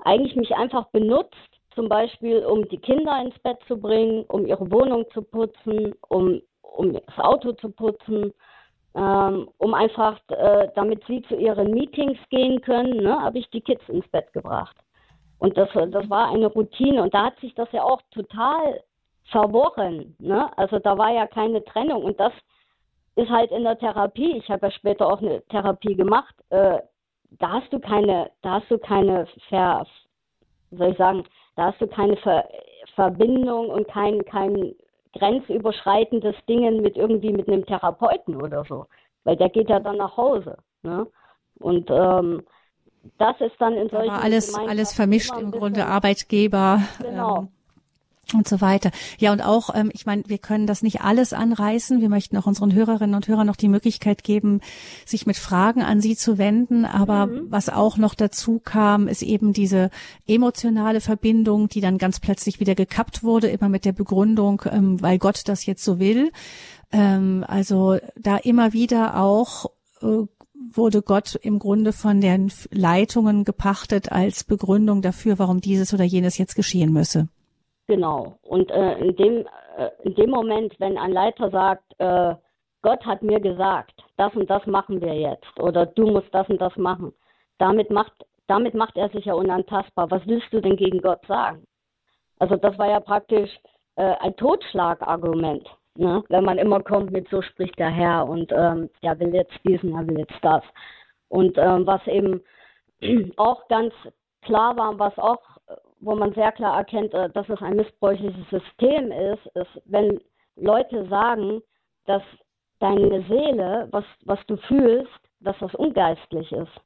eigentlich 0.00 0.36
mich 0.36 0.54
einfach 0.54 0.86
benutzt 0.88 1.34
zum 1.74 1.88
Beispiel 1.88 2.44
um 2.44 2.68
die 2.68 2.78
Kinder 2.78 3.20
ins 3.20 3.38
Bett 3.40 3.58
zu 3.66 3.76
bringen, 3.76 4.24
um 4.28 4.46
ihre 4.46 4.70
Wohnung 4.70 5.04
zu 5.12 5.22
putzen, 5.22 5.92
um, 6.08 6.40
um 6.62 6.92
das 6.92 7.18
Auto 7.18 7.52
zu 7.52 7.70
putzen 7.70 8.32
ähm, 8.94 9.48
um 9.58 9.74
einfach, 9.74 10.20
äh, 10.28 10.68
damit 10.74 11.04
sie 11.06 11.22
zu 11.22 11.34
ihren 11.34 11.72
Meetings 11.72 12.18
gehen 12.30 12.60
können, 12.60 12.98
ne, 12.98 13.20
habe 13.20 13.38
ich 13.38 13.50
die 13.50 13.60
Kids 13.60 13.82
ins 13.88 14.06
Bett 14.08 14.32
gebracht. 14.32 14.76
Und 15.38 15.56
das, 15.56 15.68
das 15.72 16.08
war 16.08 16.30
eine 16.30 16.46
Routine 16.46 17.02
und 17.02 17.12
da 17.12 17.26
hat 17.26 17.38
sich 17.40 17.54
das 17.54 17.70
ja 17.72 17.82
auch 17.82 18.00
total 18.12 18.80
verworren. 19.30 20.14
Ne? 20.18 20.48
Also 20.56 20.78
da 20.78 20.96
war 20.96 21.12
ja 21.12 21.26
keine 21.26 21.64
Trennung 21.64 22.04
und 22.04 22.20
das 22.20 22.32
ist 23.16 23.28
halt 23.28 23.50
in 23.50 23.64
der 23.64 23.78
Therapie. 23.78 24.36
Ich 24.36 24.48
habe 24.48 24.66
ja 24.66 24.72
später 24.72 25.06
auch 25.06 25.20
eine 25.20 25.42
Therapie 25.46 25.96
gemacht. 25.96 26.34
Äh, 26.50 26.78
da 27.30 27.52
hast 27.52 27.72
du 27.72 27.78
keine, 27.78 28.30
da 28.42 28.60
hast 28.60 28.70
du 28.70 28.78
keine 28.78 29.26
Ver, 29.48 29.86
soll 30.70 30.90
ich 30.90 30.98
sagen, 30.98 31.24
da 31.56 31.66
hast 31.66 31.80
du 31.80 31.86
keine 31.86 32.16
Ver, 32.18 32.48
Verbindung 32.94 33.70
und 33.70 33.88
kein, 33.88 34.24
kein 34.24 34.74
grenzüberschreitendes 35.14 36.36
Dingen 36.48 36.80
mit 36.80 36.96
irgendwie 36.96 37.32
mit 37.32 37.48
einem 37.48 37.64
Therapeuten 37.66 38.36
oder 38.40 38.64
so. 38.64 38.86
Weil 39.24 39.36
der 39.36 39.48
geht 39.48 39.68
ja 39.68 39.80
dann 39.80 39.96
nach 39.96 40.16
Hause. 40.16 40.58
Ne? 40.82 41.06
Und 41.60 41.88
ähm, 41.90 42.42
das 43.18 43.40
ist 43.40 43.54
dann 43.58 43.74
in 43.74 43.88
solchen. 43.88 44.10
Aber 44.10 44.22
alles, 44.22 44.54
alles 44.54 44.92
vermischt 44.92 45.36
im 45.38 45.50
Grunde 45.50 45.86
Arbeitgeber. 45.86 46.80
Genau. 47.00 47.38
Ähm, 47.38 47.48
und 48.32 48.48
so 48.48 48.60
weiter. 48.60 48.90
Ja, 49.18 49.32
und 49.32 49.42
auch, 49.42 49.74
ähm, 49.74 49.90
ich 49.92 50.06
meine, 50.06 50.22
wir 50.26 50.38
können 50.38 50.66
das 50.66 50.82
nicht 50.82 51.02
alles 51.02 51.32
anreißen. 51.32 52.00
Wir 52.00 52.08
möchten 52.08 52.36
auch 52.36 52.46
unseren 52.46 52.72
Hörerinnen 52.72 53.14
und 53.14 53.28
Hörern 53.28 53.46
noch 53.46 53.56
die 53.56 53.68
Möglichkeit 53.68 54.24
geben, 54.24 54.60
sich 55.04 55.26
mit 55.26 55.36
Fragen 55.36 55.82
an 55.82 56.00
Sie 56.00 56.16
zu 56.16 56.38
wenden. 56.38 56.84
Aber 56.84 57.26
mhm. 57.26 57.46
was 57.50 57.68
auch 57.68 57.96
noch 57.96 58.14
dazu 58.14 58.60
kam, 58.64 59.08
ist 59.08 59.22
eben 59.22 59.52
diese 59.52 59.90
emotionale 60.26 61.00
Verbindung, 61.00 61.68
die 61.68 61.80
dann 61.80 61.98
ganz 61.98 62.20
plötzlich 62.20 62.60
wieder 62.60 62.74
gekappt 62.74 63.22
wurde, 63.22 63.48
immer 63.48 63.68
mit 63.68 63.84
der 63.84 63.92
Begründung, 63.92 64.62
ähm, 64.70 65.02
weil 65.02 65.18
Gott 65.18 65.42
das 65.46 65.66
jetzt 65.66 65.84
so 65.84 65.98
will. 65.98 66.30
Ähm, 66.92 67.44
also 67.46 67.98
da 68.16 68.36
immer 68.36 68.72
wieder 68.72 69.20
auch 69.20 69.66
äh, 70.00 70.26
wurde 70.76 71.02
Gott 71.02 71.38
im 71.42 71.58
Grunde 71.58 71.92
von 71.92 72.20
den 72.20 72.50
Leitungen 72.70 73.44
gepachtet 73.44 74.12
als 74.12 74.44
Begründung 74.44 75.02
dafür, 75.02 75.38
warum 75.38 75.60
dieses 75.60 75.92
oder 75.92 76.04
jenes 76.04 76.38
jetzt 76.38 76.54
geschehen 76.54 76.92
müsse. 76.92 77.28
Genau. 77.86 78.38
Und 78.42 78.70
äh, 78.70 78.98
in, 78.98 79.14
dem, 79.16 79.46
äh, 79.76 79.90
in 80.04 80.14
dem 80.14 80.30
Moment, 80.30 80.74
wenn 80.80 80.96
ein 80.96 81.12
Leiter 81.12 81.50
sagt, 81.50 81.84
äh, 81.98 82.34
Gott 82.82 83.04
hat 83.06 83.22
mir 83.22 83.40
gesagt, 83.40 83.94
das 84.16 84.34
und 84.34 84.48
das 84.48 84.66
machen 84.66 85.00
wir 85.00 85.14
jetzt 85.14 85.58
oder 85.60 85.86
du 85.86 86.06
musst 86.06 86.32
das 86.34 86.48
und 86.48 86.60
das 86.60 86.76
machen, 86.76 87.14
damit 87.58 87.90
macht, 87.90 88.12
damit 88.46 88.74
macht 88.74 88.96
er 88.96 89.08
sich 89.10 89.24
ja 89.24 89.34
unantastbar. 89.34 90.10
Was 90.10 90.26
willst 90.26 90.52
du 90.52 90.60
denn 90.60 90.76
gegen 90.76 91.00
Gott 91.00 91.24
sagen? 91.26 91.66
Also 92.38 92.56
das 92.56 92.76
war 92.78 92.88
ja 92.88 93.00
praktisch 93.00 93.50
äh, 93.96 94.14
ein 94.20 94.36
Totschlagargument, 94.36 95.66
ne? 95.96 96.22
wenn 96.28 96.44
man 96.44 96.58
immer 96.58 96.82
kommt 96.82 97.10
mit 97.10 97.28
so 97.28 97.40
spricht 97.42 97.78
der 97.78 97.90
Herr 97.90 98.28
und 98.28 98.52
ähm, 98.52 98.90
er 99.00 99.18
will 99.18 99.34
jetzt 99.34 99.58
diesen, 99.66 99.94
er 99.94 100.06
will 100.06 100.18
jetzt 100.18 100.38
das. 100.42 100.62
Und 101.28 101.56
ähm, 101.56 101.86
was 101.86 102.06
eben 102.06 102.42
auch 103.36 103.66
ganz 103.68 103.94
klar 104.42 104.76
war, 104.76 104.98
was 104.98 105.16
auch 105.18 105.40
wo 106.04 106.14
man 106.14 106.32
sehr 106.34 106.52
klar 106.52 106.78
erkennt, 106.78 107.14
äh, 107.14 107.30
dass 107.30 107.48
es 107.48 107.60
ein 107.62 107.76
missbräuchliches 107.76 108.48
System 108.50 109.10
ist, 109.10 109.46
ist, 109.54 109.82
wenn 109.86 110.20
Leute 110.56 111.06
sagen, 111.08 111.62
dass 112.06 112.22
deine 112.78 113.22
Seele, 113.28 113.88
was, 113.90 114.04
was 114.24 114.38
du 114.46 114.56
fühlst, 114.56 115.10
dass 115.40 115.56
das 115.58 115.74
ungeistlich 115.74 116.52
ist. 116.52 116.80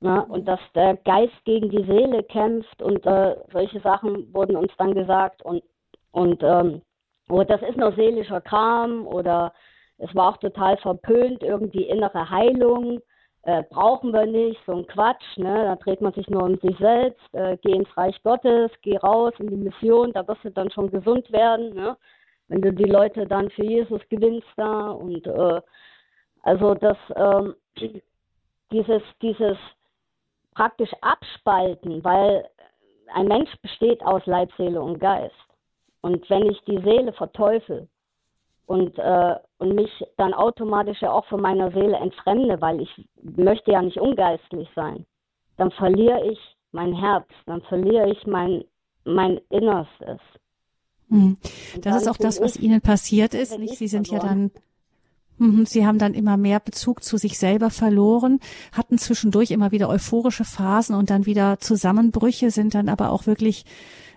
Ne? 0.00 0.24
Und 0.26 0.46
dass 0.46 0.60
der 0.74 0.96
Geist 0.96 1.44
gegen 1.44 1.70
die 1.70 1.84
Seele 1.84 2.22
kämpft 2.22 2.82
und 2.82 3.04
äh, 3.06 3.36
solche 3.52 3.80
Sachen 3.80 4.32
wurden 4.32 4.56
uns 4.56 4.72
dann 4.78 4.94
gesagt 4.94 5.42
und, 5.42 5.62
und 6.12 6.42
ähm, 6.42 6.82
oh, 7.28 7.42
das 7.42 7.60
ist 7.62 7.76
nur 7.76 7.92
seelischer 7.92 8.40
Kram 8.40 9.06
oder 9.06 9.52
es 9.98 10.14
war 10.14 10.30
auch 10.30 10.36
total 10.38 10.78
verpönt, 10.78 11.42
irgendwie 11.42 11.82
innere 11.82 12.30
Heilung 12.30 13.00
äh, 13.42 13.62
brauchen 13.70 14.12
wir 14.12 14.26
nicht, 14.26 14.60
so 14.66 14.72
ein 14.72 14.86
Quatsch, 14.86 15.36
ne? 15.36 15.64
Da 15.64 15.76
dreht 15.76 16.00
man 16.00 16.12
sich 16.12 16.28
nur 16.28 16.42
um 16.42 16.58
sich 16.58 16.76
selbst, 16.78 17.34
äh, 17.34 17.56
geh 17.62 17.72
ins 17.72 17.96
Reich 17.96 18.20
Gottes, 18.22 18.70
geh 18.82 18.96
raus 18.98 19.32
in 19.38 19.48
die 19.48 19.56
Mission, 19.56 20.12
da 20.12 20.26
wirst 20.28 20.44
du 20.44 20.50
dann 20.50 20.70
schon 20.70 20.90
gesund 20.90 21.30
werden, 21.32 21.74
ne? 21.74 21.96
Wenn 22.48 22.62
du 22.62 22.72
die 22.72 22.90
Leute 22.90 23.26
dann 23.26 23.50
für 23.50 23.64
Jesus 23.64 24.00
gewinnst 24.08 24.48
da 24.56 24.90
und 24.90 25.26
äh, 25.26 25.60
also 26.42 26.74
das 26.74 26.96
ähm, 27.16 27.54
dieses 28.72 29.02
dieses 29.22 29.56
praktisch 30.54 30.92
abspalten, 31.00 32.02
weil 32.02 32.48
ein 33.14 33.28
Mensch 33.28 33.50
besteht 33.62 34.02
aus 34.02 34.24
Leib, 34.26 34.50
Seele 34.56 34.80
und 34.80 34.98
Geist. 34.98 35.34
Und 36.02 36.28
wenn 36.30 36.46
ich 36.50 36.60
die 36.64 36.80
Seele 36.82 37.12
verteufel, 37.12 37.88
und, 38.70 38.96
äh, 39.00 39.34
und 39.60 39.74
mich 39.74 39.90
dann 40.16 40.32
automatisch 40.32 41.02
ja 41.02 41.12
auch 41.12 41.26
von 41.26 41.40
meiner 41.40 41.70
Seele 41.70 41.96
entfremde, 41.98 42.60
weil 42.60 42.80
ich 42.80 43.06
möchte 43.22 43.72
ja 43.72 43.82
nicht 43.82 43.98
ungeistlich 43.98 44.68
sein, 44.74 45.04
dann 45.58 45.70
verliere 45.72 46.26
ich 46.32 46.38
mein 46.72 46.94
Herz, 46.94 47.28
dann 47.46 47.60
verliere 47.62 48.10
ich 48.10 48.26
mein, 48.26 48.64
mein 49.04 49.38
Innerstes. 49.50 50.18
Hm. 51.10 51.36
Das 51.82 52.02
ist 52.02 52.08
auch 52.08 52.16
das, 52.16 52.40
was 52.40 52.56
Ihnen 52.56 52.80
passiert 52.80 53.34
ist. 53.34 53.58
Nicht? 53.58 53.76
Sie 53.76 53.88
sind 53.88 54.08
verloren. 54.08 54.26
ja 54.26 54.34
dann 55.38 55.50
mhm, 55.58 55.66
Sie 55.66 55.86
haben 55.86 55.98
dann 55.98 56.14
immer 56.14 56.38
mehr 56.38 56.60
Bezug 56.60 57.02
zu 57.02 57.18
sich 57.18 57.38
selber 57.38 57.68
verloren, 57.68 58.40
hatten 58.72 58.96
zwischendurch 58.96 59.50
immer 59.50 59.72
wieder 59.72 59.90
euphorische 59.90 60.44
Phasen 60.44 60.94
und 60.94 61.10
dann 61.10 61.26
wieder 61.26 61.58
Zusammenbrüche, 61.58 62.50
sind 62.50 62.74
dann 62.74 62.88
aber 62.88 63.10
auch 63.10 63.26
wirklich 63.26 63.66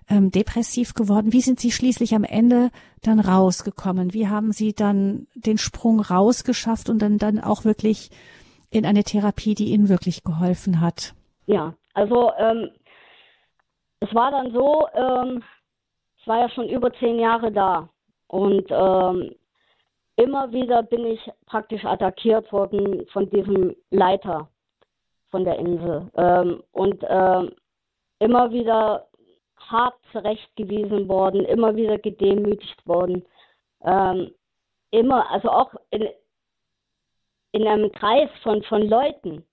ähm, 0.09 0.31
depressiv 0.31 0.93
geworden. 0.93 1.33
Wie 1.33 1.41
sind 1.41 1.59
Sie 1.59 1.71
schließlich 1.71 2.15
am 2.15 2.23
Ende 2.23 2.69
dann 3.01 3.19
rausgekommen? 3.19 4.13
Wie 4.13 4.27
haben 4.27 4.51
Sie 4.51 4.73
dann 4.73 5.27
den 5.35 5.57
Sprung 5.57 5.99
rausgeschafft 5.99 6.89
und 6.89 7.01
dann, 7.01 7.17
dann 7.17 7.39
auch 7.39 7.65
wirklich 7.65 8.09
in 8.69 8.85
eine 8.85 9.03
Therapie, 9.03 9.55
die 9.55 9.71
Ihnen 9.71 9.89
wirklich 9.89 10.23
geholfen 10.23 10.81
hat? 10.81 11.13
Ja, 11.45 11.73
also 11.93 12.31
ähm, 12.37 12.69
es 13.99 14.13
war 14.13 14.31
dann 14.31 14.51
so, 14.51 14.87
ähm, 14.93 15.43
ich 16.17 16.27
war 16.27 16.39
ja 16.39 16.49
schon 16.49 16.67
über 16.69 16.91
zehn 16.93 17.19
Jahre 17.19 17.51
da 17.51 17.89
und 18.27 18.65
ähm, 18.69 19.35
immer 20.15 20.51
wieder 20.51 20.83
bin 20.83 21.05
ich 21.05 21.19
praktisch 21.45 21.83
attackiert 21.85 22.51
worden 22.51 23.05
von 23.11 23.29
diesem 23.29 23.75
Leiter 23.91 24.49
von 25.29 25.43
der 25.43 25.57
Insel 25.57 26.09
ähm, 26.15 26.63
und 26.71 27.03
ähm, 27.07 27.51
immer 28.19 28.51
wieder 28.51 29.07
hart 29.71 29.95
zurechtgewiesen 30.11 31.07
worden, 31.07 31.45
immer 31.45 31.75
wieder 31.75 31.97
gedemütigt 31.97 32.85
worden. 32.87 33.25
Ähm, 33.83 34.33
immer, 34.91 35.29
also 35.31 35.49
auch 35.49 35.73
in, 35.89 36.07
in 37.51 37.67
einem 37.67 37.91
Kreis 37.91 38.29
von, 38.41 38.63
von 38.63 38.87
Leuten 38.87 39.43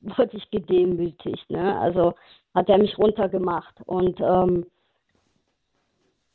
wurde 0.00 0.36
ich 0.36 0.50
gedemütigt. 0.50 1.50
Ne? 1.50 1.78
Also 1.80 2.14
hat 2.54 2.68
er 2.68 2.78
mich 2.78 2.96
runtergemacht. 2.98 3.80
Und 3.86 4.20
ähm, 4.20 4.66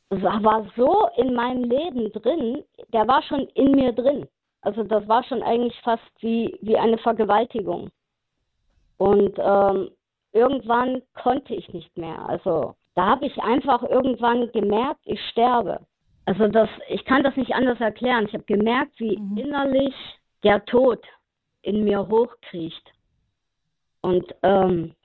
war 0.10 0.66
so 0.76 1.08
in 1.18 1.34
meinem 1.34 1.64
Leben 1.64 2.12
drin, 2.12 2.64
der 2.94 3.08
war 3.08 3.24
schon 3.24 3.48
in 3.56 3.72
mir 3.72 3.94
drin. 3.94 4.28
Also 4.62 4.84
das 4.84 5.08
war 5.08 5.24
schon 5.24 5.44
eigentlich 5.44 5.80
fast 5.82 6.04
wie, 6.20 6.58
wie 6.62 6.78
eine 6.78 6.98
Vergewaltigung. 6.98 7.90
Und 8.98 9.38
ähm, 9.38 9.92
irgendwann 10.32 11.02
konnte 11.14 11.54
ich 11.56 11.72
nicht 11.74 11.98
mehr. 11.98 12.18
Also 12.28 12.76
da 12.96 13.06
habe 13.08 13.26
ich 13.26 13.38
einfach 13.42 13.84
irgendwann 13.84 14.52
gemerkt, 14.52 15.02
ich 15.06 15.20
sterbe. 15.30 15.80
Also 16.26 16.48
das, 16.48 16.70
ich 16.90 17.04
kann 17.06 17.24
das 17.24 17.36
nicht 17.36 17.54
anders 17.54 17.80
erklären. 17.80 18.26
Ich 18.28 18.34
habe 18.34 18.46
gemerkt, 18.46 19.00
wie 19.00 19.18
mhm. 19.18 19.38
innerlich 19.38 19.96
der 20.44 20.64
Tod 20.66 21.00
in 21.62 21.84
mir 21.84 22.08
hochkriecht. 22.08 22.94
Und 24.02 24.36
ähm, 24.44 24.96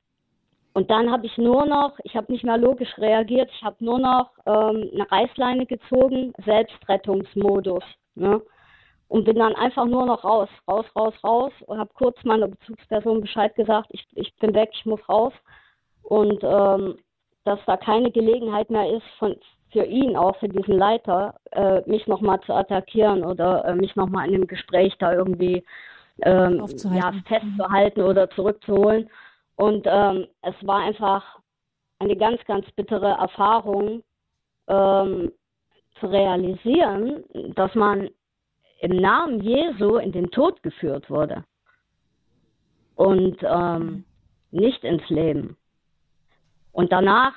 und 0.78 0.93
dann 0.93 1.11
habe 1.11 1.26
ich 1.26 1.36
nur 1.36 1.66
noch, 1.66 1.99
ich 2.05 2.14
habe 2.14 2.30
nicht 2.30 2.45
mehr 2.45 2.57
logisch 2.57 2.97
reagiert, 2.99 3.51
ich 3.53 3.64
habe 3.64 3.84
nur 3.84 3.99
noch 3.99 4.30
ähm, 4.47 4.89
eine 4.95 5.11
Reißleine 5.11 5.66
gezogen, 5.66 6.32
Selbstrettungsmodus. 6.45 7.82
Ne? 8.14 8.41
Und 9.09 9.24
bin 9.24 9.41
dann 9.41 9.57
einfach 9.57 9.86
nur 9.86 10.07
noch 10.07 10.22
raus, 10.22 10.49
raus, 10.68 10.86
raus, 10.95 11.14
raus 11.24 11.53
und 11.66 11.80
habe 11.80 11.91
kurz 11.95 12.22
meiner 12.22 12.47
Bezugsperson 12.47 13.22
Bescheid 13.22 13.57
gesagt, 13.57 13.89
ich, 13.91 14.07
ich 14.12 14.32
bin 14.36 14.55
weg, 14.55 14.70
ich 14.72 14.86
muss 14.86 15.01
raus. 15.09 15.32
Und 16.03 16.45
ähm, 16.45 16.99
dass 17.49 17.59
da 17.65 17.79
keine 17.79 18.11
Gelegenheit 18.11 18.69
mehr 18.69 18.95
ist 18.95 19.07
von, 19.19 19.35
für 19.73 19.85
ihn, 19.85 20.17
auch 20.17 20.37
für 20.37 20.51
diesen 20.51 20.77
Leiter, 20.77 21.35
äh, 21.53 21.81
mich 21.89 22.07
nochmal 22.07 22.39
zu 22.43 22.53
attackieren 22.53 23.25
oder 23.25 23.65
äh, 23.65 23.75
mich 23.75 23.97
nochmal 23.97 24.27
in 24.27 24.33
dem 24.33 24.47
Gespräch 24.47 24.95
da 24.99 25.15
irgendwie 25.15 25.65
ähm, 26.23 26.63
ja, 26.93 27.13
festzuhalten 27.27 28.03
oder 28.03 28.29
zurückzuholen. 28.31 29.09
Und 29.57 29.87
ähm, 29.87 30.27
es 30.43 30.55
war 30.61 30.81
einfach 30.81 31.25
eine 32.01 32.17
ganz, 32.17 32.45
ganz 32.45 32.71
bittere 32.73 33.13
Erfahrung 33.13 34.03
ähm, 34.69 35.33
zu 36.01 36.07
realisieren, 36.07 37.25
dass 37.55 37.75
man 37.75 38.11
im 38.81 38.97
Namen 38.97 39.41
Jesu 39.41 39.97
in 39.97 40.13
den 40.13 40.31
Tod 40.31 40.63
geführt 40.63 41.09
wurde 41.09 41.45
und 42.95 43.39
ähm, 43.43 44.05
nicht 44.51 44.85
ins 44.85 45.09
Leben. 45.09 45.58
Und 46.79 46.93
danach, 46.93 47.35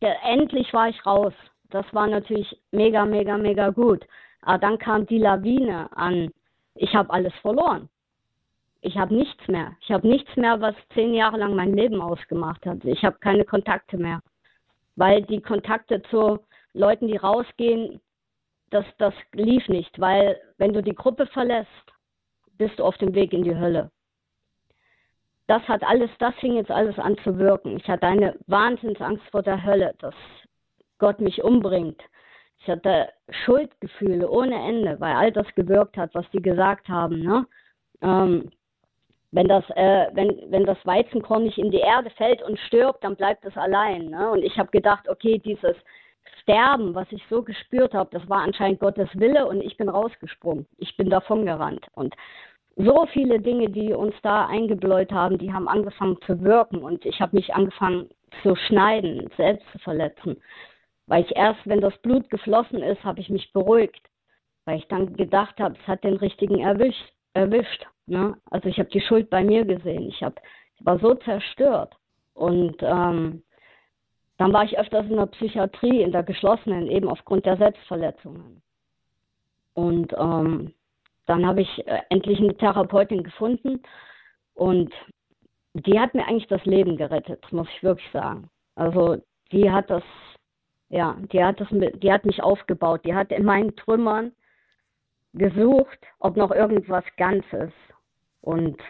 ja, 0.00 0.12
endlich 0.24 0.72
war 0.72 0.88
ich 0.88 1.06
raus. 1.06 1.32
Das 1.70 1.86
war 1.92 2.08
natürlich 2.08 2.60
mega, 2.72 3.04
mega, 3.04 3.38
mega 3.38 3.70
gut. 3.70 4.04
Aber 4.42 4.58
dann 4.58 4.76
kam 4.76 5.06
die 5.06 5.18
Lawine 5.18 5.88
an 5.96 6.32
ich 6.74 6.96
habe 6.96 7.10
alles 7.10 7.32
verloren. 7.42 7.88
Ich 8.80 8.96
habe 8.96 9.14
nichts 9.14 9.46
mehr. 9.46 9.76
Ich 9.82 9.92
habe 9.92 10.08
nichts 10.08 10.34
mehr, 10.34 10.60
was 10.60 10.74
zehn 10.94 11.14
Jahre 11.14 11.36
lang 11.36 11.54
mein 11.54 11.74
Leben 11.74 12.00
ausgemacht 12.00 12.66
hat. 12.66 12.84
Ich 12.84 13.04
habe 13.04 13.18
keine 13.20 13.44
Kontakte 13.44 13.96
mehr. 13.96 14.20
Weil 14.96 15.22
die 15.22 15.40
Kontakte 15.40 16.02
zu 16.10 16.40
Leuten, 16.74 17.06
die 17.06 17.18
rausgehen, 17.18 18.00
das, 18.70 18.84
das 18.98 19.14
lief 19.32 19.68
nicht. 19.68 20.00
Weil 20.00 20.40
wenn 20.56 20.72
du 20.72 20.82
die 20.82 20.94
Gruppe 20.94 21.26
verlässt, 21.28 21.68
bist 22.56 22.80
du 22.80 22.84
auf 22.84 22.96
dem 22.98 23.14
Weg 23.14 23.32
in 23.32 23.44
die 23.44 23.56
Hölle. 23.56 23.92
Das 25.48 25.66
hat 25.66 25.82
alles, 25.82 26.10
das 26.18 26.34
fing 26.36 26.56
jetzt 26.56 26.70
alles 26.70 26.98
an 26.98 27.16
zu 27.24 27.38
wirken. 27.38 27.78
Ich 27.78 27.88
hatte 27.88 28.06
eine 28.06 28.36
Wahnsinnsangst 28.46 29.24
vor 29.30 29.42
der 29.42 29.64
Hölle, 29.64 29.94
dass 29.98 30.14
Gott 30.98 31.20
mich 31.20 31.42
umbringt. 31.42 32.00
Ich 32.60 32.68
hatte 32.68 33.08
Schuldgefühle 33.30 34.28
ohne 34.28 34.54
Ende, 34.54 35.00
weil 35.00 35.14
all 35.14 35.32
das 35.32 35.46
gewirkt 35.54 35.96
hat, 35.96 36.14
was 36.14 36.28
die 36.32 36.42
gesagt 36.42 36.88
haben. 36.88 37.22
Ne? 37.22 37.46
Ähm, 38.02 38.50
wenn 39.30 39.48
das, 39.48 39.64
äh, 39.70 40.08
wenn, 40.12 40.50
wenn 40.50 40.66
das 40.66 40.78
Weizenkorn 40.84 41.44
nicht 41.44 41.58
in 41.58 41.70
die 41.70 41.80
Erde 41.80 42.10
fällt 42.10 42.42
und 42.42 42.58
stirbt, 42.60 43.02
dann 43.02 43.16
bleibt 43.16 43.44
es 43.46 43.56
allein. 43.56 44.06
Ne? 44.06 44.30
Und 44.30 44.42
ich 44.42 44.58
habe 44.58 44.70
gedacht, 44.70 45.08
okay, 45.08 45.38
dieses 45.38 45.76
Sterben, 46.42 46.94
was 46.94 47.10
ich 47.10 47.22
so 47.30 47.42
gespürt 47.42 47.94
habe, 47.94 48.10
das 48.12 48.28
war 48.28 48.42
anscheinend 48.42 48.80
Gottes 48.80 49.08
Wille 49.14 49.46
und 49.46 49.62
ich 49.62 49.78
bin 49.78 49.88
rausgesprungen. 49.88 50.66
Ich 50.76 50.94
bin 50.98 51.08
davon 51.08 51.46
gerannt. 51.46 51.86
Und 51.94 52.14
so 52.78 53.06
viele 53.12 53.40
Dinge, 53.40 53.68
die 53.68 53.92
uns 53.92 54.14
da 54.22 54.46
eingebläut 54.46 55.10
haben, 55.12 55.36
die 55.36 55.52
haben 55.52 55.68
angefangen 55.68 56.16
zu 56.24 56.40
wirken 56.42 56.78
und 56.78 57.04
ich 57.04 57.20
habe 57.20 57.36
mich 57.36 57.52
angefangen 57.54 58.08
zu 58.42 58.54
schneiden, 58.54 59.28
selbst 59.36 59.66
zu 59.72 59.78
verletzen. 59.80 60.36
Weil 61.06 61.24
ich 61.24 61.34
erst, 61.36 61.60
wenn 61.64 61.80
das 61.80 61.96
Blut 61.98 62.30
geflossen 62.30 62.82
ist, 62.82 63.02
habe 63.02 63.20
ich 63.20 63.30
mich 63.30 63.52
beruhigt. 63.52 64.08
Weil 64.64 64.78
ich 64.78 64.86
dann 64.88 65.16
gedacht 65.16 65.58
habe, 65.58 65.74
es 65.80 65.88
hat 65.88 66.04
den 66.04 66.16
richtigen 66.16 66.60
erwischt. 66.60 67.12
erwischt 67.32 67.86
ne? 68.06 68.36
Also 68.50 68.68
ich 68.68 68.78
habe 68.78 68.90
die 68.90 69.00
Schuld 69.00 69.30
bei 69.30 69.42
mir 69.42 69.64
gesehen. 69.64 70.08
Ich, 70.08 70.22
hab, 70.22 70.40
ich 70.78 70.84
war 70.84 70.98
so 70.98 71.14
zerstört. 71.14 71.96
Und 72.34 72.76
ähm, 72.82 73.42
dann 74.36 74.52
war 74.52 74.64
ich 74.64 74.78
öfters 74.78 75.06
in 75.06 75.16
der 75.16 75.26
Psychiatrie, 75.26 76.02
in 76.02 76.12
der 76.12 76.22
geschlossenen, 76.22 76.86
eben 76.88 77.08
aufgrund 77.08 77.46
der 77.46 77.56
Selbstverletzungen. 77.56 78.62
Und 79.74 80.12
ähm, 80.16 80.74
dann 81.28 81.46
habe 81.46 81.60
ich 81.60 81.86
äh, 81.86 82.00
endlich 82.08 82.38
eine 82.38 82.56
Therapeutin 82.56 83.22
gefunden 83.22 83.82
und 84.54 84.92
die 85.74 86.00
hat 86.00 86.14
mir 86.14 86.26
eigentlich 86.26 86.48
das 86.48 86.64
Leben 86.64 86.96
gerettet, 86.96 87.44
muss 87.52 87.68
ich 87.68 87.82
wirklich 87.82 88.10
sagen. 88.12 88.48
Also 88.74 89.22
die 89.52 89.70
hat 89.70 89.90
das, 89.90 90.02
ja, 90.88 91.16
die 91.32 91.44
hat 91.44 91.60
das, 91.60 91.68
die 91.70 92.12
hat 92.12 92.24
mich 92.24 92.42
aufgebaut. 92.42 93.04
Die 93.04 93.14
hat 93.14 93.30
in 93.30 93.44
meinen 93.44 93.76
Trümmern 93.76 94.32
gesucht, 95.34 95.98
ob 96.18 96.36
noch 96.36 96.50
irgendwas 96.50 97.04
ganz 97.18 97.44
ist. 97.52 97.72
Und 98.40 98.80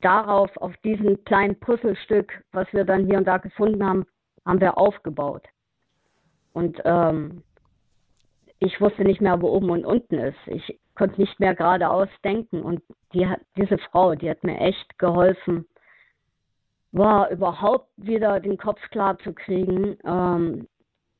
darauf, 0.00 0.56
auf 0.56 0.74
diesem 0.78 1.22
kleinen 1.24 1.60
Puzzlestück, 1.60 2.42
was 2.52 2.72
wir 2.72 2.84
dann 2.84 3.06
hier 3.06 3.18
und 3.18 3.26
da 3.26 3.36
gefunden 3.36 3.84
haben, 3.84 4.06
haben 4.46 4.60
wir 4.60 4.78
aufgebaut. 4.78 5.46
Und 6.54 6.80
ähm, 6.84 7.42
ich 8.58 8.80
wusste 8.80 9.02
nicht 9.02 9.20
mehr, 9.20 9.40
wo 9.42 9.50
oben 9.50 9.70
und 9.70 9.84
unten 9.84 10.18
ist. 10.18 10.38
Ich 10.46 10.79
konnte 11.00 11.18
nicht 11.18 11.40
mehr 11.40 11.54
geradeaus 11.54 12.08
denken. 12.22 12.62
Und 12.62 12.82
die 13.14 13.26
diese 13.56 13.78
Frau, 13.78 14.14
die 14.14 14.28
hat 14.28 14.44
mir 14.44 14.58
echt 14.60 14.98
geholfen, 14.98 15.66
war 16.92 17.30
überhaupt 17.30 17.88
wieder 17.96 18.38
den 18.38 18.58
Kopf 18.58 18.80
klar 18.90 19.18
zu 19.20 19.32
kriegen, 19.32 19.96
ähm, 20.04 20.68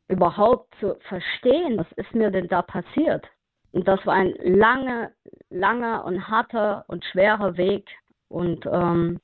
überhaupt 0.09 0.75
zu 0.81 0.97
verstehen, 1.09 1.79
was 1.79 1.91
ist 1.93 2.15
mir 2.15 2.31
denn 2.31 2.49
da 2.49 2.61
passiert. 2.61 3.25
Und 3.73 3.89
das 3.89 4.05
war 4.05 4.15
ein 4.15 4.35
langer, 4.43 5.13
langer 5.49 6.05
und 6.05 6.29
harter 6.29 6.85
und 6.89 7.03
schwerer 7.07 7.57
Weg 7.57 7.89
und 8.29 8.67
ähm, 8.67 9.19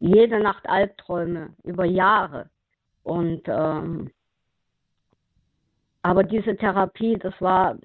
jede 0.00 0.38
Nacht 0.40 0.68
Albträume 0.68 1.54
über 1.64 1.86
Jahre. 1.86 2.50
Und 3.04 3.42
ähm, 3.46 4.10
aber 6.02 6.24
diese 6.24 6.56
Therapie, 6.56 7.16
das 7.16 7.34
war, 7.40 7.76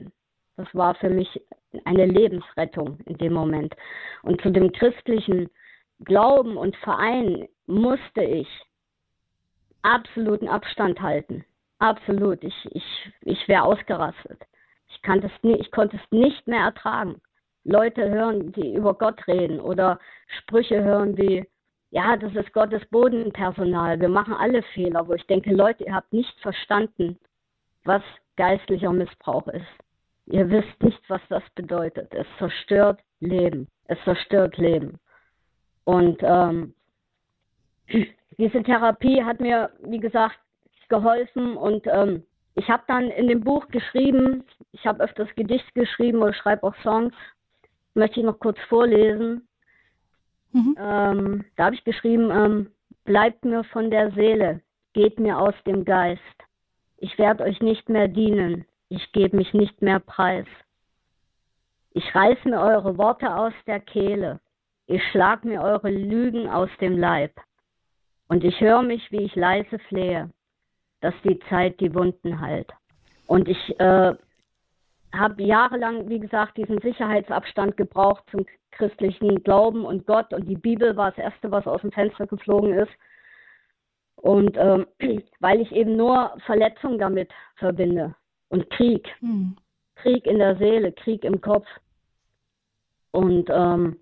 das 0.58 0.68
war 0.74 0.96
für 0.96 1.10
mich 1.10 1.42
eine 1.86 2.06
Lebensrettung 2.06 3.00
in 3.06 3.18
dem 3.18 3.34
Moment. 3.34 3.76
Und 4.24 4.42
zu 4.42 4.50
dem 4.50 4.72
christlichen 4.72 5.50
Glauben 6.04 6.58
und 6.58 6.76
Verein 6.78 7.48
musste 7.68 8.24
ich 8.24 8.48
absoluten 9.84 10.48
Abstand 10.48 11.00
halten. 11.00 11.46
Absolut. 11.80 12.44
Ich, 12.44 12.56
ich, 12.72 13.14
ich 13.22 13.48
wäre 13.48 13.64
ausgerastet. 13.64 14.42
Ich, 14.90 15.00
ich 15.44 15.72
konnte 15.72 15.98
es 15.98 16.12
nicht 16.12 16.48
mehr 16.48 16.62
ertragen. 16.62 17.22
Leute 17.64 18.10
hören, 18.10 18.52
die 18.54 18.76
über 18.76 18.94
Gott 18.94 19.28
reden 19.28 19.60
oder 19.60 20.00
Sprüche 20.40 20.84
hören 20.84 21.18
wie, 21.18 21.46
ja, 21.92 22.16
das 22.16 22.34
ist 22.34 22.54
Gottes 22.54 22.84
Bodenpersonal, 22.90 24.00
wir 24.00 24.10
machen 24.10 24.34
alle 24.34 24.64
Fehler, 24.74 25.08
wo 25.08 25.14
ich 25.14 25.28
denke, 25.28 25.54
Leute, 25.54 25.84
ihr 25.84 25.94
habt 25.94 26.14
nicht 26.14 26.40
verstanden, 26.40 27.20
was 27.84 28.02
geistlicher 28.38 28.94
Missbrauch 28.94 29.48
ist. 29.48 29.87
Ihr 30.28 30.50
wisst 30.50 30.84
nicht, 30.84 31.02
was 31.10 31.22
das 31.30 31.44
bedeutet. 31.56 32.14
Es 32.14 32.28
zerstört 32.38 33.00
Leben. 33.20 33.68
Es 33.86 33.98
zerstört 34.04 34.58
Leben. 34.58 35.00
Und 35.86 36.20
ähm, 36.22 36.74
diese 38.38 38.62
Therapie 38.64 39.24
hat 39.24 39.40
mir, 39.40 39.72
wie 39.84 40.00
gesagt, 40.00 40.38
geholfen. 40.90 41.56
Und 41.56 41.88
ähm, 41.88 42.24
ich 42.56 42.70
habe 42.70 42.84
dann 42.88 43.10
in 43.10 43.28
dem 43.28 43.42
Buch 43.42 43.68
geschrieben, 43.70 44.44
ich 44.72 44.86
habe 44.86 45.04
öfters 45.04 45.30
Gedicht 45.36 45.74
geschrieben 45.76 46.22
oder 46.22 46.34
schreibe 46.34 46.64
auch 46.64 46.76
Songs. 46.84 47.14
Möchte 47.94 48.20
ich 48.20 48.26
noch 48.26 48.40
kurz 48.40 48.60
vorlesen. 48.68 49.48
Mhm. 50.52 50.76
Ähm, 50.78 51.46
da 51.56 51.66
habe 51.66 51.76
ich 51.76 51.84
geschrieben, 51.84 52.32
ähm, 52.32 52.72
bleibt 53.06 53.46
mir 53.46 53.64
von 53.66 53.90
der 53.90 54.12
Seele, 54.12 54.62
geht 54.94 55.20
mir 55.20 55.40
aus 55.40 55.56
dem 55.66 55.86
Geist. 55.86 56.22
Ich 56.98 57.18
werde 57.18 57.44
euch 57.44 57.62
nicht 57.62 57.90
mehr 57.90 58.08
dienen, 58.08 58.66
ich 58.90 59.12
gebe 59.12 59.36
mich 59.36 59.54
nicht 59.54 59.82
mehr 59.82 60.00
preis. 60.00 60.46
Ich 61.92 62.14
reiß 62.14 62.38
mir 62.46 62.60
eure 62.60 62.98
Worte 62.98 63.34
aus 63.36 63.54
der 63.66 63.80
Kehle, 63.80 64.40
ich 64.86 65.04
schlag 65.12 65.44
mir 65.44 65.62
eure 65.62 65.90
Lügen 65.90 66.48
aus 66.48 66.70
dem 66.80 66.98
Leib. 66.98 67.34
Und 68.30 68.44
ich 68.44 68.60
höre 68.62 68.84
mich, 68.84 69.12
wie 69.12 69.24
ich 69.24 69.36
leise 69.36 69.80
flehe, 69.90 70.30
dass 71.02 71.14
die 71.24 71.40
Zeit 71.50 71.80
die 71.80 71.94
Wunden 71.94 72.40
heilt. 72.40 72.72
Und 73.28 73.50
ich 73.50 73.80
äh, 73.80 74.14
habe 75.14 75.44
jahrelang, 75.44 76.08
wie 76.08 76.20
gesagt, 76.20 76.58
diesen 76.58 76.80
Sicherheitsabstand 76.80 77.76
gebraucht 77.78 78.24
zum 78.32 78.46
christlichen 78.72 79.44
Glauben 79.44 79.86
und 79.86 80.06
Gott. 80.06 80.34
Und 80.34 80.48
die 80.48 80.56
Bibel 80.56 80.96
war 80.96 81.12
das 81.12 81.20
Erste, 81.20 81.52
was 81.52 81.68
aus 81.68 81.82
dem 81.82 81.92
Fenster 81.92 82.28
geflogen 82.28 82.74
ist. 82.74 82.92
Und 84.18 84.56
ähm, 84.58 84.88
weil 85.40 85.62
ich 85.62 85.72
eben 85.72 85.98
nur 85.98 86.38
Verletzung 86.46 87.00
damit 87.00 87.32
verbinde 87.56 88.16
und 88.50 88.70
Krieg. 88.70 89.08
Hm. 89.20 89.58
Krieg 89.96 90.26
in 90.26 90.38
der 90.38 90.56
Seele, 90.58 90.92
Krieg 90.92 91.24
im 91.24 91.42
Kopf. 91.42 91.68
Und 93.12 93.50
ähm, 93.50 93.98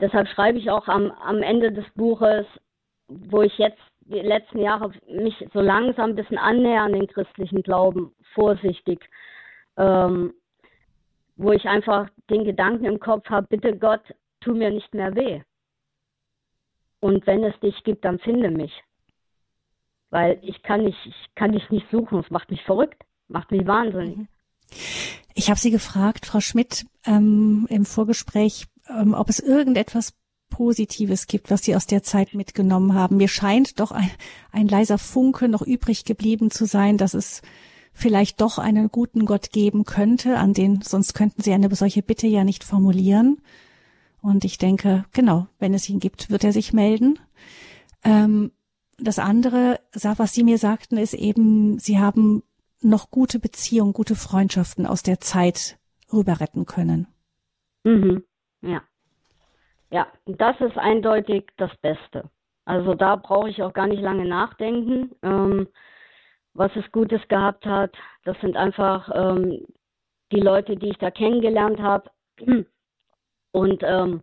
deshalb 0.00 0.28
schreibe 0.28 0.58
ich 0.58 0.70
auch 0.70 0.88
am, 0.88 1.10
am 1.10 1.42
Ende 1.42 1.72
des 1.72 1.84
Buches, 1.94 2.46
wo 3.08 3.42
ich 3.42 3.56
jetzt 3.58 3.80
die 4.00 4.20
letzten 4.20 4.60
Jahre 4.60 4.92
mich 5.06 5.34
so 5.52 5.60
langsam 5.60 6.10
ein 6.10 6.16
bisschen 6.16 6.38
annäher 6.38 6.82
an 6.82 6.94
den 6.94 7.06
christlichen 7.06 7.62
Glauben, 7.62 8.14
vorsichtig, 8.34 9.00
ähm, 9.76 10.34
wo 11.36 11.52
ich 11.52 11.66
einfach 11.66 12.08
den 12.30 12.44
Gedanken 12.44 12.86
im 12.86 13.00
Kopf 13.00 13.28
habe, 13.28 13.46
bitte 13.48 13.76
Gott, 13.76 14.02
tu 14.40 14.54
mir 14.54 14.70
nicht 14.70 14.92
mehr 14.94 15.14
weh. 15.14 15.42
Und 17.00 17.26
wenn 17.26 17.44
es 17.44 17.58
dich 17.60 17.84
gibt, 17.84 18.04
dann 18.04 18.18
finde 18.18 18.50
mich. 18.50 18.72
Weil 20.10 20.38
ich 20.42 20.62
kann 20.62 20.84
nicht, 20.84 20.98
ich 21.04 21.34
kann 21.34 21.52
dich 21.52 21.68
nicht 21.70 21.88
suchen, 21.90 22.18
es 22.18 22.30
macht 22.30 22.50
mich 22.50 22.62
verrückt. 22.64 23.04
Macht 23.28 23.50
mich 23.50 23.66
wahnsinnig. 23.66 24.16
Mhm. 24.16 24.28
Ich 25.34 25.50
habe 25.50 25.60
Sie 25.60 25.70
gefragt, 25.70 26.26
Frau 26.26 26.40
Schmidt, 26.40 26.86
ähm, 27.04 27.66
im 27.70 27.84
Vorgespräch, 27.84 28.66
ähm, 28.88 29.14
ob 29.14 29.28
es 29.28 29.38
irgendetwas 29.38 30.14
Positives 30.50 31.26
gibt, 31.26 31.50
was 31.50 31.62
Sie 31.62 31.76
aus 31.76 31.86
der 31.86 32.02
Zeit 32.02 32.34
mitgenommen 32.34 32.94
haben. 32.94 33.18
Mir 33.18 33.28
scheint 33.28 33.78
doch 33.78 33.92
ein, 33.92 34.10
ein 34.50 34.66
leiser 34.66 34.98
Funke 34.98 35.48
noch 35.48 35.62
übrig 35.62 36.04
geblieben 36.04 36.50
zu 36.50 36.64
sein, 36.64 36.98
dass 36.98 37.14
es 37.14 37.42
vielleicht 37.92 38.40
doch 38.40 38.58
einen 38.58 38.88
guten 38.88 39.26
Gott 39.26 39.50
geben 39.50 39.84
könnte, 39.84 40.38
an 40.38 40.54
den, 40.54 40.82
sonst 40.82 41.14
könnten 41.14 41.42
Sie 41.42 41.52
eine 41.52 41.72
solche 41.74 42.02
Bitte 42.02 42.26
ja 42.26 42.44
nicht 42.44 42.64
formulieren. 42.64 43.40
Und 44.20 44.44
ich 44.44 44.58
denke, 44.58 45.04
genau, 45.12 45.46
wenn 45.58 45.74
es 45.74 45.88
ihn 45.88 46.00
gibt, 46.00 46.30
wird 46.30 46.44
er 46.44 46.52
sich 46.52 46.72
melden. 46.72 47.18
Ähm, 48.04 48.52
das 48.98 49.18
andere, 49.18 49.78
was 49.92 50.32
Sie 50.32 50.42
mir 50.42 50.58
sagten, 50.58 50.96
ist 50.96 51.14
eben, 51.14 51.78
Sie 51.78 51.98
haben 51.98 52.42
noch 52.80 53.10
gute 53.10 53.38
Beziehungen, 53.38 53.92
gute 53.92 54.14
Freundschaften 54.14 54.86
aus 54.86 55.02
der 55.02 55.20
Zeit 55.20 55.78
rüber 56.12 56.40
retten 56.40 56.66
können. 56.66 57.06
Mhm. 57.84 58.24
Ja. 58.62 58.82
Ja, 59.90 60.06
das 60.26 60.60
ist 60.60 60.76
eindeutig 60.76 61.48
das 61.56 61.74
Beste. 61.78 62.30
Also 62.64 62.94
da 62.94 63.16
brauche 63.16 63.48
ich 63.48 63.62
auch 63.62 63.72
gar 63.72 63.86
nicht 63.86 64.02
lange 64.02 64.26
nachdenken, 64.26 65.12
ähm, 65.22 65.68
was 66.52 66.70
es 66.76 66.90
Gutes 66.92 67.26
gehabt 67.28 67.64
hat. 67.64 67.96
Das 68.24 68.38
sind 68.40 68.56
einfach 68.56 69.08
ähm, 69.14 69.66
die 70.32 70.40
Leute, 70.40 70.76
die 70.76 70.90
ich 70.90 70.98
da 70.98 71.10
kennengelernt 71.10 71.80
habe. 71.80 72.10
Und 73.52 73.82
ähm, 73.82 74.22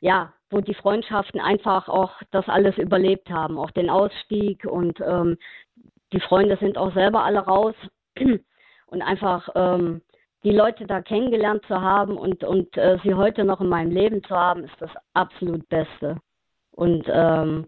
ja, 0.00 0.32
wo 0.48 0.60
die 0.60 0.74
Freundschaften 0.74 1.40
einfach 1.40 1.88
auch 1.88 2.12
das 2.30 2.48
alles 2.48 2.76
überlebt 2.78 3.30
haben, 3.30 3.58
auch 3.58 3.70
den 3.70 3.90
Ausstieg 3.90 4.64
und 4.64 5.00
ähm, 5.00 5.36
die 6.12 6.20
Freunde 6.20 6.56
sind 6.58 6.78
auch 6.78 6.92
selber 6.94 7.24
alle 7.24 7.40
raus 7.40 7.74
und 8.86 9.02
einfach 9.02 9.48
ähm, 9.54 10.02
die 10.44 10.50
Leute 10.50 10.86
da 10.86 11.00
kennengelernt 11.00 11.64
zu 11.66 11.80
haben 11.80 12.16
und, 12.16 12.44
und 12.44 12.76
äh, 12.76 12.98
sie 13.02 13.14
heute 13.14 13.44
noch 13.44 13.60
in 13.60 13.68
meinem 13.68 13.92
Leben 13.92 14.22
zu 14.24 14.36
haben, 14.36 14.64
ist 14.64 14.74
das 14.80 14.90
absolut 15.14 15.68
Beste. 15.68 16.16
Und 16.72 17.04
ähm, 17.08 17.66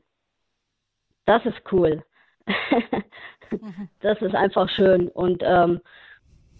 das 1.27 1.45
ist 1.47 1.61
cool. 1.73 2.03
das 4.01 4.21
ist 4.21 4.35
einfach 4.35 4.69
schön. 4.71 5.09
Und 5.09 5.43
ähm, 5.45 5.81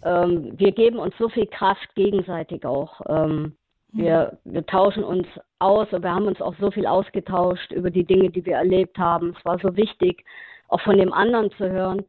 ähm, 0.03 0.57
wir 0.57 0.71
geben 0.71 0.99
uns 0.99 1.15
so 1.17 1.29
viel 1.29 1.47
Kraft 1.47 1.93
gegenseitig 1.95 2.65
auch. 2.65 3.01
Ähm, 3.07 3.55
wir, 3.91 4.37
wir 4.43 4.65
tauschen 4.65 5.03
uns 5.03 5.27
aus 5.59 5.91
und 5.93 6.03
wir 6.03 6.13
haben 6.13 6.27
uns 6.27 6.41
auch 6.41 6.55
so 6.59 6.69
viel 6.69 6.85
ausgetauscht 6.85 7.71
über 7.71 7.89
die 7.89 8.03
Dinge, 8.03 8.29
die 8.29 8.45
wir 8.45 8.55
erlebt 8.55 8.97
haben. 8.97 9.33
Es 9.37 9.45
war 9.45 9.57
so 9.59 9.75
wichtig, 9.77 10.25
auch 10.67 10.81
von 10.81 10.97
dem 10.97 11.13
anderen 11.13 11.51
zu 11.51 11.69
hören, 11.69 12.05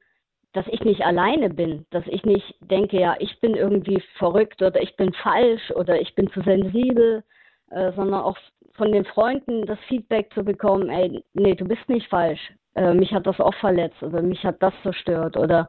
dass 0.52 0.66
ich 0.68 0.80
nicht 0.80 1.02
alleine 1.02 1.50
bin, 1.50 1.84
dass 1.90 2.06
ich 2.06 2.24
nicht 2.24 2.54
denke, 2.60 2.98
ja, 2.98 3.14
ich 3.18 3.38
bin 3.40 3.54
irgendwie 3.54 4.02
verrückt 4.16 4.62
oder 4.62 4.80
ich 4.80 4.96
bin 4.96 5.12
falsch 5.12 5.70
oder 5.72 6.00
ich 6.00 6.14
bin 6.14 6.30
zu 6.30 6.40
sensibel, 6.40 7.22
äh, 7.70 7.92
sondern 7.92 8.22
auch 8.22 8.38
von 8.74 8.90
den 8.90 9.04
Freunden 9.04 9.66
das 9.66 9.78
Feedback 9.80 10.32
zu 10.32 10.42
bekommen, 10.42 10.88
ey, 10.88 11.22
nee, 11.34 11.54
du 11.54 11.66
bist 11.66 11.86
nicht 11.88 12.08
falsch. 12.08 12.40
Äh, 12.74 12.94
mich 12.94 13.12
hat 13.12 13.26
das 13.26 13.38
auch 13.38 13.54
verletzt 13.56 14.02
oder 14.02 14.22
mich 14.22 14.42
hat 14.44 14.62
das 14.62 14.72
zerstört 14.82 15.36
oder 15.36 15.68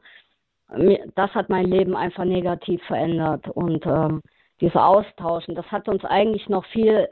mir, 0.74 1.04
das 1.14 1.34
hat 1.34 1.50
mein 1.50 1.66
Leben 1.66 1.94
einfach 1.94 2.24
negativ 2.24 2.82
verändert. 2.84 3.46
Und 3.48 3.84
ähm, 3.84 4.22
dieser 4.60 4.86
Austauschen, 4.86 5.54
das 5.54 5.70
hat 5.70 5.88
uns 5.88 6.04
eigentlich 6.04 6.48
noch 6.48 6.64
viel, 6.66 7.08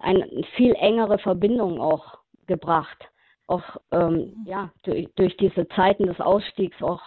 eine 0.00 0.28
viel 0.54 0.74
engere 0.74 1.18
Verbindung 1.18 1.80
auch 1.80 2.18
gebracht 2.46 3.08
auch 3.46 3.76
ähm, 3.90 4.44
ja, 4.44 4.70
durch, 4.82 5.08
durch, 5.16 5.36
diese 5.36 5.68
Zeiten 5.68 6.06
des 6.06 6.20
Ausstiegs 6.20 6.82
auch 6.82 7.02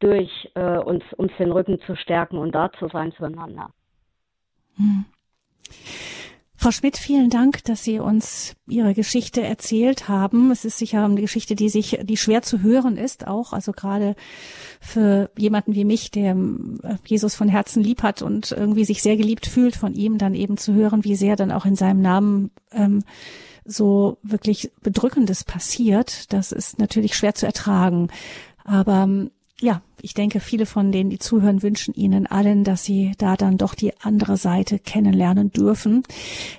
durch 0.00 0.50
äh, 0.54 0.78
uns, 0.78 1.04
uns 1.16 1.32
den 1.38 1.52
Rücken 1.52 1.80
zu 1.86 1.96
stärken 1.96 2.38
und 2.38 2.52
da 2.52 2.70
zu 2.72 2.88
sein 2.88 3.12
zueinander. 3.12 3.70
Hm. 4.76 5.04
Frau 6.58 6.70
Schmidt, 6.70 6.96
vielen 6.96 7.28
Dank, 7.28 7.62
dass 7.64 7.84
Sie 7.84 8.00
uns 8.00 8.56
Ihre 8.66 8.94
Geschichte 8.94 9.42
erzählt 9.42 10.08
haben. 10.08 10.50
Es 10.50 10.64
ist 10.64 10.78
sicher 10.78 11.04
eine 11.04 11.20
Geschichte, 11.20 11.54
die 11.54 11.68
sich, 11.68 11.98
die 12.02 12.16
schwer 12.16 12.42
zu 12.42 12.62
hören 12.62 12.96
ist, 12.96 13.26
auch, 13.26 13.52
also 13.52 13.72
gerade 13.72 14.16
für 14.80 15.30
jemanden 15.36 15.74
wie 15.74 15.84
mich, 15.84 16.10
der 16.10 16.32
äh, 16.32 16.96
Jesus 17.04 17.36
von 17.36 17.48
Herzen 17.48 17.82
lieb 17.82 18.02
hat 18.02 18.22
und 18.22 18.52
irgendwie 18.52 18.84
sich 18.84 19.02
sehr 19.02 19.16
geliebt 19.16 19.46
fühlt 19.46 19.76
von 19.76 19.94
ihm, 19.94 20.18
dann 20.18 20.34
eben 20.34 20.56
zu 20.56 20.72
hören, 20.72 21.04
wie 21.04 21.14
sehr 21.14 21.36
dann 21.36 21.52
auch 21.52 21.66
in 21.66 21.76
seinem 21.76 22.00
Namen 22.00 22.50
ähm, 22.72 23.04
so 23.66 24.18
wirklich 24.22 24.70
Bedrückendes 24.82 25.44
passiert, 25.44 26.32
das 26.32 26.52
ist 26.52 26.78
natürlich 26.78 27.16
schwer 27.16 27.34
zu 27.34 27.46
ertragen. 27.46 28.08
Aber 28.64 29.02
ähm, 29.02 29.30
ja, 29.60 29.82
ich 30.02 30.14
denke, 30.14 30.40
viele 30.40 30.66
von 30.66 30.92
denen, 30.92 31.10
die 31.10 31.18
zuhören, 31.18 31.62
wünschen 31.62 31.94
Ihnen 31.94 32.26
allen, 32.26 32.62
dass 32.64 32.84
Sie 32.84 33.12
da 33.18 33.36
dann 33.36 33.56
doch 33.56 33.74
die 33.74 33.98
andere 34.00 34.36
Seite 34.36 34.78
kennenlernen 34.78 35.50
dürfen. 35.50 36.02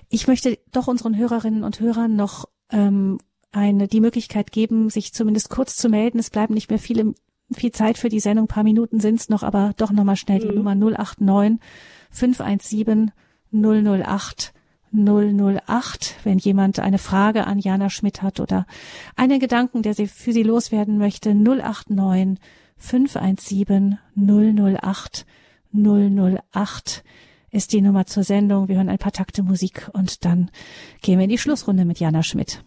Ich 0.09 0.27
möchte 0.27 0.57
doch 0.71 0.87
unseren 0.87 1.15
Hörerinnen 1.15 1.63
und 1.63 1.79
Hörern 1.79 2.15
noch 2.15 2.45
ähm, 2.71 3.19
eine 3.51 3.87
die 3.87 4.01
Möglichkeit 4.01 4.51
geben, 4.51 4.89
sich 4.89 5.13
zumindest 5.13 5.49
kurz 5.49 5.75
zu 5.75 5.89
melden. 5.89 6.19
Es 6.19 6.29
bleiben 6.29 6.53
nicht 6.53 6.69
mehr 6.69 6.79
viele 6.79 7.13
viel 7.53 7.71
Zeit 7.71 7.97
für 7.97 8.09
die 8.09 8.19
Sendung, 8.19 8.45
ein 8.45 8.49
paar 8.49 8.63
Minuten 8.63 8.99
sind 8.99 9.21
es 9.21 9.29
noch, 9.29 9.43
aber 9.43 9.73
doch 9.77 9.91
nochmal 9.91 10.17
schnell 10.17 10.39
die 10.39 10.49
mhm. 10.49 10.55
Nummer 10.55 10.75
089 10.75 11.59
517 12.11 13.11
008 13.53 14.53
008, 14.93 16.15
wenn 16.23 16.37
jemand 16.37 16.79
eine 16.79 16.97
Frage 16.97 17.45
an 17.45 17.59
Jana 17.59 17.89
Schmidt 17.89 18.21
hat 18.21 18.39
oder 18.39 18.65
einen 19.15 19.39
Gedanken, 19.39 19.81
der 19.81 19.93
sie 19.93 20.07
für 20.07 20.33
sie 20.33 20.43
loswerden 20.43 20.97
möchte, 20.97 21.33
089 21.33 22.39
517 22.77 23.97
008 24.15 25.25
008 25.73 27.03
ist 27.51 27.73
die 27.73 27.81
Nummer 27.81 28.05
zur 28.05 28.23
Sendung. 28.23 28.67
Wir 28.67 28.77
hören 28.77 28.89
ein 28.89 28.97
paar 28.97 29.11
Takte 29.11 29.43
Musik 29.43 29.89
und 29.93 30.25
dann 30.25 30.51
gehen 31.01 31.17
wir 31.19 31.23
in 31.23 31.29
die 31.29 31.37
Schlussrunde 31.37 31.85
mit 31.85 31.99
Jana 31.99 32.23
Schmidt. 32.23 32.63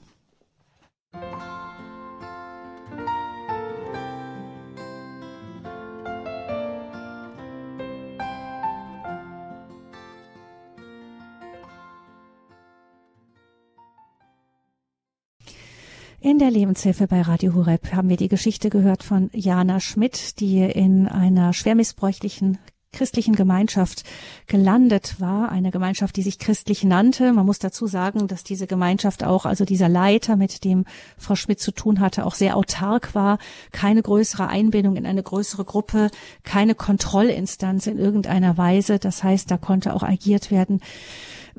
In 16.22 16.38
der 16.38 16.50
Lebenshilfe 16.50 17.06
bei 17.06 17.22
Radio 17.22 17.54
Hureb 17.54 17.94
haben 17.94 18.10
wir 18.10 18.18
die 18.18 18.28
Geschichte 18.28 18.68
gehört 18.68 19.02
von 19.02 19.30
Jana 19.32 19.80
Schmidt, 19.80 20.38
die 20.38 20.58
in 20.60 21.08
einer 21.08 21.54
schwer 21.54 21.74
missbräuchlichen 21.74 22.58
christlichen 22.92 23.36
Gemeinschaft 23.36 24.02
gelandet 24.46 25.18
war, 25.18 25.50
eine 25.50 25.70
Gemeinschaft, 25.70 26.16
die 26.16 26.22
sich 26.22 26.38
christlich 26.38 26.84
nannte. 26.84 27.32
Man 27.32 27.46
muss 27.46 27.58
dazu 27.58 27.86
sagen, 27.86 28.26
dass 28.26 28.44
diese 28.44 28.66
Gemeinschaft 28.66 29.24
auch, 29.24 29.46
also 29.46 29.64
dieser 29.64 29.88
Leiter, 29.88 30.36
mit 30.36 30.64
dem 30.64 30.84
Frau 31.16 31.36
Schmidt 31.36 31.60
zu 31.60 31.72
tun 31.72 32.00
hatte, 32.00 32.26
auch 32.26 32.34
sehr 32.34 32.56
autark 32.56 33.14
war, 33.14 33.38
keine 33.72 34.02
größere 34.02 34.48
Einbindung 34.48 34.96
in 34.96 35.06
eine 35.06 35.22
größere 35.22 35.64
Gruppe, 35.64 36.10
keine 36.42 36.74
Kontrollinstanz 36.74 37.86
in 37.86 37.96
irgendeiner 37.96 38.58
Weise. 38.58 38.98
Das 38.98 39.22
heißt, 39.22 39.50
da 39.50 39.56
konnte 39.56 39.94
auch 39.94 40.02
agiert 40.02 40.50
werden, 40.50 40.80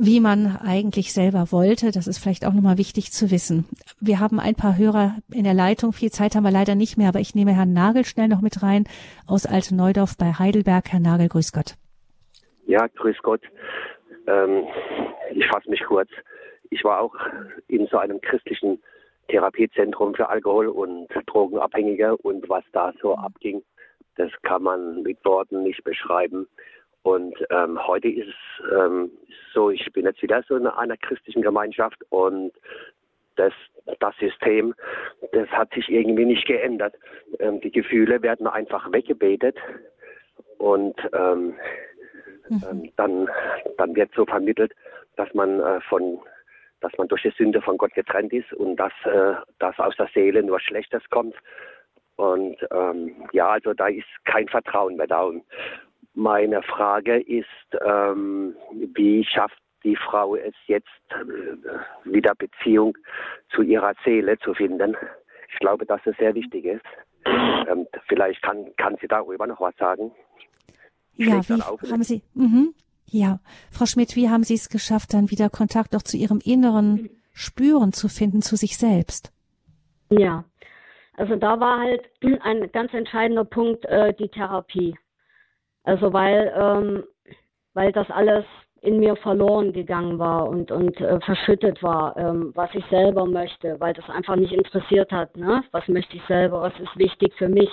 wie 0.03 0.19
man 0.19 0.57
eigentlich 0.57 1.13
selber 1.13 1.51
wollte. 1.51 1.91
Das 1.91 2.07
ist 2.07 2.17
vielleicht 2.17 2.43
auch 2.43 2.53
nochmal 2.53 2.79
wichtig 2.79 3.11
zu 3.11 3.29
wissen. 3.29 3.65
Wir 3.99 4.19
haben 4.19 4.39
ein 4.39 4.55
paar 4.55 4.75
Hörer 4.75 5.17
in 5.31 5.43
der 5.43 5.53
Leitung. 5.53 5.93
Viel 5.93 6.09
Zeit 6.09 6.35
haben 6.35 6.43
wir 6.43 6.51
leider 6.51 6.73
nicht 6.73 6.97
mehr, 6.97 7.09
aber 7.09 7.19
ich 7.19 7.35
nehme 7.35 7.53
Herrn 7.53 7.71
Nagel 7.71 8.03
schnell 8.03 8.27
noch 8.27 8.41
mit 8.41 8.63
rein 8.63 8.85
aus 9.27 9.45
Alteneudorf 9.45 10.17
bei 10.17 10.33
Heidelberg. 10.33 10.91
Herr 10.91 10.99
Nagel, 10.99 11.27
grüß 11.27 11.51
Gott. 11.51 11.75
Ja, 12.65 12.87
grüß 12.87 13.17
Gott. 13.21 13.41
Ähm, 14.25 14.63
ich 15.35 15.45
fasse 15.47 15.69
mich 15.69 15.83
kurz. 15.83 16.09
Ich 16.71 16.83
war 16.83 16.99
auch 16.99 17.15
in 17.67 17.85
so 17.91 17.99
einem 17.99 18.19
christlichen 18.21 18.81
Therapiezentrum 19.27 20.15
für 20.15 20.29
Alkohol- 20.29 20.67
und 20.67 21.09
Drogenabhängige 21.27 22.17
und 22.17 22.49
was 22.49 22.63
da 22.71 22.91
so 23.03 23.15
abging, 23.15 23.61
das 24.15 24.31
kann 24.41 24.63
man 24.63 25.03
mit 25.03 25.23
Worten 25.23 25.61
nicht 25.61 25.83
beschreiben. 25.83 26.47
Und 27.03 27.35
ähm, 27.49 27.79
heute 27.87 28.07
ist 28.07 28.27
es 28.27 28.71
ähm, 28.71 29.11
so, 29.53 29.71
ich 29.71 29.91
bin 29.91 30.05
jetzt 30.05 30.21
wieder 30.21 30.43
so 30.47 30.55
in 30.55 30.67
einer 30.67 30.97
christlichen 30.97 31.41
Gemeinschaft 31.41 31.97
und 32.09 32.53
das, 33.37 33.53
das 33.99 34.15
System, 34.17 34.75
das 35.31 35.47
hat 35.49 35.73
sich 35.73 35.89
irgendwie 35.89 36.25
nicht 36.25 36.45
geändert. 36.45 36.93
Ähm, 37.39 37.59
die 37.61 37.71
Gefühle 37.71 38.21
werden 38.21 38.45
einfach 38.45 38.91
weggebetet 38.91 39.57
und 40.57 40.95
ähm, 41.13 41.55
mhm. 42.49 42.63
Ähm, 42.69 42.91
dann, 42.97 43.29
dann 43.77 43.95
wird 43.95 44.11
so 44.13 44.25
vermittelt, 44.25 44.73
dass 45.15 45.33
man 45.33 45.59
äh, 45.59 45.81
von 45.81 46.19
dass 46.81 46.91
man 46.97 47.07
durch 47.07 47.21
die 47.21 47.33
Sünde 47.37 47.61
von 47.61 47.77
Gott 47.77 47.93
getrennt 47.93 48.33
ist 48.33 48.51
und 48.53 48.75
dass, 48.75 48.91
äh, 49.05 49.35
dass 49.59 49.77
aus 49.79 49.95
der 49.97 50.09
Seele 50.15 50.41
nur 50.41 50.59
Schlechtes 50.59 51.03
kommt. 51.11 51.35
Und 52.15 52.57
ähm, 52.71 53.29
ja, 53.31 53.49
also 53.49 53.73
da 53.73 53.87
ist 53.87 54.07
kein 54.25 54.47
Vertrauen 54.47 54.97
mehr 54.97 55.05
da. 55.05 55.21
Und, 55.21 55.43
meine 56.13 56.61
Frage 56.63 57.19
ist, 57.19 57.47
ähm, 57.85 58.55
wie 58.93 59.23
schafft 59.23 59.57
die 59.83 59.95
Frau 59.95 60.35
es 60.35 60.53
jetzt, 60.67 60.87
äh, 61.09 62.11
wieder 62.11 62.35
Beziehung 62.35 62.97
zu 63.53 63.61
ihrer 63.61 63.93
Seele 64.03 64.37
zu 64.39 64.53
finden? 64.53 64.95
Ich 65.51 65.59
glaube, 65.59 65.85
dass 65.85 66.01
es 66.05 66.15
sehr 66.17 66.35
wichtig 66.35 66.65
ist. 66.65 66.85
Ähm, 67.25 67.87
vielleicht 68.07 68.41
kann, 68.41 68.75
kann 68.77 68.97
sie 68.99 69.07
darüber 69.07 69.47
noch 69.47 69.61
was 69.61 69.75
sagen. 69.77 70.11
Ja, 71.13 71.41
wie 71.47 71.91
haben 71.91 72.03
Sie, 72.03 72.23
mhm. 72.33 72.73
ja, 73.05 73.39
Frau 73.71 73.85
Schmidt, 73.85 74.15
wie 74.15 74.29
haben 74.29 74.43
Sie 74.43 74.55
es 74.55 74.69
geschafft, 74.69 75.13
dann 75.13 75.29
wieder 75.29 75.49
Kontakt 75.49 75.95
auch 75.95 76.01
zu 76.01 76.17
Ihrem 76.17 76.39
inneren 76.43 77.09
Spüren 77.33 77.93
zu 77.93 78.07
finden, 78.07 78.41
zu 78.41 78.55
sich 78.55 78.77
selbst? 78.77 79.31
Ja, 80.09 80.43
also 81.13 81.35
da 81.35 81.59
war 81.59 81.79
halt 81.79 82.09
ein 82.41 82.71
ganz 82.71 82.93
entscheidender 82.93 83.45
Punkt 83.45 83.85
äh, 83.85 84.13
die 84.13 84.29
Therapie. 84.29 84.95
Also 85.83 86.13
weil, 86.13 86.53
ähm, 86.55 87.03
weil 87.73 87.91
das 87.91 88.09
alles 88.09 88.45
in 88.81 88.99
mir 88.99 89.15
verloren 89.15 89.73
gegangen 89.73 90.17
war 90.17 90.47
und, 90.49 90.71
und 90.71 90.99
äh, 90.99 91.19
verschüttet 91.21 91.81
war, 91.83 92.17
ähm, 92.17 92.51
was 92.55 92.73
ich 92.73 92.83
selber 92.87 93.25
möchte, 93.25 93.79
weil 93.79 93.93
das 93.93 94.09
einfach 94.09 94.35
nicht 94.35 94.53
interessiert 94.53 95.11
hat. 95.11 95.37
Ne? 95.37 95.63
Was 95.71 95.87
möchte 95.87 96.17
ich 96.17 96.23
selber, 96.27 96.61
was 96.61 96.79
ist 96.79 96.97
wichtig 96.97 97.33
für 97.35 97.47
mich? 97.47 97.69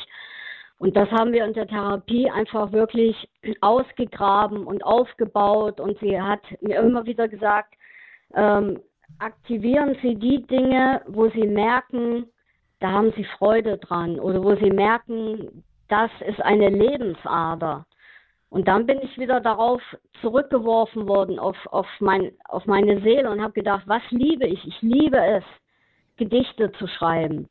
Und 0.79 0.97
das 0.97 1.11
haben 1.11 1.33
wir 1.33 1.45
in 1.45 1.55
der 1.55 1.67
Therapie 1.67 2.31
einfach 2.31 2.73
wirklich 2.73 3.29
ausgegraben 3.61 4.65
und 4.67 4.85
aufgebaut. 4.85 5.81
Und 5.81 5.99
sie 5.99 6.21
hat 6.21 6.43
mir 6.61 6.79
immer 6.79 7.05
wieder 7.05 7.27
gesagt, 7.27 7.75
ähm, 8.35 8.79
aktivieren 9.19 9.97
Sie 10.03 10.15
die 10.15 10.47
Dinge, 10.47 11.03
wo 11.09 11.29
Sie 11.31 11.47
merken, 11.47 12.27
da 12.81 12.93
haben 12.93 13.13
Sie 13.17 13.25
Freude 13.25 13.79
dran 13.79 14.21
oder 14.21 14.43
wo 14.45 14.55
Sie 14.55 14.71
merken, 14.71 15.65
das 15.89 16.11
ist 16.27 16.41
eine 16.43 16.69
Lebensader. 16.69 17.87
Und 18.51 18.67
dann 18.67 18.87
bin 18.87 19.01
ich 19.03 19.19
wieder 19.19 19.41
darauf 19.41 19.83
zurückgeworfen 20.23 21.07
worden, 21.07 21.39
auf, 21.39 21.57
auf, 21.67 21.87
mein, 22.01 22.33
auf 22.47 22.65
meine 22.67 23.01
Seele 23.03 23.31
und 23.31 23.43
habe 23.43 23.53
gedacht, 23.53 23.83
was 23.87 24.03
liebe 24.11 24.47
ich? 24.47 24.67
Ich 24.67 24.81
liebe 24.81 25.19
es, 25.19 25.45
Gedichte 26.17 26.73
zu 26.73 26.87
schreiben. 26.87 27.49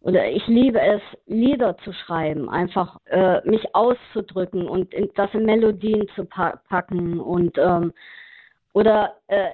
Oder 0.00 0.28
ich 0.30 0.46
liebe 0.46 0.80
es, 0.80 1.02
Lieder 1.26 1.76
zu 1.78 1.92
schreiben, 1.92 2.48
einfach 2.48 2.98
äh, 3.06 3.40
mich 3.48 3.74
auszudrücken 3.74 4.68
und 4.68 4.94
in, 4.94 5.10
das 5.16 5.34
in 5.34 5.44
Melodien 5.44 6.06
zu 6.14 6.24
pa 6.24 6.60
packen. 6.68 7.18
Und 7.18 7.58
ähm, 7.58 7.92
oder 8.72 9.16
äh, 9.26 9.50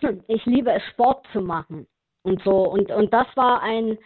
ich 0.26 0.46
liebe 0.46 0.72
es, 0.72 0.82
Sport 0.84 1.26
zu 1.32 1.42
machen 1.42 1.86
und 2.22 2.42
so. 2.42 2.62
Und, 2.62 2.90
und 2.90 3.12
das 3.12 3.26
war 3.36 3.62
ein 3.62 3.98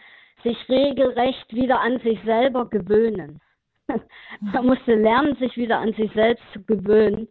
sich 0.43 0.57
regelrecht 0.67 1.53
wieder 1.53 1.79
an 1.79 1.99
sich 1.99 2.19
selber 2.23 2.69
gewöhnen. 2.69 3.39
man 4.41 4.65
musste 4.65 4.95
lernen, 4.95 5.35
sich 5.39 5.55
wieder 5.57 5.79
an 5.79 5.93
sich 5.93 6.11
selbst 6.13 6.43
zu 6.53 6.63
gewöhnen, 6.63 7.27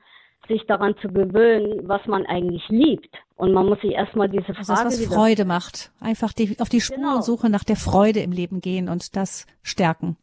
sich 0.48 0.64
daran 0.66 0.96
zu 1.00 1.08
gewöhnen, 1.08 1.86
was 1.88 2.04
man 2.06 2.26
eigentlich 2.26 2.66
liebt. 2.68 3.14
Und 3.36 3.52
man 3.52 3.66
muss 3.66 3.80
sich 3.80 3.92
erstmal 3.92 4.28
diese 4.28 4.54
Frage. 4.54 4.58
Also 4.58 4.72
das, 4.72 4.84
was 4.84 5.14
Freude 5.14 5.44
macht. 5.44 5.90
Einfach 6.00 6.32
die, 6.32 6.56
auf 6.60 6.68
die 6.68 6.80
Spurensuche 6.80 7.46
genau. 7.46 7.56
nach 7.56 7.64
der 7.64 7.76
Freude 7.76 8.20
im 8.20 8.32
Leben 8.32 8.60
gehen 8.60 8.88
und 8.88 9.16
das 9.16 9.46
stärken. 9.62 10.16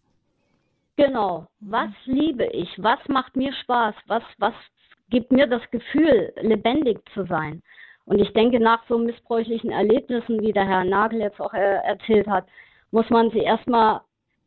Genau. 0.98 1.48
Was 1.60 1.92
liebe 2.06 2.46
ich? 2.46 2.70
Was 2.78 3.00
macht 3.08 3.36
mir 3.36 3.54
Spaß? 3.54 3.96
Was, 4.08 4.24
was 4.38 4.54
gibt 5.10 5.32
mir 5.32 5.48
das 5.48 5.62
Gefühl, 5.72 6.34
lebendig 6.42 7.00
zu 7.14 7.26
sein? 7.26 7.62
Und 8.06 8.20
ich 8.20 8.32
denke, 8.34 8.60
nach 8.60 8.84
so 8.88 8.98
missbräuchlichen 8.98 9.72
Erlebnissen, 9.72 10.40
wie 10.42 10.54
der 10.54 10.68
Herr 10.68 10.84
Nagel 10.84 11.22
jetzt 11.22 11.42
auch 11.42 11.54
äh, 11.54 11.78
erzählt 11.84 12.28
hat, 12.28 12.46
muss 12.92 13.10
man 13.10 13.32
sich 13.32 13.42
erstmal 13.42 14.02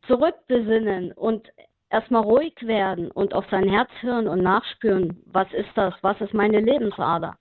zurückbesinnen 0.07 1.11
und 1.11 1.47
erstmal 1.89 2.23
ruhig 2.23 2.55
werden 2.61 3.11
und 3.11 3.33
auf 3.33 3.45
sein 3.49 3.67
Herz 3.67 3.89
hören 4.01 4.27
und 4.27 4.41
nachspüren, 4.41 5.21
was 5.25 5.51
ist 5.53 5.69
das, 5.75 5.93
was 6.01 6.19
ist 6.21 6.33
meine 6.33 6.59
Lebensader. 6.59 7.37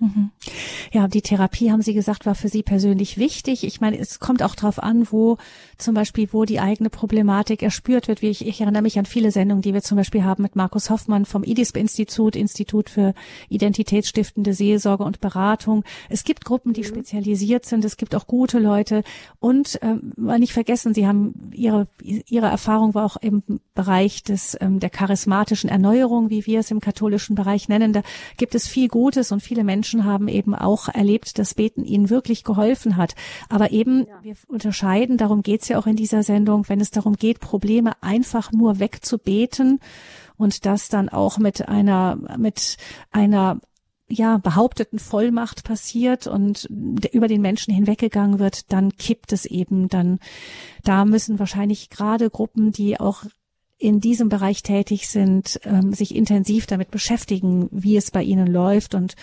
Mhm. 0.00 0.30
Ja, 0.92 1.08
die 1.08 1.20
Therapie, 1.20 1.70
haben 1.70 1.82
Sie 1.82 1.92
gesagt, 1.92 2.24
war 2.24 2.34
für 2.34 2.48
Sie 2.48 2.62
persönlich 2.62 3.18
wichtig. 3.18 3.64
Ich 3.64 3.80
meine, 3.82 3.98
es 3.98 4.18
kommt 4.18 4.42
auch 4.42 4.54
darauf 4.54 4.82
an, 4.82 5.06
wo 5.10 5.36
zum 5.76 5.94
Beispiel, 5.94 6.28
wo 6.32 6.46
die 6.46 6.58
eigene 6.58 6.88
Problematik 6.88 7.62
erspürt 7.62 8.08
wird. 8.08 8.22
Wie 8.22 8.30
ich, 8.30 8.46
ich 8.46 8.62
erinnere 8.62 8.82
mich 8.82 8.98
an 8.98 9.04
viele 9.04 9.30
Sendungen, 9.30 9.60
die 9.60 9.74
wir 9.74 9.82
zum 9.82 9.96
Beispiel 9.96 10.24
haben 10.24 10.42
mit 10.42 10.56
Markus 10.56 10.88
Hoffmann 10.88 11.26
vom 11.26 11.44
IDISP-Institut, 11.44 12.34
Institut 12.34 12.88
für 12.88 13.12
identitätsstiftende 13.50 14.54
Seelsorge 14.54 15.04
und 15.04 15.20
Beratung. 15.20 15.84
Es 16.08 16.24
gibt 16.24 16.46
Gruppen, 16.46 16.72
die 16.72 16.80
mhm. 16.80 16.86
spezialisiert 16.86 17.66
sind. 17.66 17.84
Es 17.84 17.98
gibt 17.98 18.14
auch 18.14 18.26
gute 18.26 18.58
Leute. 18.58 19.04
Und 19.38 19.78
ähm, 19.82 20.14
nicht 20.16 20.54
vergessen, 20.54 20.94
Sie 20.94 21.06
haben 21.06 21.50
Ihre, 21.52 21.88
Ihre 22.02 22.46
Erfahrung 22.46 22.94
war 22.94 23.04
auch 23.04 23.16
im 23.16 23.42
Bereich 23.74 24.22
des, 24.22 24.56
ähm, 24.60 24.80
der 24.80 24.90
charismatischen 24.90 25.68
Erneuerung, 25.68 26.30
wie 26.30 26.46
wir 26.46 26.60
es 26.60 26.70
im 26.70 26.80
katholischen 26.80 27.34
Bereich 27.34 27.68
nennen. 27.68 27.92
Da 27.92 28.02
gibt 28.38 28.54
es 28.54 28.66
viel 28.66 28.88
Gutes 28.88 29.30
und 29.30 29.42
viele 29.42 29.62
Menschen 29.62 29.89
haben 30.04 30.28
eben 30.28 30.54
auch 30.54 30.70
auch 30.70 30.88
erlebt, 30.88 31.38
dass 31.38 31.54
Beten 31.54 31.84
ihnen 31.84 32.10
wirklich 32.10 32.44
geholfen 32.44 32.96
hat. 32.96 33.14
Aber 33.48 33.72
eben, 33.72 34.06
ja. 34.06 34.22
wir 34.22 34.36
unterscheiden, 34.48 35.16
darum 35.16 35.42
geht's 35.42 35.68
ja 35.68 35.78
auch 35.78 35.86
in 35.86 35.96
dieser 35.96 36.22
Sendung, 36.22 36.68
wenn 36.68 36.80
es 36.80 36.90
darum 36.90 37.14
geht, 37.14 37.40
Probleme 37.40 37.92
einfach 38.02 38.52
nur 38.52 38.78
wegzubeten 38.78 39.80
und 40.36 40.64
das 40.64 40.88
dann 40.88 41.08
auch 41.08 41.38
mit 41.38 41.68
einer, 41.68 42.16
mit 42.38 42.76
einer 43.10 43.60
ja, 44.08 44.38
behaupteten 44.38 44.98
Vollmacht 44.98 45.64
passiert 45.64 46.26
und 46.26 46.68
über 47.12 47.28
den 47.28 47.42
Menschen 47.42 47.72
hinweggegangen 47.72 48.38
wird, 48.38 48.72
dann 48.72 48.96
kippt 48.96 49.32
es 49.32 49.44
eben, 49.44 49.88
dann, 49.88 50.18
da 50.82 51.04
müssen 51.04 51.38
wahrscheinlich 51.38 51.90
gerade 51.90 52.28
Gruppen, 52.28 52.72
die 52.72 52.98
auch 52.98 53.24
in 53.78 54.00
diesem 54.00 54.28
Bereich 54.28 54.62
tätig 54.62 55.08
sind, 55.08 55.58
ähm, 55.64 55.92
sich 55.94 56.14
intensiv 56.14 56.66
damit 56.66 56.90
beschäftigen, 56.90 57.68
wie 57.70 57.96
es 57.96 58.10
bei 58.10 58.22
ihnen 58.22 58.46
läuft 58.46 58.94
und 58.94 59.14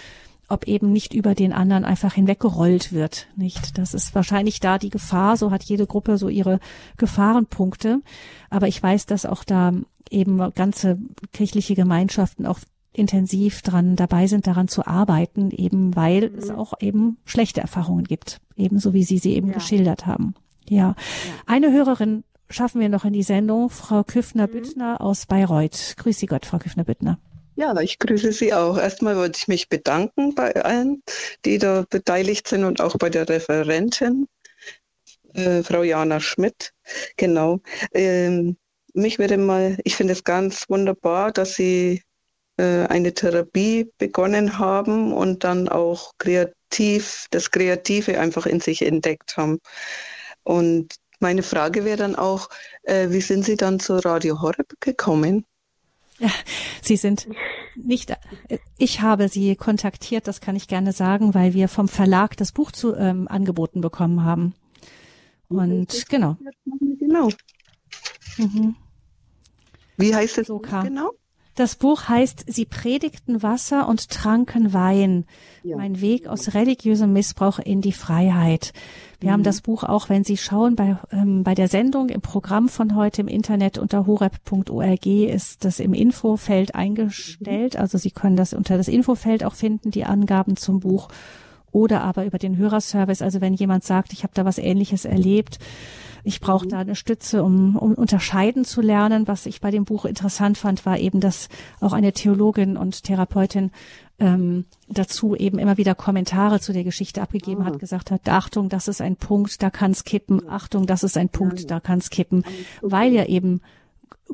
ob 0.49 0.67
eben 0.67 0.91
nicht 0.91 1.13
über 1.13 1.35
den 1.35 1.53
anderen 1.53 1.83
einfach 1.83 2.13
hinweggerollt 2.13 2.93
wird, 2.93 3.27
nicht? 3.35 3.77
Das 3.77 3.93
ist 3.93 4.15
wahrscheinlich 4.15 4.59
da 4.59 4.77
die 4.77 4.89
Gefahr. 4.89 5.37
So 5.37 5.51
hat 5.51 5.63
jede 5.63 5.87
Gruppe 5.87 6.17
so 6.17 6.29
ihre 6.29 6.59
Gefahrenpunkte. 6.97 8.01
Aber 8.49 8.67
ich 8.67 8.81
weiß, 8.81 9.05
dass 9.05 9.25
auch 9.25 9.43
da 9.43 9.73
eben 10.09 10.53
ganze 10.53 10.97
kirchliche 11.33 11.75
Gemeinschaften 11.75 12.45
auch 12.45 12.59
intensiv 12.93 13.61
dran 13.61 13.95
dabei 13.95 14.27
sind, 14.27 14.47
daran 14.47 14.67
zu 14.67 14.87
arbeiten, 14.87 15.51
eben 15.51 15.95
weil 15.95 16.29
mhm. 16.29 16.37
es 16.37 16.49
auch 16.49 16.73
eben 16.79 17.17
schlechte 17.25 17.61
Erfahrungen 17.61 18.05
gibt, 18.05 18.41
ebenso 18.55 18.93
wie 18.93 19.03
Sie 19.03 19.19
sie 19.19 19.33
eben 19.33 19.49
ja. 19.49 19.53
geschildert 19.53 20.05
haben. 20.05 20.33
Ja. 20.67 20.77
ja. 20.77 20.95
Eine 21.45 21.71
Hörerin 21.71 22.23
schaffen 22.49 22.81
wir 22.81 22.89
noch 22.89 23.05
in 23.05 23.13
die 23.13 23.23
Sendung, 23.23 23.69
Frau 23.69 24.03
Küffner-Büttner 24.03 24.93
mhm. 24.93 24.97
aus 24.97 25.25
Bayreuth. 25.25 25.95
Grüß 25.97 26.17
Sie 26.17 26.25
Gott, 26.25 26.45
Frau 26.45 26.57
Küffner-Büttner. 26.57 27.19
Ja, 27.59 27.75
ich 27.81 27.97
grüße 27.97 28.33
Sie 28.33 28.53
auch. 28.53 28.77
Erstmal 28.77 29.17
wollte 29.17 29.39
ich 29.39 29.47
mich 29.47 29.67
bedanken 29.67 30.35
bei 30.35 30.55
allen, 30.63 31.01
die 31.43 31.57
da 31.57 31.85
beteiligt 31.89 32.47
sind 32.47 32.63
und 32.63 32.81
auch 32.81 32.95
bei 32.97 33.09
der 33.09 33.27
Referentin, 33.27 34.27
äh, 35.33 35.63
Frau 35.63 35.81
Jana 35.81 36.19
Schmidt. 36.19 36.73
Genau. 37.17 37.61
Ähm, 37.93 38.57
mich 38.93 39.17
würde 39.17 39.37
mal, 39.37 39.79
ich 39.85 39.95
finde 39.95 40.13
es 40.13 40.23
ganz 40.23 40.69
wunderbar, 40.69 41.31
dass 41.31 41.55
Sie 41.55 42.03
äh, 42.57 42.85
eine 42.85 43.15
Therapie 43.15 43.91
begonnen 43.97 44.59
haben 44.59 45.11
und 45.11 45.43
dann 45.43 45.67
auch 45.67 46.13
kreativ, 46.19 47.25
das 47.31 47.49
Kreative 47.49 48.19
einfach 48.19 48.45
in 48.45 48.59
sich 48.59 48.83
entdeckt 48.83 49.35
haben. 49.35 49.57
Und 50.43 50.93
meine 51.19 51.41
Frage 51.41 51.85
wäre 51.85 51.97
dann 51.97 52.15
auch, 52.15 52.49
äh, 52.83 53.09
wie 53.09 53.21
sind 53.21 53.45
Sie 53.45 53.57
dann 53.57 53.79
zu 53.79 53.97
Radio 53.97 54.41
Horeb 54.43 54.75
gekommen? 54.79 55.43
Sie 56.81 56.97
sind 56.97 57.27
nicht, 57.75 58.13
ich 58.77 59.01
habe 59.01 59.29
Sie 59.29 59.55
kontaktiert, 59.55 60.27
das 60.27 60.41
kann 60.41 60.55
ich 60.55 60.67
gerne 60.67 60.91
sagen, 60.91 61.33
weil 61.33 61.53
wir 61.53 61.67
vom 61.67 61.87
Verlag 61.87 62.35
das 62.37 62.51
Buch 62.51 62.71
zu 62.71 62.95
ähm, 62.95 63.27
angeboten 63.27 63.81
bekommen 63.81 64.23
haben. 64.23 64.55
Und 65.49 66.09
genau. 66.09 66.37
Genau. 66.99 67.29
Mhm. 68.37 68.75
Wie 69.97 70.13
heißt 70.13 70.37
es 70.39 70.47
so 70.47 70.59
genau? 70.59 71.11
Das 71.57 71.75
Buch 71.75 72.07
heißt 72.07 72.45
Sie 72.47 72.65
predigten 72.65 73.41
Wasser 73.41 73.87
und 73.87 74.11
tranken 74.11 74.73
Wein. 74.73 75.25
Ja. 75.63 75.75
Mein 75.75 76.01
Weg 76.01 76.27
aus 76.27 76.53
religiösem 76.53 77.11
Missbrauch 77.13 77.57
in 77.57 77.81
die 77.81 77.93
Freiheit. 77.93 78.73
Wir 79.19 79.29
mhm. 79.29 79.33
haben 79.33 79.43
das 79.43 79.61
Buch 79.61 79.83
auch, 79.83 80.07
wenn 80.07 80.23
Sie 80.23 80.37
schauen, 80.37 80.75
bei, 80.75 80.99
ähm, 81.11 81.43
bei 81.43 81.55
der 81.55 81.67
Sendung 81.67 82.09
im 82.09 82.21
Programm 82.21 82.69
von 82.69 82.95
heute 82.95 83.21
im 83.21 83.27
Internet 83.27 83.79
unter 83.79 84.05
horeb.org 84.05 85.05
ist 85.07 85.65
das 85.65 85.79
im 85.79 85.95
Infofeld 85.95 86.75
eingestellt. 86.75 87.73
Mhm. 87.73 87.79
Also 87.79 87.97
Sie 87.97 88.11
können 88.11 88.35
das 88.35 88.53
unter 88.53 88.77
das 88.77 88.87
Infofeld 88.87 89.43
auch 89.43 89.55
finden, 89.55 89.89
die 89.89 90.05
Angaben 90.05 90.57
zum 90.57 90.79
Buch 90.79 91.07
oder 91.71 92.03
aber 92.03 92.25
über 92.25 92.37
den 92.37 92.57
Hörerservice. 92.57 93.23
Also 93.23 93.41
wenn 93.41 93.55
jemand 93.55 93.83
sagt, 93.83 94.13
ich 94.13 94.21
habe 94.21 94.33
da 94.35 94.45
was 94.45 94.59
Ähnliches 94.59 95.05
erlebt, 95.05 95.57
ich 96.23 96.39
brauche 96.39 96.65
mhm. 96.65 96.69
da 96.69 96.79
eine 96.79 96.95
Stütze, 96.95 97.43
um, 97.43 97.75
um 97.75 97.93
unterscheiden 97.93 98.65
zu 98.65 98.81
lernen. 98.81 99.27
Was 99.27 99.45
ich 99.45 99.61
bei 99.61 99.71
dem 99.71 99.85
Buch 99.85 100.05
interessant 100.05 100.57
fand, 100.57 100.85
war 100.85 100.97
eben, 100.97 101.19
dass 101.19 101.49
auch 101.79 101.93
eine 101.93 102.13
Theologin 102.13 102.77
und 102.77 103.03
Therapeutin 103.03 103.71
ähm, 104.19 104.65
dazu 104.87 105.35
eben 105.35 105.59
immer 105.59 105.77
wieder 105.77 105.95
Kommentare 105.95 106.59
zu 106.59 106.73
der 106.73 106.83
Geschichte 106.83 107.21
abgegeben 107.21 107.65
hat, 107.65 107.75
ah. 107.75 107.77
gesagt 107.77 108.11
hat, 108.11 108.27
Achtung, 108.27 108.69
das 108.69 108.87
ist 108.87 109.01
ein 109.01 109.15
Punkt, 109.15 109.61
da 109.61 109.69
kann's 109.69 110.03
kippen, 110.03 110.49
Achtung, 110.49 110.87
das 110.87 111.03
ist 111.03 111.17
ein 111.17 111.29
Punkt, 111.29 111.69
da 111.69 111.79
kann's 111.79 112.09
kippen, 112.09 112.43
weil 112.81 113.13
ja 113.13 113.25
eben 113.25 113.61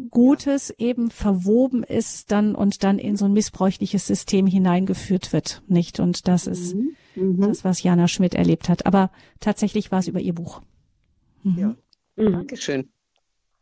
Gutes 0.10 0.72
eben 0.78 1.12
verwoben 1.12 1.84
ist 1.84 2.32
dann 2.32 2.56
und 2.56 2.84
dann 2.84 2.98
in 2.98 3.16
so 3.16 3.26
ein 3.26 3.34
missbräuchliches 3.34 4.08
System 4.08 4.48
hineingeführt 4.48 5.34
wird, 5.34 5.62
nicht? 5.68 6.00
Und 6.00 6.28
das 6.28 6.48
ist 6.48 6.76
mhm. 6.76 6.96
mhm. 7.16 7.42
das, 7.42 7.64
was 7.64 7.84
Jana 7.84 8.08
Schmidt 8.08 8.34
erlebt 8.34 8.70
hat. 8.70 8.86
Aber 8.86 9.12
tatsächlich 9.40 9.92
war 9.92 10.00
es 10.00 10.08
über 10.08 10.20
ihr 10.20 10.34
Buch. 10.34 10.62
Mhm. 11.44 11.60
Ja, 11.60 11.76
mhm. 12.16 12.32
Dankeschön. 12.34 12.90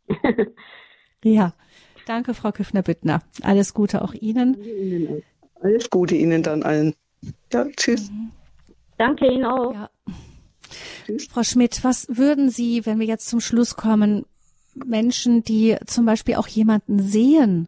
ja, 1.23 1.53
danke, 2.05 2.33
Frau 2.33 2.51
Küffner-Büttner. 2.51 3.21
Alles 3.41 3.73
Gute 3.73 4.01
auch 4.01 4.13
Ihnen. 4.13 4.61
Ihnen 4.63 5.23
alles 5.61 5.89
Gute 5.89 6.15
Ihnen 6.15 6.43
dann 6.43 6.63
allen. 6.63 6.95
Ja, 7.51 7.65
tschüss. 7.75 8.09
Mhm. 8.09 8.31
Danke 8.97 9.31
Ihnen 9.31 9.45
auch. 9.45 9.73
Ja. 9.73 9.89
Frau 11.29 11.43
Schmidt, 11.43 11.83
was 11.83 12.07
würden 12.09 12.49
Sie, 12.49 12.85
wenn 12.85 12.99
wir 12.99 13.07
jetzt 13.07 13.27
zum 13.27 13.39
Schluss 13.39 13.75
kommen, 13.75 14.25
Menschen, 14.73 15.43
die 15.43 15.75
zum 15.85 16.05
Beispiel 16.05 16.35
auch 16.35 16.47
jemanden 16.47 16.99
sehen, 16.99 17.67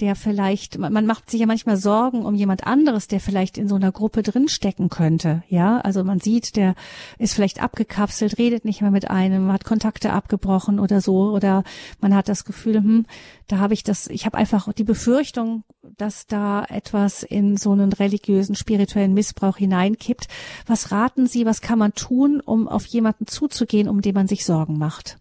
der 0.00 0.14
vielleicht, 0.16 0.78
man 0.78 1.06
macht 1.06 1.30
sich 1.30 1.40
ja 1.40 1.46
manchmal 1.46 1.76
Sorgen 1.76 2.24
um 2.24 2.34
jemand 2.34 2.66
anderes, 2.66 3.08
der 3.08 3.20
vielleicht 3.20 3.58
in 3.58 3.68
so 3.68 3.74
einer 3.74 3.92
Gruppe 3.92 4.22
drinstecken 4.22 4.88
könnte. 4.88 5.42
Ja, 5.48 5.78
also 5.80 6.04
man 6.04 6.20
sieht, 6.20 6.56
der 6.56 6.74
ist 7.18 7.34
vielleicht 7.34 7.62
abgekapselt, 7.62 8.38
redet 8.38 8.64
nicht 8.64 8.80
mehr 8.80 8.90
mit 8.90 9.10
einem, 9.10 9.52
hat 9.52 9.64
Kontakte 9.64 10.12
abgebrochen 10.12 10.78
oder 10.78 11.00
so, 11.00 11.30
oder 11.30 11.64
man 12.00 12.14
hat 12.14 12.28
das 12.28 12.44
Gefühl, 12.44 12.76
hm, 12.76 13.06
da 13.48 13.58
habe 13.58 13.74
ich 13.74 13.82
das, 13.82 14.06
ich 14.08 14.26
habe 14.26 14.38
einfach 14.38 14.72
die 14.72 14.84
Befürchtung, 14.84 15.64
dass 15.96 16.26
da 16.26 16.64
etwas 16.64 17.22
in 17.22 17.56
so 17.56 17.72
einen 17.72 17.92
religiösen, 17.92 18.54
spirituellen 18.54 19.14
Missbrauch 19.14 19.56
hineinkippt. 19.56 20.28
Was 20.66 20.92
raten 20.92 21.26
Sie, 21.26 21.46
was 21.46 21.60
kann 21.60 21.78
man 21.78 21.94
tun, 21.94 22.40
um 22.40 22.68
auf 22.68 22.86
jemanden 22.86 23.26
zuzugehen, 23.26 23.88
um 23.88 24.02
den 24.02 24.14
man 24.14 24.28
sich 24.28 24.44
Sorgen 24.44 24.78
macht? 24.78 25.18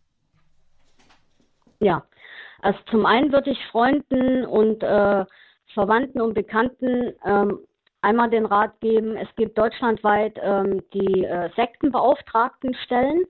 Ja, 1.80 2.04
Also 2.68 2.80
zum 2.92 3.06
einen 3.06 3.32
würde 3.32 3.52
ich 3.52 3.68
Freunden 3.68 4.46
und 4.46 4.84
äh, 4.84 5.24
Verwandten 5.74 6.20
und 6.20 6.34
Bekannten 6.34 7.14
ähm, 7.24 7.60
einmal 8.02 8.30
den 8.30 8.46
Rat 8.46 8.78
geben, 8.82 9.16
es 9.16 9.30
gibt 9.38 9.58
deutschlandweit 9.58 10.38
ähm, 10.44 10.84
die 10.94 11.24
äh, 11.24 11.50
Sektenbeauftragtenstellen. 11.56 13.24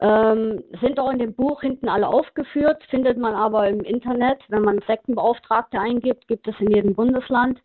Ähm, 0.00 0.62
sind 0.82 1.00
auch 1.00 1.10
in 1.10 1.18
dem 1.18 1.34
Buch 1.34 1.62
hinten 1.62 1.88
alle 1.88 2.08
aufgeführt, 2.08 2.84
findet 2.90 3.16
man 3.16 3.34
aber 3.34 3.66
im 3.70 3.80
Internet. 3.80 4.42
Wenn 4.48 4.64
man 4.64 4.80
Sektenbeauftragte 4.86 5.80
eingibt, 5.80 6.28
gibt 6.28 6.46
es 6.46 6.60
in 6.60 6.70
jedem 6.70 6.94
Bundesland. 6.94 7.62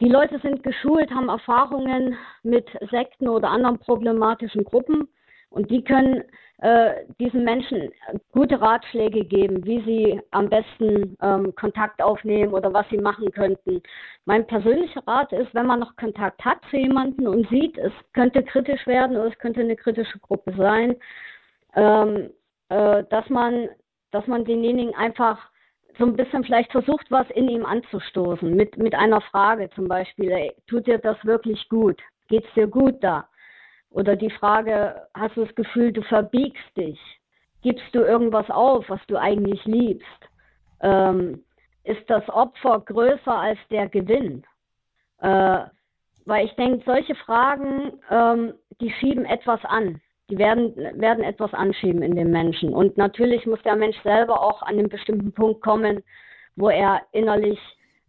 Die 0.00 0.08
Leute 0.08 0.38
sind 0.38 0.62
geschult, 0.62 1.10
haben 1.10 1.28
Erfahrungen 1.28 2.16
mit 2.44 2.68
Sekten 2.92 3.28
oder 3.28 3.50
anderen 3.50 3.80
problematischen 3.80 4.62
Gruppen 4.62 5.08
und 5.48 5.72
die 5.72 5.82
können 5.82 6.22
äh, 6.60 7.06
diesen 7.18 7.42
Menschen 7.44 7.90
gute 8.32 8.60
Ratschläge 8.60 9.24
geben, 9.24 9.64
wie 9.64 9.80
sie 9.82 10.20
am 10.30 10.50
besten 10.50 11.16
ähm, 11.22 11.54
Kontakt 11.54 12.02
aufnehmen 12.02 12.52
oder 12.52 12.72
was 12.72 12.86
sie 12.90 12.98
machen 12.98 13.30
könnten. 13.32 13.82
Mein 14.26 14.46
persönlicher 14.46 15.02
Rat 15.06 15.32
ist, 15.32 15.54
wenn 15.54 15.66
man 15.66 15.80
noch 15.80 15.96
Kontakt 15.96 16.44
hat 16.44 16.58
zu 16.68 16.76
jemandem 16.76 17.28
und 17.28 17.48
sieht, 17.48 17.78
es 17.78 17.92
könnte 18.12 18.42
kritisch 18.42 18.86
werden 18.86 19.16
oder 19.16 19.28
es 19.28 19.38
könnte 19.38 19.60
eine 19.60 19.74
kritische 19.74 20.18
Gruppe 20.18 20.52
sein, 20.54 20.96
ähm, 21.76 22.30
äh, 22.68 23.04
dass 23.08 23.26
man, 23.30 23.70
dass 24.10 24.26
man 24.26 24.44
denjenigen 24.44 24.94
einfach 24.94 25.38
so 25.98 26.04
ein 26.04 26.16
bisschen 26.16 26.44
vielleicht 26.44 26.72
versucht, 26.72 27.10
was 27.10 27.28
in 27.30 27.48
ihm 27.48 27.64
anzustoßen, 27.64 28.54
mit, 28.54 28.76
mit 28.76 28.94
einer 28.94 29.22
Frage 29.22 29.70
zum 29.74 29.88
Beispiel, 29.88 30.30
ey, 30.30 30.52
tut 30.66 30.86
dir 30.86 30.98
das 30.98 31.16
wirklich 31.24 31.70
gut? 31.70 32.00
Geht's 32.28 32.52
dir 32.54 32.66
gut 32.66 33.02
da? 33.02 33.29
Oder 33.90 34.16
die 34.16 34.30
Frage, 34.30 35.06
hast 35.14 35.36
du 35.36 35.44
das 35.44 35.54
Gefühl, 35.54 35.92
du 35.92 36.02
verbiegst 36.02 36.76
dich? 36.76 36.98
Gibst 37.62 37.92
du 37.92 38.00
irgendwas 38.00 38.48
auf, 38.48 38.88
was 38.88 39.00
du 39.08 39.16
eigentlich 39.16 39.64
liebst? 39.64 40.06
Ähm, 40.80 41.44
ist 41.84 42.08
das 42.08 42.26
Opfer 42.28 42.80
größer 42.80 43.36
als 43.36 43.58
der 43.70 43.88
Gewinn? 43.88 44.44
Äh, 45.20 45.64
weil 46.24 46.46
ich 46.46 46.54
denke, 46.54 46.82
solche 46.86 47.14
Fragen, 47.16 47.92
ähm, 48.10 48.54
die 48.80 48.90
schieben 48.92 49.24
etwas 49.24 49.62
an. 49.64 50.00
Die 50.30 50.38
werden, 50.38 50.76
werden 50.76 51.24
etwas 51.24 51.52
anschieben 51.52 52.02
in 52.02 52.14
den 52.14 52.30
Menschen. 52.30 52.72
Und 52.72 52.96
natürlich 52.96 53.44
muss 53.46 53.60
der 53.62 53.74
Mensch 53.74 54.00
selber 54.02 54.40
auch 54.40 54.62
an 54.62 54.78
einen 54.78 54.88
bestimmten 54.88 55.32
Punkt 55.32 55.60
kommen, 55.60 56.04
wo 56.54 56.68
er 56.68 57.00
innerlich 57.12 57.58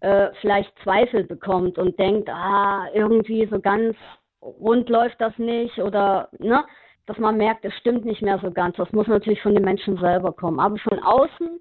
äh, 0.01 0.29
vielleicht 0.39 0.71
Zweifel 0.83 1.23
bekommt 1.23 1.79
und 1.79 1.97
denkt, 1.97 2.29
ah, 2.29 2.85
irgendwie 2.93 3.47
so 3.47 3.59
ganz 3.59 3.95
rund 4.41 4.89
läuft 4.89 5.19
das 5.21 5.37
nicht 5.37 5.79
oder 5.79 6.29
ne, 6.39 6.63
dass 7.05 7.17
man 7.17 7.37
merkt, 7.37 7.65
es 7.65 7.73
stimmt 7.75 8.05
nicht 8.05 8.21
mehr 8.21 8.39
so 8.39 8.51
ganz. 8.51 8.77
Das 8.77 8.91
muss 8.91 9.07
natürlich 9.07 9.41
von 9.41 9.53
den 9.53 9.63
Menschen 9.63 9.97
selber 9.97 10.31
kommen. 10.31 10.59
Aber 10.59 10.77
von 10.77 10.99
außen, 10.99 11.59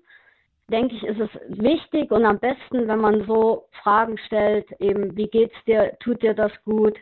denke 0.71 0.95
ich, 0.95 1.03
ist 1.03 1.21
es 1.21 1.31
wichtig 1.49 2.11
und 2.11 2.25
am 2.25 2.39
besten, 2.39 2.87
wenn 2.87 3.01
man 3.01 3.27
so 3.27 3.67
Fragen 3.83 4.19
stellt, 4.19 4.71
eben, 4.81 5.17
wie 5.17 5.27
geht's 5.27 5.57
dir, 5.67 5.97
tut 6.01 6.23
dir 6.23 6.35
das 6.35 6.53
gut? 6.65 6.97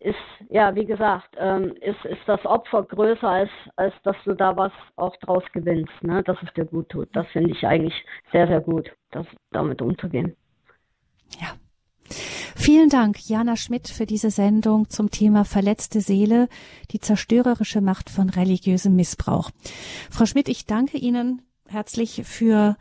Ist, 0.00 0.16
ja, 0.48 0.74
wie 0.74 0.86
gesagt, 0.86 1.36
ähm, 1.38 1.74
ist, 1.82 2.02
ist 2.06 2.22
das 2.26 2.44
Opfer 2.46 2.82
größer, 2.84 3.28
als, 3.28 3.50
als 3.76 3.94
dass 4.02 4.16
du 4.24 4.34
da 4.34 4.56
was 4.56 4.72
auch 4.96 5.14
draus 5.18 5.44
gewinnst, 5.52 5.92
ne? 6.02 6.22
dass 6.22 6.38
es 6.42 6.52
dir 6.54 6.64
gut 6.64 6.88
tut. 6.88 7.08
Das 7.12 7.26
finde 7.28 7.50
ich 7.50 7.66
eigentlich 7.66 8.04
sehr, 8.32 8.46
sehr 8.46 8.62
gut, 8.62 8.90
das, 9.10 9.26
damit 9.52 9.82
umzugehen. 9.82 10.34
Ja, 11.38 11.52
Vielen 12.60 12.90
Dank, 12.90 13.26
Jana 13.26 13.56
Schmidt, 13.56 13.88
für 13.88 14.04
diese 14.04 14.30
Sendung 14.30 14.90
zum 14.90 15.10
Thema 15.10 15.46
verletzte 15.46 16.02
Seele, 16.02 16.46
die 16.90 17.00
zerstörerische 17.00 17.80
Macht 17.80 18.10
von 18.10 18.28
religiösem 18.28 18.94
Missbrauch. 18.94 19.50
Frau 20.10 20.26
Schmidt, 20.26 20.46
ich 20.50 20.66
danke 20.66 20.98
Ihnen 20.98 21.40
herzlich 21.66 22.20
für 22.26 22.76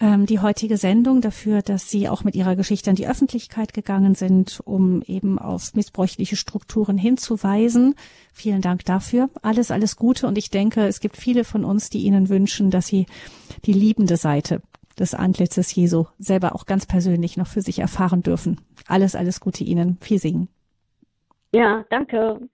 ähm, 0.00 0.26
die 0.26 0.40
heutige 0.40 0.78
Sendung, 0.78 1.20
dafür, 1.20 1.62
dass 1.62 1.88
Sie 1.88 2.08
auch 2.08 2.24
mit 2.24 2.34
Ihrer 2.34 2.56
Geschichte 2.56 2.90
an 2.90 2.96
die 2.96 3.06
Öffentlichkeit 3.06 3.72
gegangen 3.72 4.16
sind, 4.16 4.60
um 4.64 5.00
eben 5.02 5.38
auf 5.38 5.74
missbräuchliche 5.74 6.34
Strukturen 6.34 6.98
hinzuweisen. 6.98 7.94
Vielen 8.32 8.62
Dank 8.62 8.84
dafür. 8.84 9.30
Alles, 9.42 9.70
alles 9.70 9.94
Gute. 9.94 10.26
Und 10.26 10.36
ich 10.36 10.50
denke, 10.50 10.88
es 10.88 10.98
gibt 10.98 11.16
viele 11.16 11.44
von 11.44 11.64
uns, 11.64 11.88
die 11.88 12.00
Ihnen 12.00 12.28
wünschen, 12.28 12.72
dass 12.72 12.88
Sie 12.88 13.06
die 13.64 13.74
liebende 13.74 14.16
Seite 14.16 14.60
des 14.98 15.14
Antlitzes 15.14 15.74
Jesu 15.74 16.06
selber 16.18 16.54
auch 16.54 16.66
ganz 16.66 16.86
persönlich 16.86 17.36
noch 17.36 17.46
für 17.46 17.62
sich 17.62 17.78
erfahren 17.78 18.22
dürfen. 18.22 18.60
Alles, 18.86 19.14
alles 19.14 19.40
Gute 19.40 19.64
Ihnen. 19.64 19.98
Viel 20.00 20.18
Segen. 20.18 20.48
Ja, 21.52 21.84
danke. 21.90 22.48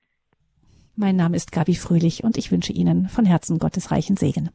Mein 0.95 1.16
Name 1.16 1.37
ist 1.37 1.53
Gabi 1.53 1.74
Fröhlich 1.74 2.24
und 2.24 2.37
ich 2.37 2.53
wünsche 2.53 2.72
Ihnen 2.72 3.09
von 3.09 3.24
Herzen 3.24 3.59
Gottes 3.59 3.91
reichen 3.91 4.16
Segen. 4.16 4.51